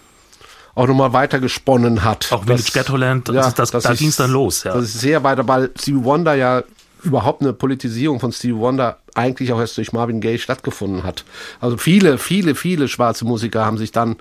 auch 0.74 0.86
nochmal 0.86 1.12
weiter 1.12 1.40
gesponnen 1.40 2.04
hat. 2.04 2.30
Auch 2.32 2.44
Village 2.44 2.70
Ghettoland, 2.72 3.28
das 3.28 3.48
ist 3.48 3.58
das- 3.58 3.70
da 3.70 3.78
ist- 3.92 3.98
ging's 3.98 4.16
dann 4.16 4.30
los, 4.30 4.62
ja. 4.64 4.74
Das 4.74 4.84
ist 4.84 5.00
sehr 5.00 5.24
weiter, 5.24 5.46
weil 5.48 5.70
Stevie 5.80 6.04
Wonder 6.04 6.34
ja 6.34 6.62
überhaupt 7.02 7.40
eine 7.40 7.52
Politisierung 7.52 8.20
von 8.20 8.30
Stevie 8.32 8.56
Wonder 8.56 8.98
eigentlich 9.14 9.52
auch 9.52 9.58
erst 9.60 9.78
durch 9.78 9.92
Marvin 9.92 10.20
Gaye 10.20 10.38
stattgefunden 10.38 11.02
hat. 11.04 11.24
Also 11.60 11.76
viele, 11.78 12.18
viele, 12.18 12.54
viele 12.54 12.88
schwarze 12.88 13.24
Musiker 13.24 13.64
haben 13.64 13.78
sich 13.78 13.90
dann 13.92 14.16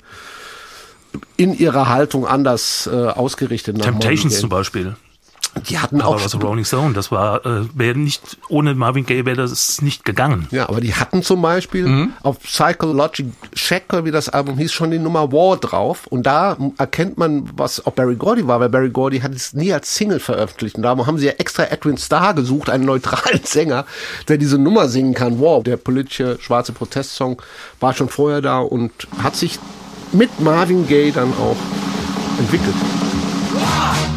in 1.38 1.54
ihrer 1.58 1.90
Haltung 1.90 2.26
anders 2.26 2.88
äh, 2.92 2.96
ausgerichtet. 3.08 3.82
Temptations 3.82 4.40
zum 4.40 4.50
Beispiel. 4.50 4.96
Die 5.70 5.80
hatten 5.80 6.02
Aber 6.02 6.16
auch 6.18 6.24
was 6.24 6.40
Rolling 6.42 6.66
Stone, 6.66 6.94
das 6.94 7.12
war, 7.12 7.46
äh, 7.46 7.62
wäre 7.74 7.98
nicht, 7.98 8.38
ohne 8.50 8.76
Marvin 8.76 9.06
Gaye 9.06 9.26
wäre 9.26 9.38
das 9.38 9.82
nicht 9.82 10.04
gegangen. 10.04 10.48
Ja, 10.52 10.68
aber 10.68 10.82
die 10.82 10.94
hatten 10.94 11.24
zum 11.24 11.42
Beispiel 11.42 11.88
Mhm. 11.88 12.14
auf 12.24 12.40
Psychologic 12.44 13.28
Checker, 13.56 14.04
wie 14.06 14.12
das 14.12 14.28
Album 14.30 14.58
hieß, 14.58 14.74
schon 14.74 14.92
die 14.92 15.00
Nummer 15.00 15.32
War 15.32 15.58
drauf. 15.58 16.08
Und 16.08 16.24
da 16.26 16.58
erkennt 16.78 17.18
man, 17.18 17.50
was 17.56 17.86
auch 17.86 17.94
Barry 17.94 18.16
Gordy 18.16 18.46
war, 18.48 18.60
weil 18.60 18.70
Barry 18.70 18.90
Gordy 18.90 19.20
hat 19.22 19.34
es 19.34 19.54
nie 19.54 19.72
als 19.74 19.96
Single 19.96 20.20
veröffentlicht. 20.20 20.76
Und 20.76 20.84
da 20.84 20.90
haben 20.98 21.18
sie 21.18 21.28
ja 21.28 21.34
extra 21.38 21.64
Edwin 21.64 21.98
Starr 21.98 22.34
gesucht, 22.34 22.70
einen 22.70 22.86
neutralen 22.86 23.42
Sänger, 23.44 23.86
der 24.28 24.38
diese 24.38 24.58
Nummer 24.58 24.90
singen 24.90 25.14
kann. 25.14 25.40
War, 25.40 25.64
der 25.64 25.78
politische 25.78 26.38
schwarze 26.42 26.74
Protestsong, 26.74 27.42
war 27.80 27.94
schon 27.94 28.10
vorher 28.10 28.42
da 28.42 28.60
und 28.60 28.92
hat 29.24 29.36
sich 29.36 29.58
mit 30.12 30.40
Marvin 30.42 30.86
Gaye 30.88 31.12
dann 31.12 31.32
auch 31.34 31.56
entwickelt. 32.40 32.76
Yeah. 33.56 34.15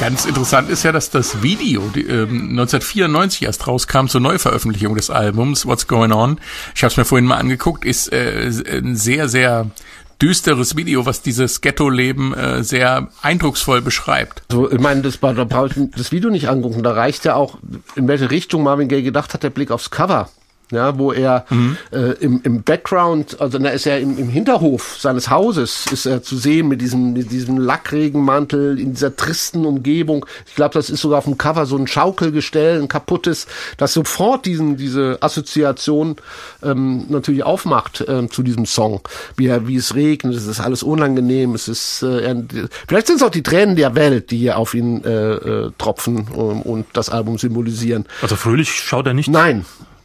Ganz 0.00 0.26
interessant 0.26 0.68
ist 0.70 0.82
ja, 0.82 0.92
dass 0.92 1.10
das 1.10 1.42
Video 1.42 1.82
die, 1.94 2.02
ähm, 2.02 2.50
1994 2.50 3.44
erst 3.44 3.66
rauskam 3.66 4.06
zur 4.06 4.20
Neuveröffentlichung 4.20 4.96
des 4.96 5.08
Albums 5.08 5.66
What's 5.66 5.86
Going 5.86 6.12
On. 6.12 6.38
Ich 6.74 6.82
habe 6.82 6.90
es 6.90 6.96
mir 6.96 7.04
vorhin 7.04 7.26
mal 7.26 7.36
angeguckt, 7.36 7.84
ist 7.84 8.12
äh, 8.12 8.50
ein 8.70 8.96
sehr, 8.96 9.28
sehr 9.28 9.70
düsteres 10.20 10.76
Video, 10.76 11.06
was 11.06 11.22
dieses 11.22 11.60
Ghetto-Leben 11.60 12.34
äh, 12.34 12.64
sehr 12.64 13.08
eindrucksvoll 13.22 13.82
beschreibt. 13.82 14.42
So, 14.50 14.70
ich 14.70 14.80
meine, 14.80 15.02
das, 15.02 15.20
da 15.20 15.32
brauche 15.44 15.68
ich 15.68 15.90
das 15.96 16.12
Video 16.12 16.30
nicht 16.30 16.48
angucken. 16.48 16.82
Da 16.82 16.92
reicht 16.92 17.24
ja 17.24 17.36
auch, 17.36 17.58
in 17.94 18.08
welche 18.08 18.30
Richtung 18.30 18.62
Marvin 18.62 18.88
Gaye 18.88 19.02
gedacht 19.02 19.32
hat, 19.32 19.42
der 19.42 19.50
Blick 19.50 19.70
aufs 19.70 19.90
Cover. 19.90 20.28
Ja, 20.74 20.98
wo 20.98 21.12
er 21.12 21.46
äh, 21.92 22.12
im, 22.20 22.40
im 22.42 22.62
Background, 22.62 23.40
also 23.40 23.58
da 23.58 23.70
ist 23.70 23.86
er 23.86 24.00
im, 24.00 24.18
im 24.18 24.28
Hinterhof 24.28 24.96
seines 24.98 25.30
Hauses, 25.30 25.86
ist 25.92 26.06
er 26.06 26.22
zu 26.22 26.36
sehen 26.36 26.68
mit 26.68 26.80
diesem, 26.80 27.12
mit 27.12 27.30
diesem 27.30 27.58
Lackregenmantel 27.58 28.78
in 28.78 28.92
dieser 28.94 29.14
tristen 29.14 29.64
Umgebung. 29.64 30.26
Ich 30.46 30.54
glaube, 30.54 30.74
das 30.74 30.90
ist 30.90 31.00
sogar 31.00 31.18
auf 31.18 31.24
dem 31.24 31.38
Cover 31.38 31.66
so 31.66 31.76
ein 31.76 31.86
Schaukelgestell, 31.86 32.80
ein 32.80 32.88
kaputtes, 32.88 33.46
das 33.76 33.92
sofort 33.92 34.46
diesen, 34.46 34.76
diese 34.76 35.18
Assoziation 35.20 36.16
ähm, 36.62 37.06
natürlich 37.08 37.44
aufmacht 37.44 38.04
ähm, 38.08 38.30
zu 38.30 38.42
diesem 38.42 38.66
Song. 38.66 39.00
Wie, 39.36 39.46
er, 39.46 39.66
wie 39.68 39.76
es 39.76 39.94
regnet, 39.94 40.34
es 40.34 40.46
ist 40.46 40.60
alles 40.60 40.82
unangenehm, 40.82 41.54
es 41.54 41.68
ist 41.68 42.02
äh, 42.02 42.20
er, 42.20 42.44
vielleicht 42.88 43.06
sind 43.06 43.16
es 43.16 43.22
auch 43.22 43.30
die 43.30 43.42
Tränen 43.42 43.76
der 43.76 43.94
Welt, 43.94 44.30
die 44.30 44.38
hier 44.38 44.58
auf 44.58 44.74
ihn 44.74 45.04
äh, 45.04 45.34
äh, 45.34 45.70
tropfen 45.78 46.26
ähm, 46.34 46.62
und 46.62 46.86
das 46.92 47.10
Album 47.10 47.38
symbolisieren. 47.38 48.06
Also 48.22 48.36
fröhlich 48.36 48.70
schaut 48.70 49.06
er 49.06 49.14
nicht. 49.14 49.28
Nein, 49.28 49.64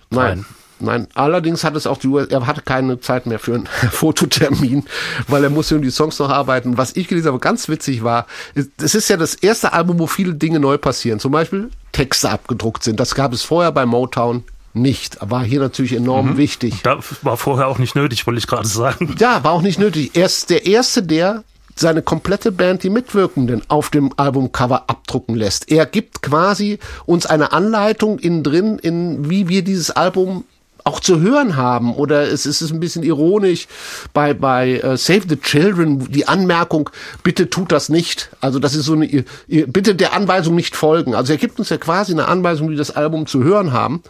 nein. 0.10 0.46
Nein. 0.80 1.08
Allerdings 1.14 1.64
hat 1.64 1.76
es 1.76 1.88
auch 1.88 1.98
die 1.98 2.08
US, 2.08 2.28
er 2.28 2.46
hatte 2.48 2.62
keine 2.62 3.00
Zeit 3.00 3.26
mehr 3.26 3.40
für 3.40 3.56
einen 3.56 3.68
Fototermin, 3.92 4.86
weil 5.28 5.44
er 5.44 5.50
musste 5.50 5.76
um 5.76 5.82
die 5.82 5.92
Songs 5.92 6.20
noch 6.20 6.30
arbeiten. 6.30 6.78
Was 6.78 6.96
ich 6.96 7.08
gelesen 7.08 7.28
habe, 7.28 7.40
ganz 7.40 7.70
witzig 7.70 8.04
war, 8.04 8.28
es 8.56 8.96
ist 8.96 9.10
ja 9.10 9.18
das 9.18 9.36
erste 9.36 9.74
Album, 9.74 10.00
wo 10.00 10.08
viele 10.08 10.34
Dinge 10.34 10.60
neu 10.60 10.78
passieren. 10.78 11.20
Zum 11.20 11.32
Beispiel 11.32 11.70
Texte 11.92 12.30
abgedruckt 12.30 12.84
sind. 12.84 13.00
Das 13.00 13.16
gab 13.16 13.34
es 13.34 13.44
vorher 13.44 13.72
bei 13.72 13.86
Motown 13.86 14.44
nicht. 14.74 15.18
War 15.22 15.44
hier 15.44 15.60
natürlich 15.60 15.94
enorm 15.94 16.38
wichtig. 16.38 16.82
Da 16.84 17.00
war 17.24 17.38
vorher 17.38 17.68
auch 17.68 17.80
nicht 17.80 17.96
nötig, 17.96 18.26
wollte 18.28 18.40
ich 18.40 18.48
gerade 18.48 18.68
sagen. 18.68 19.16
Ja, 19.20 19.44
war 19.44 19.52
auch 19.52 19.62
nicht 19.62 19.80
nötig. 19.80 20.12
Er 20.14 20.28
ist 20.28 20.50
der 20.50 20.66
Erste, 20.66 21.04
der 21.04 21.44
seine 21.76 22.02
komplette 22.02 22.52
Band, 22.52 22.84
die 22.84 22.90
Mitwirkenden, 22.90 23.62
auf 23.70 23.90
dem 23.90 24.12
Albumcover 24.18 24.90
abdrucken 24.90 25.36
lässt. 25.36 25.72
Er 25.72 25.86
gibt 25.86 26.22
quasi 26.22 26.78
uns 27.06 27.26
eine 27.26 27.52
Anleitung 27.54 28.20
innen 28.20 28.44
drin, 28.44 28.80
in 28.80 29.30
wie 29.30 29.48
wir 29.48 29.64
dieses 29.64 29.92
Album 29.92 30.44
auch 30.90 31.00
zu 31.00 31.22
hören 31.22 31.56
haben. 31.56 31.94
Oder 31.94 32.32
es 32.32 32.48
ist 32.48 32.62
ein 32.72 32.80
bisschen 32.80 33.04
ironisch 33.04 33.68
bei, 34.12 34.34
bei 34.34 34.80
äh, 34.80 34.98
Save 34.98 35.22
the 35.30 35.38
Children, 35.38 36.12
die 36.12 36.28
Anmerkung, 36.28 36.90
bitte 37.24 37.50
tut 37.50 37.72
das 37.72 37.90
nicht. 37.90 38.30
Also 38.42 38.58
das 38.58 38.74
ist 38.74 38.86
so 38.86 38.94
eine, 38.94 39.24
bitte 39.48 39.94
der 39.94 40.14
Anweisung 40.14 40.56
nicht 40.56 40.76
folgen. 40.76 41.14
Also 41.14 41.34
er 41.34 41.38
gibt 41.38 41.60
uns 41.60 41.70
ja 41.70 41.78
quasi 41.78 42.12
eine 42.12 42.28
Anweisung, 42.28 42.70
wie 42.70 42.76
das 42.76 42.92
Album 42.92 43.28
zu 43.28 43.44
hören 43.44 43.72
haben. 43.72 44.02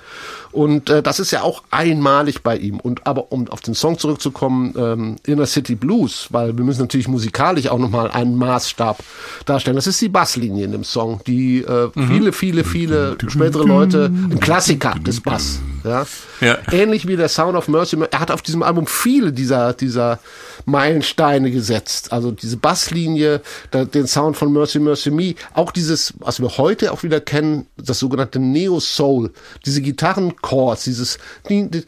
Und 0.52 0.90
äh, 0.90 1.04
das 1.04 1.20
ist 1.20 1.32
ja 1.32 1.44
auch 1.44 1.64
einmalig 1.70 2.42
bei 2.42 2.58
ihm. 2.58 2.80
Und 2.80 3.06
aber 3.06 3.32
um 3.32 3.48
auf 3.50 3.62
den 3.62 3.76
Song 3.76 4.00
zurückzukommen, 4.00 4.74
ähm, 4.78 5.16
Inner 5.26 5.46
City 5.46 5.76
Blues, 5.76 6.28
weil 6.32 6.58
wir 6.58 6.64
müssen 6.64 6.82
natürlich 6.82 7.08
musikalisch 7.08 7.68
auch 7.68 7.78
nochmal 7.78 8.10
einen 8.10 8.36
Maßstab 8.36 9.04
darstellen. 9.46 9.76
Das 9.76 9.86
ist 9.86 10.02
die 10.02 10.10
Basslinie 10.10 10.66
in 10.66 10.72
dem 10.72 10.84
Song, 10.84 11.22
die 11.28 11.60
äh, 11.60 11.90
viele, 12.08 12.32
viele, 12.32 12.64
viele 12.64 13.18
spätere 13.28 13.64
Leute, 13.64 14.06
ein 14.06 14.40
Klassiker 14.40 14.96
des 15.06 15.22
Bass. 15.22 15.60
Ja? 15.84 16.06
Ja. 16.42 16.58
Ähnlich 16.72 17.08
wie 17.08 17.16
der 17.16 17.30
Sound 17.30 17.56
of 17.56 17.68
Mercy. 17.68 17.98
Er 18.12 18.20
hat 18.20 18.32
auf 18.32 18.42
diesem 18.42 18.64
Album 18.64 18.88
viele 18.88 19.32
dieser, 19.32 19.74
dieser 19.74 20.20
Meilensteine 20.66 21.52
gesetzt. 21.52 22.12
Also 22.12 22.32
diese 22.32 22.58
Basslinie, 22.58 23.42
den 23.74 24.08
Sound 24.08 24.38
von 24.38 24.52
Mercy 24.52 24.80
Mercy 24.80 25.12
Me, 25.12 25.36
auch 25.54 25.72
dieses, 25.72 26.14
was 26.20 26.40
wir 26.40 26.58
heute 26.58 26.92
auch 26.92 27.04
wieder 27.04 27.22
kennen, 27.22 27.68
das 27.78 28.00
sogenannte 28.00 28.40
Neo 28.40 28.80
Soul, 28.80 29.32
diese 29.66 29.82
Gitarrenchords, 29.82 30.84
dieses, 30.84 31.18
die, 31.50 31.70
die, 31.70 31.84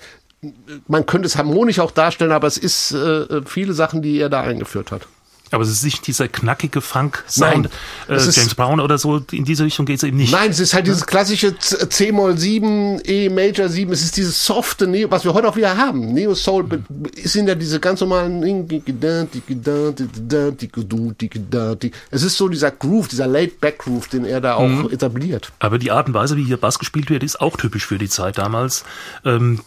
man 0.88 1.06
könnte 1.06 1.28
es 1.28 1.38
harmonisch 1.38 1.80
auch 1.80 1.92
darstellen, 1.92 2.32
aber 2.32 2.48
es 2.48 2.58
ist 2.58 2.92
äh, 2.92 3.42
viele 3.46 3.74
Sachen, 3.74 4.02
die 4.02 4.20
er 4.20 4.30
da 4.30 4.42
eingeführt 4.42 4.92
hat. 4.92 5.08
Aber 5.52 5.64
es 5.64 5.70
ist 5.70 5.84
nicht 5.84 6.08
dieser 6.08 6.28
knackige 6.28 6.82
Funk-Sound. 6.82 7.70
Äh, 8.08 8.18
James 8.18 8.56
Brown 8.56 8.80
oder 8.80 8.98
so, 8.98 9.22
in 9.32 9.46
diese 9.46 9.66
Richtung 9.66 9.86
geht 9.86 9.98
es 9.98 10.04
eben 10.04 10.18
nicht. 10.18 10.32
Nein, 10.32 10.50
es 10.52 10.60
ist 10.60 10.74
halt 10.74 10.88
dieses 10.88 11.06
klassische 11.06 11.58
C- 11.58 11.90
C-Moll 11.90 12.38
7, 12.38 13.02
E 13.06 13.30
Major 13.30 13.68
7, 13.70 13.92
es 13.92 14.02
ist 14.04 14.18
dieses 14.18 14.46
softe 14.46 14.88
Neo, 14.88 15.12
was 15.12 15.24
wir 15.26 15.34
heute 15.34 15.48
auch 15.50 15.56
wieder 15.56 15.76
haben. 15.78 16.14
Neo 16.14 16.34
Soul 16.36 16.64
be- 16.64 16.82
ist 17.16 17.36
in 17.36 17.48
ja 17.48 17.56
diese 17.56 17.80
ganz 17.80 18.00
normalen 18.00 18.42
Es 22.12 22.24
ist 22.24 22.38
so 22.38 22.48
dieser 22.50 22.72
Groove, 22.72 23.08
dieser 23.08 23.28
Laid-Back 23.28 23.80
Groove, 23.80 24.08
den 24.08 24.26
er 24.26 24.42
da 24.42 24.56
auch 24.56 24.92
etabliert. 24.92 25.52
Aber 25.60 25.78
die 25.78 25.92
Art 25.92 26.08
und 26.08 26.14
Weise, 26.14 26.38
wie 26.38 26.44
hier 26.44 26.58
Bass 26.58 26.80
gespielt 26.80 27.10
wird, 27.10 27.24
ist 27.24 27.42
auch 27.42 27.58
typisch 27.58 27.86
für 27.86 27.98
die 27.98 28.10
Zeit 28.10 28.38
damals. 28.38 28.84
Ähm, 29.26 29.60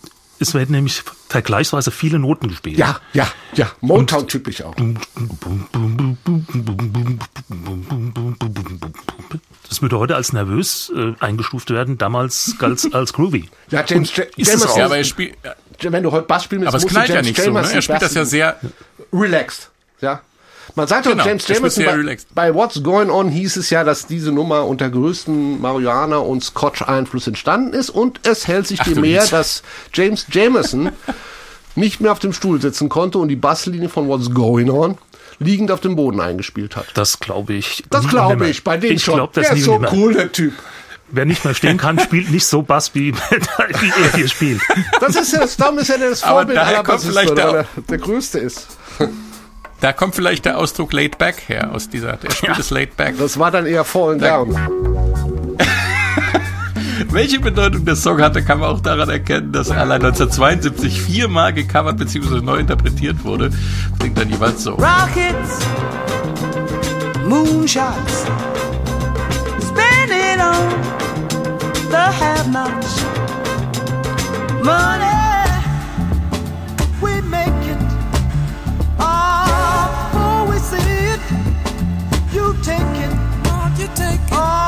es 0.49 0.55
werden 0.55 0.73
nämlich 0.73 1.03
vergleichsweise 1.29 1.91
viele 1.91 2.19
Noten 2.19 2.49
gespielt. 2.49 2.77
Ja, 2.79 3.01
ja, 3.15 3.27
ja. 3.55 3.71
Motown 3.81 4.29
typisch 4.29 4.63
auch. 4.63 4.75
Das 9.69 9.83
würde 9.83 9.99
heute 9.99 10.17
als 10.17 10.33
nervös 10.33 10.93
äh, 10.95 11.15
eingestuft 11.21 11.71
werden, 11.71 11.99
damals 11.99 12.55
als, 12.61 12.93
als 12.93 13.13
groovy. 13.13 13.49
Ja, 13.71 13.85
James 13.87 14.11
Und 14.11 14.17
Ja- 14.19 14.25
ist 14.25 14.33
es 14.39 14.49
Jameson. 14.49 14.71
auch. 14.71 14.77
Ja, 14.79 14.85
aber 14.87 14.97
er 14.99 15.05
spielt, 15.05 15.35
Wenn 15.81 16.03
du 16.03 16.13
heute 16.13 16.27
Bass 16.27 16.45
spielen 16.45 16.61
willst, 16.63 16.75
aber 16.75 16.85
es 16.85 16.87
knallt 16.91 17.09
du 17.09 17.13
ja 17.13 17.17
James 17.21 17.29
nicht 17.29 17.43
so. 17.43 17.51
Ne? 17.51 17.73
Er 17.73 17.83
spielt 17.83 18.03
das 18.03 18.15
ja 18.15 18.25
sehr, 18.25 18.61
relaxed. 19.13 19.71
Ja. 20.01 20.21
Man 20.77 20.87
sagt 20.89 21.07
doch, 21.07 21.13
Genau, 21.13 21.25
James 21.25 21.47
Jameson 21.47 21.85
bei, 21.85 22.17
bei 22.35 22.55
What's 22.55 22.83
Going 22.83 23.11
On 23.11 23.29
hieß 23.29 23.57
es 23.57 23.71
ja, 23.71 23.85
dass 23.85 24.07
diese 24.07 24.33
Nummer 24.33 24.67
unter 24.67 24.91
größten 24.91 25.61
Marihuana- 25.61 26.17
und 26.19 26.43
Scotch-Einfluss 26.43 27.27
entstanden 27.27 27.73
ist 27.75 27.91
und 27.91 28.21
es 28.27 28.47
hält 28.49 28.67
sich 28.67 28.81
dem 28.81 29.01
mehr, 29.01 29.27
dass 29.27 29.63
James 29.93 30.27
Jameson 30.31 30.91
nicht 31.77 32.01
mehr 32.01 32.13
auf 32.13 32.19
dem 32.19 32.33
Stuhl 32.33 32.61
sitzen 32.61 32.89
konnte 32.89 33.19
und 33.19 33.29
die 33.29 33.37
Basslinie 33.37 33.89
von 33.89 34.09
What's 34.09 34.31
Going 34.33 34.71
On 34.71 34.99
liegend 35.39 35.71
auf 35.71 35.81
dem 35.81 35.97
Boden 35.97 36.21
eingespielt 36.21 36.77
hat. 36.77 36.87
Das 36.95 37.19
glaube 37.21 37.55
ich. 37.55 37.85
Das 37.91 38.07
glaube 38.09 38.49
ich, 38.49 38.63
bei 38.65 38.77
dem 38.77 38.93
ich 38.93 39.03
schon. 39.05 39.17
glaub, 39.17 39.33
das 39.33 39.49
der 39.49 39.57
ist 39.57 39.65
so 39.65 39.81
cool, 39.93 40.15
der 40.15 40.31
Typ. 40.33 40.55
Wer 41.11 41.27
nicht 41.27 41.45
mehr 41.45 41.55
stehen 41.55 41.77
kann, 41.77 41.99
spielt 42.01 42.31
nicht 42.31 42.47
so 42.47 42.63
Bass, 42.63 42.95
wie, 42.95 43.13
wie 43.81 43.93
er 44.03 44.13
hier 44.15 44.27
spielt. 44.29 44.61
Das 45.01 45.15
ist 45.15 45.33
ja, 45.33 45.41
das, 45.41 45.57
darum 45.57 45.79
ist 45.79 45.89
ja 45.89 45.99
das 45.99 46.23
Aber 46.23 46.39
Vorbild 46.41 46.57
daher 46.59 46.69
aller 46.69 46.77
kommt 46.79 46.87
Bassisten, 47.03 47.13
vielleicht 47.13 47.37
der- 47.37 47.55
er 47.55 47.67
der 47.89 47.99
Größte 47.99 48.39
ist. 48.39 48.67
Da 49.85 49.93
kommt 49.93 50.15
vielleicht 50.15 50.47
der 50.47 50.57
Ausdruck 50.57 50.95
laid 50.95 51.19
back 51.19 51.43
her 51.47 51.75
aus 51.75 51.91
dieser, 51.91 52.17
der 52.17 52.31
spielt 52.31 52.59
es 52.59 52.71
laid 52.71 52.97
back. 52.97 53.19
Das 53.19 53.39
war 53.39 53.51
dann 53.51 53.67
eher 53.67 53.85
Fallen 53.85 54.19
Down. 54.19 54.49
Welche 57.11 57.39
Bedeutung 57.39 57.85
der 57.85 57.95
Song 57.95 58.23
hatte, 58.23 58.43
kann 58.43 58.61
man 58.61 58.71
auch 58.71 58.81
daran 58.81 59.11
erkennen, 59.11 59.53
dass 59.53 59.69
er 59.69 59.81
allein 59.81 60.03
1972 60.03 61.03
viermal 61.03 61.53
gecovert 61.53 61.99
bzw. 61.99 62.41
neu 62.41 62.61
interpretiert 62.61 63.23
wurde. 63.25 63.51
Klingt 63.99 64.17
dann 64.17 64.31
jeweils 64.31 64.65
so. 64.65 64.71
rockets, 64.71 65.59
moonshots, 67.29 68.25
spending 69.61 70.41
on 70.41 70.71
the 71.91 72.07
have-nots. 72.25 73.05
Money, 74.65 75.24
Oh, 84.37 84.64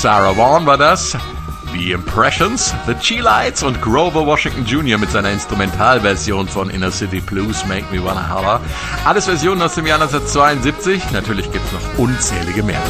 Sarah 0.00 0.34
Vaughan 0.34 0.64
war 0.64 0.78
das. 0.78 1.14
The 1.74 1.92
Impressions, 1.92 2.74
The 2.86 2.94
Cheelites 2.94 3.62
und 3.62 3.82
Grover 3.82 4.24
Washington 4.24 4.64
Jr. 4.64 4.96
mit 4.96 5.10
seiner 5.10 5.30
Instrumentalversion 5.30 6.48
von 6.48 6.70
Inner 6.70 6.90
City 6.90 7.20
Blues 7.20 7.66
Make 7.66 7.84
Me 7.92 8.02
Wanna 8.02 8.34
Holler. 8.34 8.62
Alles 9.04 9.26
Versionen 9.26 9.60
aus 9.60 9.74
dem 9.74 9.84
Jahr 9.84 10.00
1972. 10.00 11.10
Natürlich 11.12 11.52
gibt's 11.52 11.70
noch 11.72 11.98
unzählige 11.98 12.62
mehr. 12.62 12.80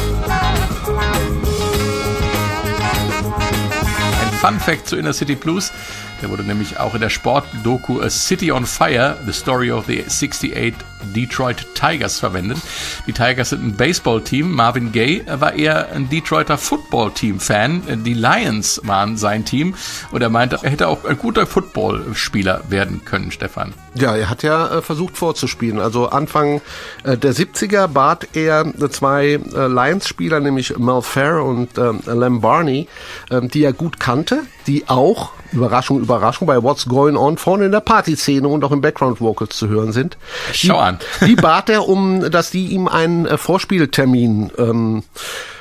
Ein 4.21 4.33
Fun 4.39 4.59
Fact 4.61 4.87
zu 4.87 4.95
Inner 4.95 5.11
City 5.11 5.35
Blues. 5.35 5.73
Der 6.21 6.29
wurde 6.29 6.43
nämlich 6.43 6.79
auch 6.79 6.93
in 6.93 7.01
der 7.01 7.09
Sportdoku 7.09 7.99
A 8.01 8.09
City 8.09 8.51
on 8.51 8.65
Fire, 8.65 9.17
The 9.25 9.33
Story 9.33 9.71
of 9.71 9.85
the 9.87 10.03
68 10.05 10.75
Detroit 11.15 11.65
Tigers 11.73 12.19
verwendet. 12.19 12.59
Die 13.07 13.13
Tigers 13.13 13.49
sind 13.49 13.63
ein 13.63 13.75
Baseballteam. 13.75 14.51
Marvin 14.51 14.91
Gaye 14.91 15.23
war 15.27 15.53
eher 15.53 15.91
ein 15.91 16.09
Detroiter 16.09 16.57
Football-Team-Fan. 16.57 18.03
Die 18.03 18.13
Lions 18.13 18.81
waren 18.83 19.17
sein 19.17 19.45
Team. 19.45 19.75
Und 20.11 20.21
er 20.21 20.29
meinte, 20.29 20.59
er 20.61 20.69
hätte 20.69 20.87
auch 20.87 21.05
ein 21.05 21.17
guter 21.17 21.47
Footballspieler 21.47 22.61
werden 22.69 23.03
können, 23.05 23.31
Stefan. 23.31 23.73
Ja, 23.93 24.15
er 24.15 24.29
hat 24.29 24.43
ja 24.43 24.77
äh, 24.77 24.81
versucht 24.81 25.17
vorzuspielen. 25.17 25.79
Also 25.79 26.07
Anfang 26.07 26.61
äh, 27.03 27.17
der 27.17 27.33
70er 27.33 27.87
bat 27.87 28.27
er 28.33 28.71
zwei 28.89 29.33
äh, 29.33 29.67
Lions-Spieler, 29.67 30.39
nämlich 30.39 30.77
Mel 30.77 31.01
Fair 31.01 31.43
und 31.43 31.77
ähm, 31.77 31.99
Lem 32.05 32.41
Barney, 32.41 32.87
ähm, 33.29 33.49
die 33.49 33.63
er 33.63 33.73
gut 33.73 33.99
kannte, 33.99 34.43
die 34.67 34.87
auch, 34.87 35.31
Überraschung, 35.51 35.99
Überraschung, 35.99 36.47
bei 36.47 36.61
What's 36.61 36.85
Going 36.85 37.17
On 37.17 37.37
vorne 37.37 37.65
in 37.65 37.71
der 37.71 37.79
Partyszene 37.81 38.47
und 38.47 38.63
auch 38.63 38.71
im 38.71 38.81
Background-Vocals 38.81 39.57
zu 39.57 39.67
hören 39.67 39.91
sind. 39.91 40.17
Schau 40.53 40.77
an. 40.77 40.99
Die 41.25 41.35
bat 41.35 41.69
er, 41.69 41.87
um, 41.87 42.31
dass 42.31 42.51
die 42.51 42.67
ihm 42.67 42.87
einen 42.87 43.25
äh, 43.25 43.37
Vorspieltermin, 43.37 44.51
ähm, 44.57 45.03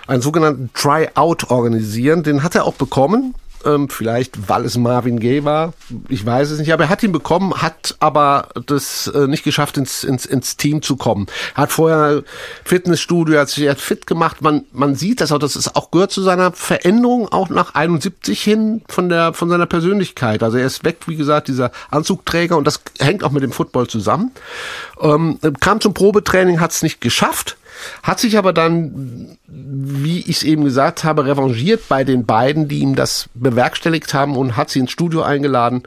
einen 0.06 0.22
sogenannten 0.22 0.70
Try-Out 0.74 1.50
organisieren. 1.50 2.22
Den 2.22 2.42
hat 2.42 2.54
er 2.54 2.64
auch 2.64 2.74
bekommen. 2.74 3.34
Ähm, 3.64 3.88
vielleicht, 3.90 4.48
weil 4.48 4.64
es 4.64 4.78
Marvin 4.78 5.20
Gaye 5.20 5.44
war. 5.44 5.74
Ich 6.08 6.24
weiß 6.24 6.50
es 6.50 6.58
nicht. 6.58 6.72
Aber 6.72 6.84
er 6.84 6.88
hat 6.88 7.02
ihn 7.02 7.12
bekommen, 7.12 7.54
hat 7.60 7.96
aber 8.00 8.48
das 8.66 9.06
äh, 9.08 9.26
nicht 9.26 9.44
geschafft, 9.44 9.76
ins, 9.76 10.02
ins, 10.02 10.24
ins 10.24 10.56
Team 10.56 10.80
zu 10.80 10.96
kommen. 10.96 11.26
Hat 11.54 11.70
vorher 11.70 12.22
Fitnessstudio, 12.64 13.38
hat 13.38 13.50
sich 13.50 13.68
hat 13.68 13.80
fit 13.80 14.06
gemacht. 14.06 14.40
Man, 14.40 14.64
man 14.72 14.94
sieht 14.94 15.20
das 15.20 15.30
auch. 15.32 15.38
Das 15.38 15.56
ist 15.56 15.76
auch 15.76 15.90
gehört 15.90 16.10
zu 16.10 16.22
seiner 16.22 16.52
Veränderung 16.52 17.28
auch 17.28 17.50
nach 17.50 17.74
71 17.74 18.42
hin 18.42 18.82
von 18.88 19.08
der, 19.08 19.34
von 19.34 19.50
seiner 19.50 19.66
Persönlichkeit. 19.66 20.42
Also 20.42 20.56
er 20.56 20.66
ist 20.66 20.84
weg, 20.84 20.98
wie 21.06 21.16
gesagt, 21.16 21.48
dieser 21.48 21.70
Anzugträger 21.90 22.56
und 22.56 22.66
das 22.66 22.80
hängt 22.98 23.24
auch 23.24 23.30
mit 23.30 23.42
dem 23.42 23.52
Football 23.52 23.88
zusammen. 23.88 24.30
Ähm, 25.00 25.38
kam 25.60 25.80
zum 25.80 25.92
Probetraining, 25.92 26.60
hat 26.60 26.70
es 26.70 26.82
nicht 26.82 27.00
geschafft. 27.00 27.56
Hat 28.02 28.20
sich 28.20 28.38
aber 28.38 28.52
dann, 28.52 29.36
wie 29.46 30.20
ich 30.20 30.36
es 30.36 30.42
eben 30.42 30.64
gesagt 30.64 31.04
habe, 31.04 31.26
revanchiert 31.26 31.88
bei 31.88 32.04
den 32.04 32.26
beiden, 32.26 32.68
die 32.68 32.80
ihm 32.80 32.94
das 32.94 33.28
bewerkstelligt 33.34 34.14
haben 34.14 34.36
und 34.36 34.56
hat 34.56 34.70
sie 34.70 34.80
ins 34.80 34.90
Studio 34.90 35.22
eingeladen, 35.22 35.82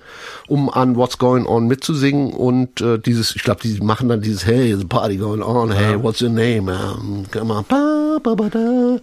um 0.48 0.70
an 0.70 0.96
What's 0.96 1.18
Going 1.18 1.46
On 1.46 1.68
mitzusingen 1.68 2.34
und 2.34 2.82
äh, 2.82 3.00
dieses, 3.00 3.36
ich 3.36 3.44
glaube, 3.44 3.62
die 3.64 3.80
machen 3.82 4.10
dann 4.10 4.22
dieses 4.22 4.46
Hey, 4.46 4.74
a 4.74 4.78
party 4.88 5.18
going 5.18 5.42
on, 5.42 5.72
hey, 5.72 6.02
what's 6.02 6.22
your 6.22 6.30
name? 6.30 6.72
Um, 6.72 7.26
come 7.32 7.54
on, 7.54 7.66
ba, 7.68 8.20
ba, 8.22 8.36
ba, 8.36 8.50
da. 8.50 8.98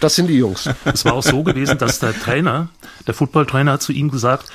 Das 0.00 0.14
sind 0.14 0.28
die 0.28 0.38
Jungs. 0.38 0.68
Es 0.84 1.04
war 1.04 1.14
auch 1.14 1.22
so 1.22 1.42
gewesen, 1.42 1.78
dass 1.78 1.98
der 1.98 2.18
Trainer, 2.18 2.68
der 3.06 3.14
Footballtrainer 3.14 3.72
hat 3.72 3.82
zu 3.82 3.92
ihm 3.92 4.10
gesagt, 4.10 4.50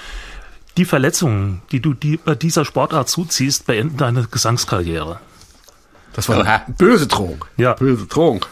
die 0.78 0.86
Verletzungen, 0.86 1.62
die 1.72 1.82
du 1.82 1.94
die, 1.94 2.18
bei 2.18 2.36
dieser 2.36 2.64
Sportart 2.64 3.10
zuziehst, 3.10 3.66
beenden 3.66 3.98
deine 3.98 4.24
Gesangskarriere. 4.30 5.20
Das 6.14 6.28
war 6.30 6.40
eine 6.40 6.62
böse 6.78 7.08
Drohung. 7.08 7.46
Ja. 7.58 7.74
Böse 7.74 8.06
Drohung. 8.08 8.46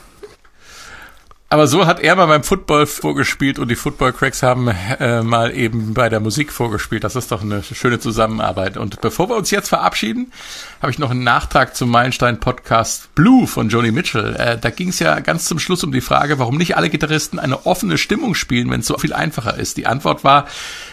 Aber 1.49 1.67
so 1.67 1.85
hat 1.85 2.01
er 2.01 2.17
mal 2.17 2.25
beim 2.25 2.43
Football 2.43 2.85
vorgespielt 2.87 3.57
und 3.57 3.69
die 3.69 3.77
Football 3.77 4.11
Cracks 4.11 4.43
haben 4.43 4.67
äh, 4.67 5.23
mal 5.23 5.55
eben 5.55 5.93
bei 5.93 6.09
der 6.09 6.19
Musik 6.19 6.51
vorgespielt. 6.51 7.05
Das 7.05 7.15
ist 7.15 7.31
doch 7.31 7.41
eine 7.41 7.63
schöne 7.63 7.99
Zusammenarbeit. 7.99 8.75
Und 8.75 8.99
bevor 8.99 9.29
wir 9.29 9.37
uns 9.37 9.49
jetzt 9.49 9.69
verabschieden, 9.69 10.33
habe 10.81 10.91
ich 10.91 10.99
noch 10.99 11.09
einen 11.09 11.23
Nachtrag 11.23 11.73
zum 11.73 11.89
Meilenstein-Podcast 11.89 13.15
Blue 13.15 13.47
von 13.47 13.69
Joni 13.69 13.91
Mitchell. 13.91 14.35
Äh, 14.35 14.57
da 14.57 14.69
ging 14.71 14.89
es 14.89 14.99
ja 14.99 15.21
ganz 15.21 15.45
zum 15.45 15.57
Schluss 15.57 15.85
um 15.85 15.93
die 15.93 16.01
Frage, 16.01 16.37
warum 16.37 16.57
nicht 16.57 16.75
alle 16.75 16.89
Gitarristen 16.89 17.39
eine 17.39 17.65
offene 17.65 17.97
Stimmung 17.97 18.35
spielen, 18.35 18.69
wenn 18.69 18.81
es 18.81 18.87
so 18.87 18.97
viel 18.97 19.13
einfacher 19.13 19.57
ist. 19.57 19.77
Die 19.77 19.87
Antwort 19.87 20.25
war, 20.25 20.47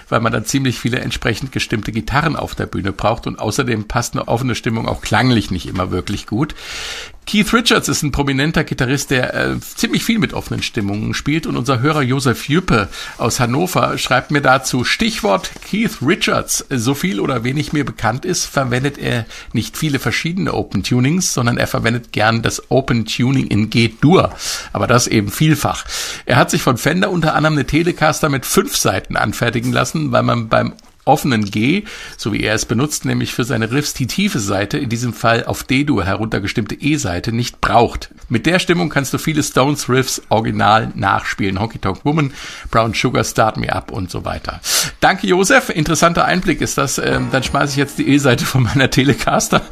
weil 0.08 0.20
man 0.20 0.32
dann 0.32 0.44
ziemlich 0.44 0.78
viele 0.78 1.00
entsprechend 1.00 1.50
gestimmte 1.50 1.90
Gitarren 1.90 2.36
auf 2.36 2.54
der 2.54 2.66
Bühne 2.66 2.92
braucht 2.92 3.26
und 3.26 3.40
außerdem 3.40 3.88
passt 3.88 4.14
eine 4.14 4.28
offene 4.28 4.54
Stimmung 4.54 4.86
auch 4.86 5.00
klanglich 5.00 5.50
nicht 5.50 5.66
immer 5.66 5.90
wirklich 5.90 6.28
gut. 6.28 6.54
Keith 7.26 7.52
Richards 7.52 7.88
ist 7.88 8.02
ein 8.02 8.12
prominenter 8.12 8.64
Gitarrist, 8.64 9.10
der 9.10 9.34
äh, 9.34 9.60
ziemlich 9.60 10.04
viel 10.04 10.18
mit 10.18 10.34
offenen 10.34 10.62
Stimmungen 10.62 11.14
spielt 11.14 11.46
und 11.46 11.56
unser 11.56 11.80
Hörer 11.80 12.02
Josef 12.02 12.48
Jüppe 12.48 12.88
aus 13.16 13.40
Hannover 13.40 13.96
schreibt 13.98 14.30
mir 14.30 14.42
dazu 14.42 14.84
Stichwort 14.84 15.50
Keith 15.68 15.98
Richards. 16.04 16.66
So 16.68 16.94
viel 16.94 17.20
oder 17.20 17.42
wenig 17.42 17.72
mir 17.72 17.84
bekannt 17.84 18.24
ist, 18.24 18.44
verwendet 18.44 18.98
er 18.98 19.24
nicht 19.52 19.76
viele 19.78 19.98
verschiedene 19.98 20.52
Open 20.52 20.82
Tunings, 20.82 21.32
sondern 21.32 21.56
er 21.56 21.66
verwendet 21.66 22.12
gern 22.12 22.42
das 22.42 22.70
Open 22.70 23.06
Tuning 23.06 23.46
in 23.46 23.70
G-Dur, 23.70 24.34
aber 24.72 24.86
das 24.86 25.06
eben 25.06 25.30
vielfach. 25.30 25.84
Er 26.26 26.36
hat 26.36 26.50
sich 26.50 26.62
von 26.62 26.76
Fender 26.76 27.10
unter 27.10 27.34
anderem 27.34 27.54
eine 27.54 27.66
Telecaster 27.66 28.28
mit 28.28 28.44
fünf 28.44 28.76
Seiten 28.76 29.16
anfertigen 29.16 29.72
lassen, 29.72 30.12
weil 30.12 30.22
man 30.22 30.48
beim 30.48 30.74
offenen 31.04 31.44
G, 31.44 31.84
so 32.16 32.32
wie 32.32 32.42
er 32.42 32.54
es 32.54 32.64
benutzt, 32.64 33.04
nämlich 33.04 33.34
für 33.34 33.44
seine 33.44 33.70
Riffs 33.70 33.94
die 33.94 34.06
tiefe 34.06 34.40
Seite, 34.40 34.78
in 34.78 34.88
diesem 34.88 35.12
Fall 35.12 35.44
auf 35.44 35.64
D-Dur 35.64 36.04
heruntergestimmte 36.04 36.74
E-Seite, 36.74 37.32
nicht 37.32 37.60
braucht. 37.60 38.10
Mit 38.28 38.46
der 38.46 38.58
Stimmung 38.58 38.88
kannst 38.88 39.12
du 39.12 39.18
viele 39.18 39.42
Stones 39.42 39.88
Riffs 39.88 40.22
original 40.28 40.92
nachspielen. 40.94 41.60
Honky 41.60 41.78
Tonk 41.78 42.04
Woman, 42.04 42.32
Brown 42.70 42.94
Sugar, 42.94 43.24
Start 43.24 43.56
Me 43.56 43.72
Up 43.72 43.90
und 43.90 44.10
so 44.10 44.24
weiter. 44.24 44.60
Danke, 45.00 45.26
Josef. 45.26 45.68
Interessanter 45.68 46.24
Einblick 46.24 46.60
ist 46.60 46.78
das. 46.78 46.98
Ähm, 46.98 47.28
dann 47.30 47.42
schmeiße 47.42 47.72
ich 47.72 47.76
jetzt 47.76 47.98
die 47.98 48.08
E-Seite 48.08 48.44
von 48.44 48.62
meiner 48.62 48.90
Telecaster. 48.90 49.62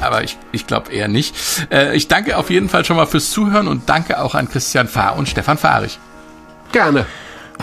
Aber 0.00 0.24
ich, 0.24 0.36
ich 0.52 0.66
glaube 0.66 0.92
eher 0.92 1.08
nicht. 1.08 1.34
Äh, 1.70 1.96
ich 1.96 2.08
danke 2.08 2.36
auf 2.36 2.50
jeden 2.50 2.68
Fall 2.68 2.84
schon 2.84 2.96
mal 2.96 3.06
fürs 3.06 3.30
Zuhören 3.30 3.68
und 3.68 3.88
danke 3.88 4.20
auch 4.20 4.34
an 4.34 4.48
Christian 4.48 4.88
Fahr 4.88 5.16
und 5.16 5.28
Stefan 5.28 5.58
Fahrich. 5.58 5.98
Gerne. 6.72 7.06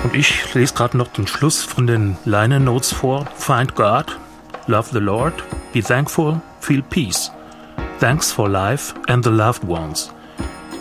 Und 0.04 0.16
ich 0.16 0.54
lese 0.54 0.74
gerade 0.74 0.98
noch 0.98 1.08
den 1.08 1.28
Schluss 1.28 1.64
von 1.64 1.88
den 1.88 2.18
Liner 2.26 2.60
Notes 2.60 2.94
vor. 2.94 3.26
Find 3.36 3.76
God, 3.76 4.18
love 4.68 4.90
the 4.92 5.00
Lord, 5.00 5.34
be 5.74 5.82
thankful, 5.82 6.42
feel 6.60 6.82
peace. 6.82 7.32
Thanks 8.00 8.32
for 8.32 8.48
life 8.48 8.94
and 9.08 9.24
the 9.24 9.32
loved 9.32 9.64
ones. 9.68 10.12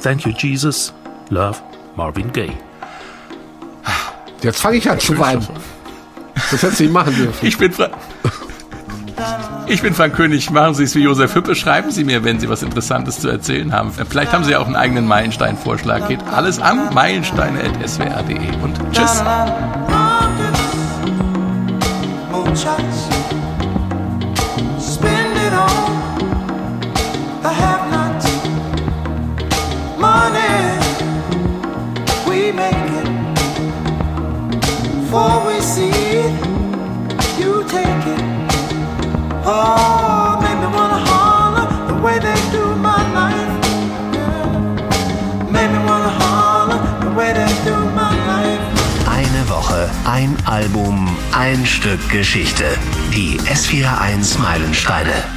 Thank 0.02 0.26
you, 0.26 0.32
Jesus. 0.32 0.92
Love, 1.30 1.60
Marvin 1.96 2.30
Gaye. 2.32 2.56
Jetzt 4.42 4.60
fange 4.60 4.76
ich 4.76 4.90
an 4.90 5.00
zu 5.00 5.18
weinen. 5.18 5.46
Das 6.34 6.62
hättest 6.62 6.80
du 6.80 6.84
nicht 6.84 6.92
machen 6.92 7.14
dürfen. 7.14 7.46
Ich 7.46 7.56
bin 7.56 7.72
Fra 7.72 7.90
ich 9.66 9.82
bin 9.82 9.94
Frank 9.94 10.14
König. 10.14 10.50
Machen 10.50 10.74
Sie 10.74 10.84
es 10.84 10.94
wie 10.94 11.02
Josef 11.02 11.34
Hüppe. 11.34 11.54
Schreiben 11.54 11.90
Sie 11.90 12.04
mir, 12.04 12.24
wenn 12.24 12.40
Sie 12.40 12.48
was 12.48 12.62
Interessantes 12.62 13.20
zu 13.20 13.28
erzählen 13.28 13.72
haben. 13.72 13.92
Vielleicht 13.92 14.32
haben 14.32 14.44
Sie 14.44 14.56
auch 14.56 14.66
einen 14.66 14.76
eigenen 14.76 15.06
Meilenstein-Vorschlag. 15.06 16.08
Geht 16.08 16.20
alles 16.26 16.58
an 16.58 16.94
meilensteine.swr.de. 16.94 18.62
Und 18.62 18.78
tschüss. 18.92 19.22
For 35.10 35.46
we 35.46 35.62
see 35.62 35.88
it, 35.88 36.46
you 37.38 37.64
take 37.64 38.06
it. 38.06 38.35
Eine 49.08 49.48
Woche, 49.48 49.88
ein 50.04 50.36
Album, 50.46 51.08
ein 51.30 51.64
Stück 51.64 52.08
Geschichte. 52.10 52.64
Die 53.14 53.38
S41 53.38 54.40
Meilensteine. 54.40 55.35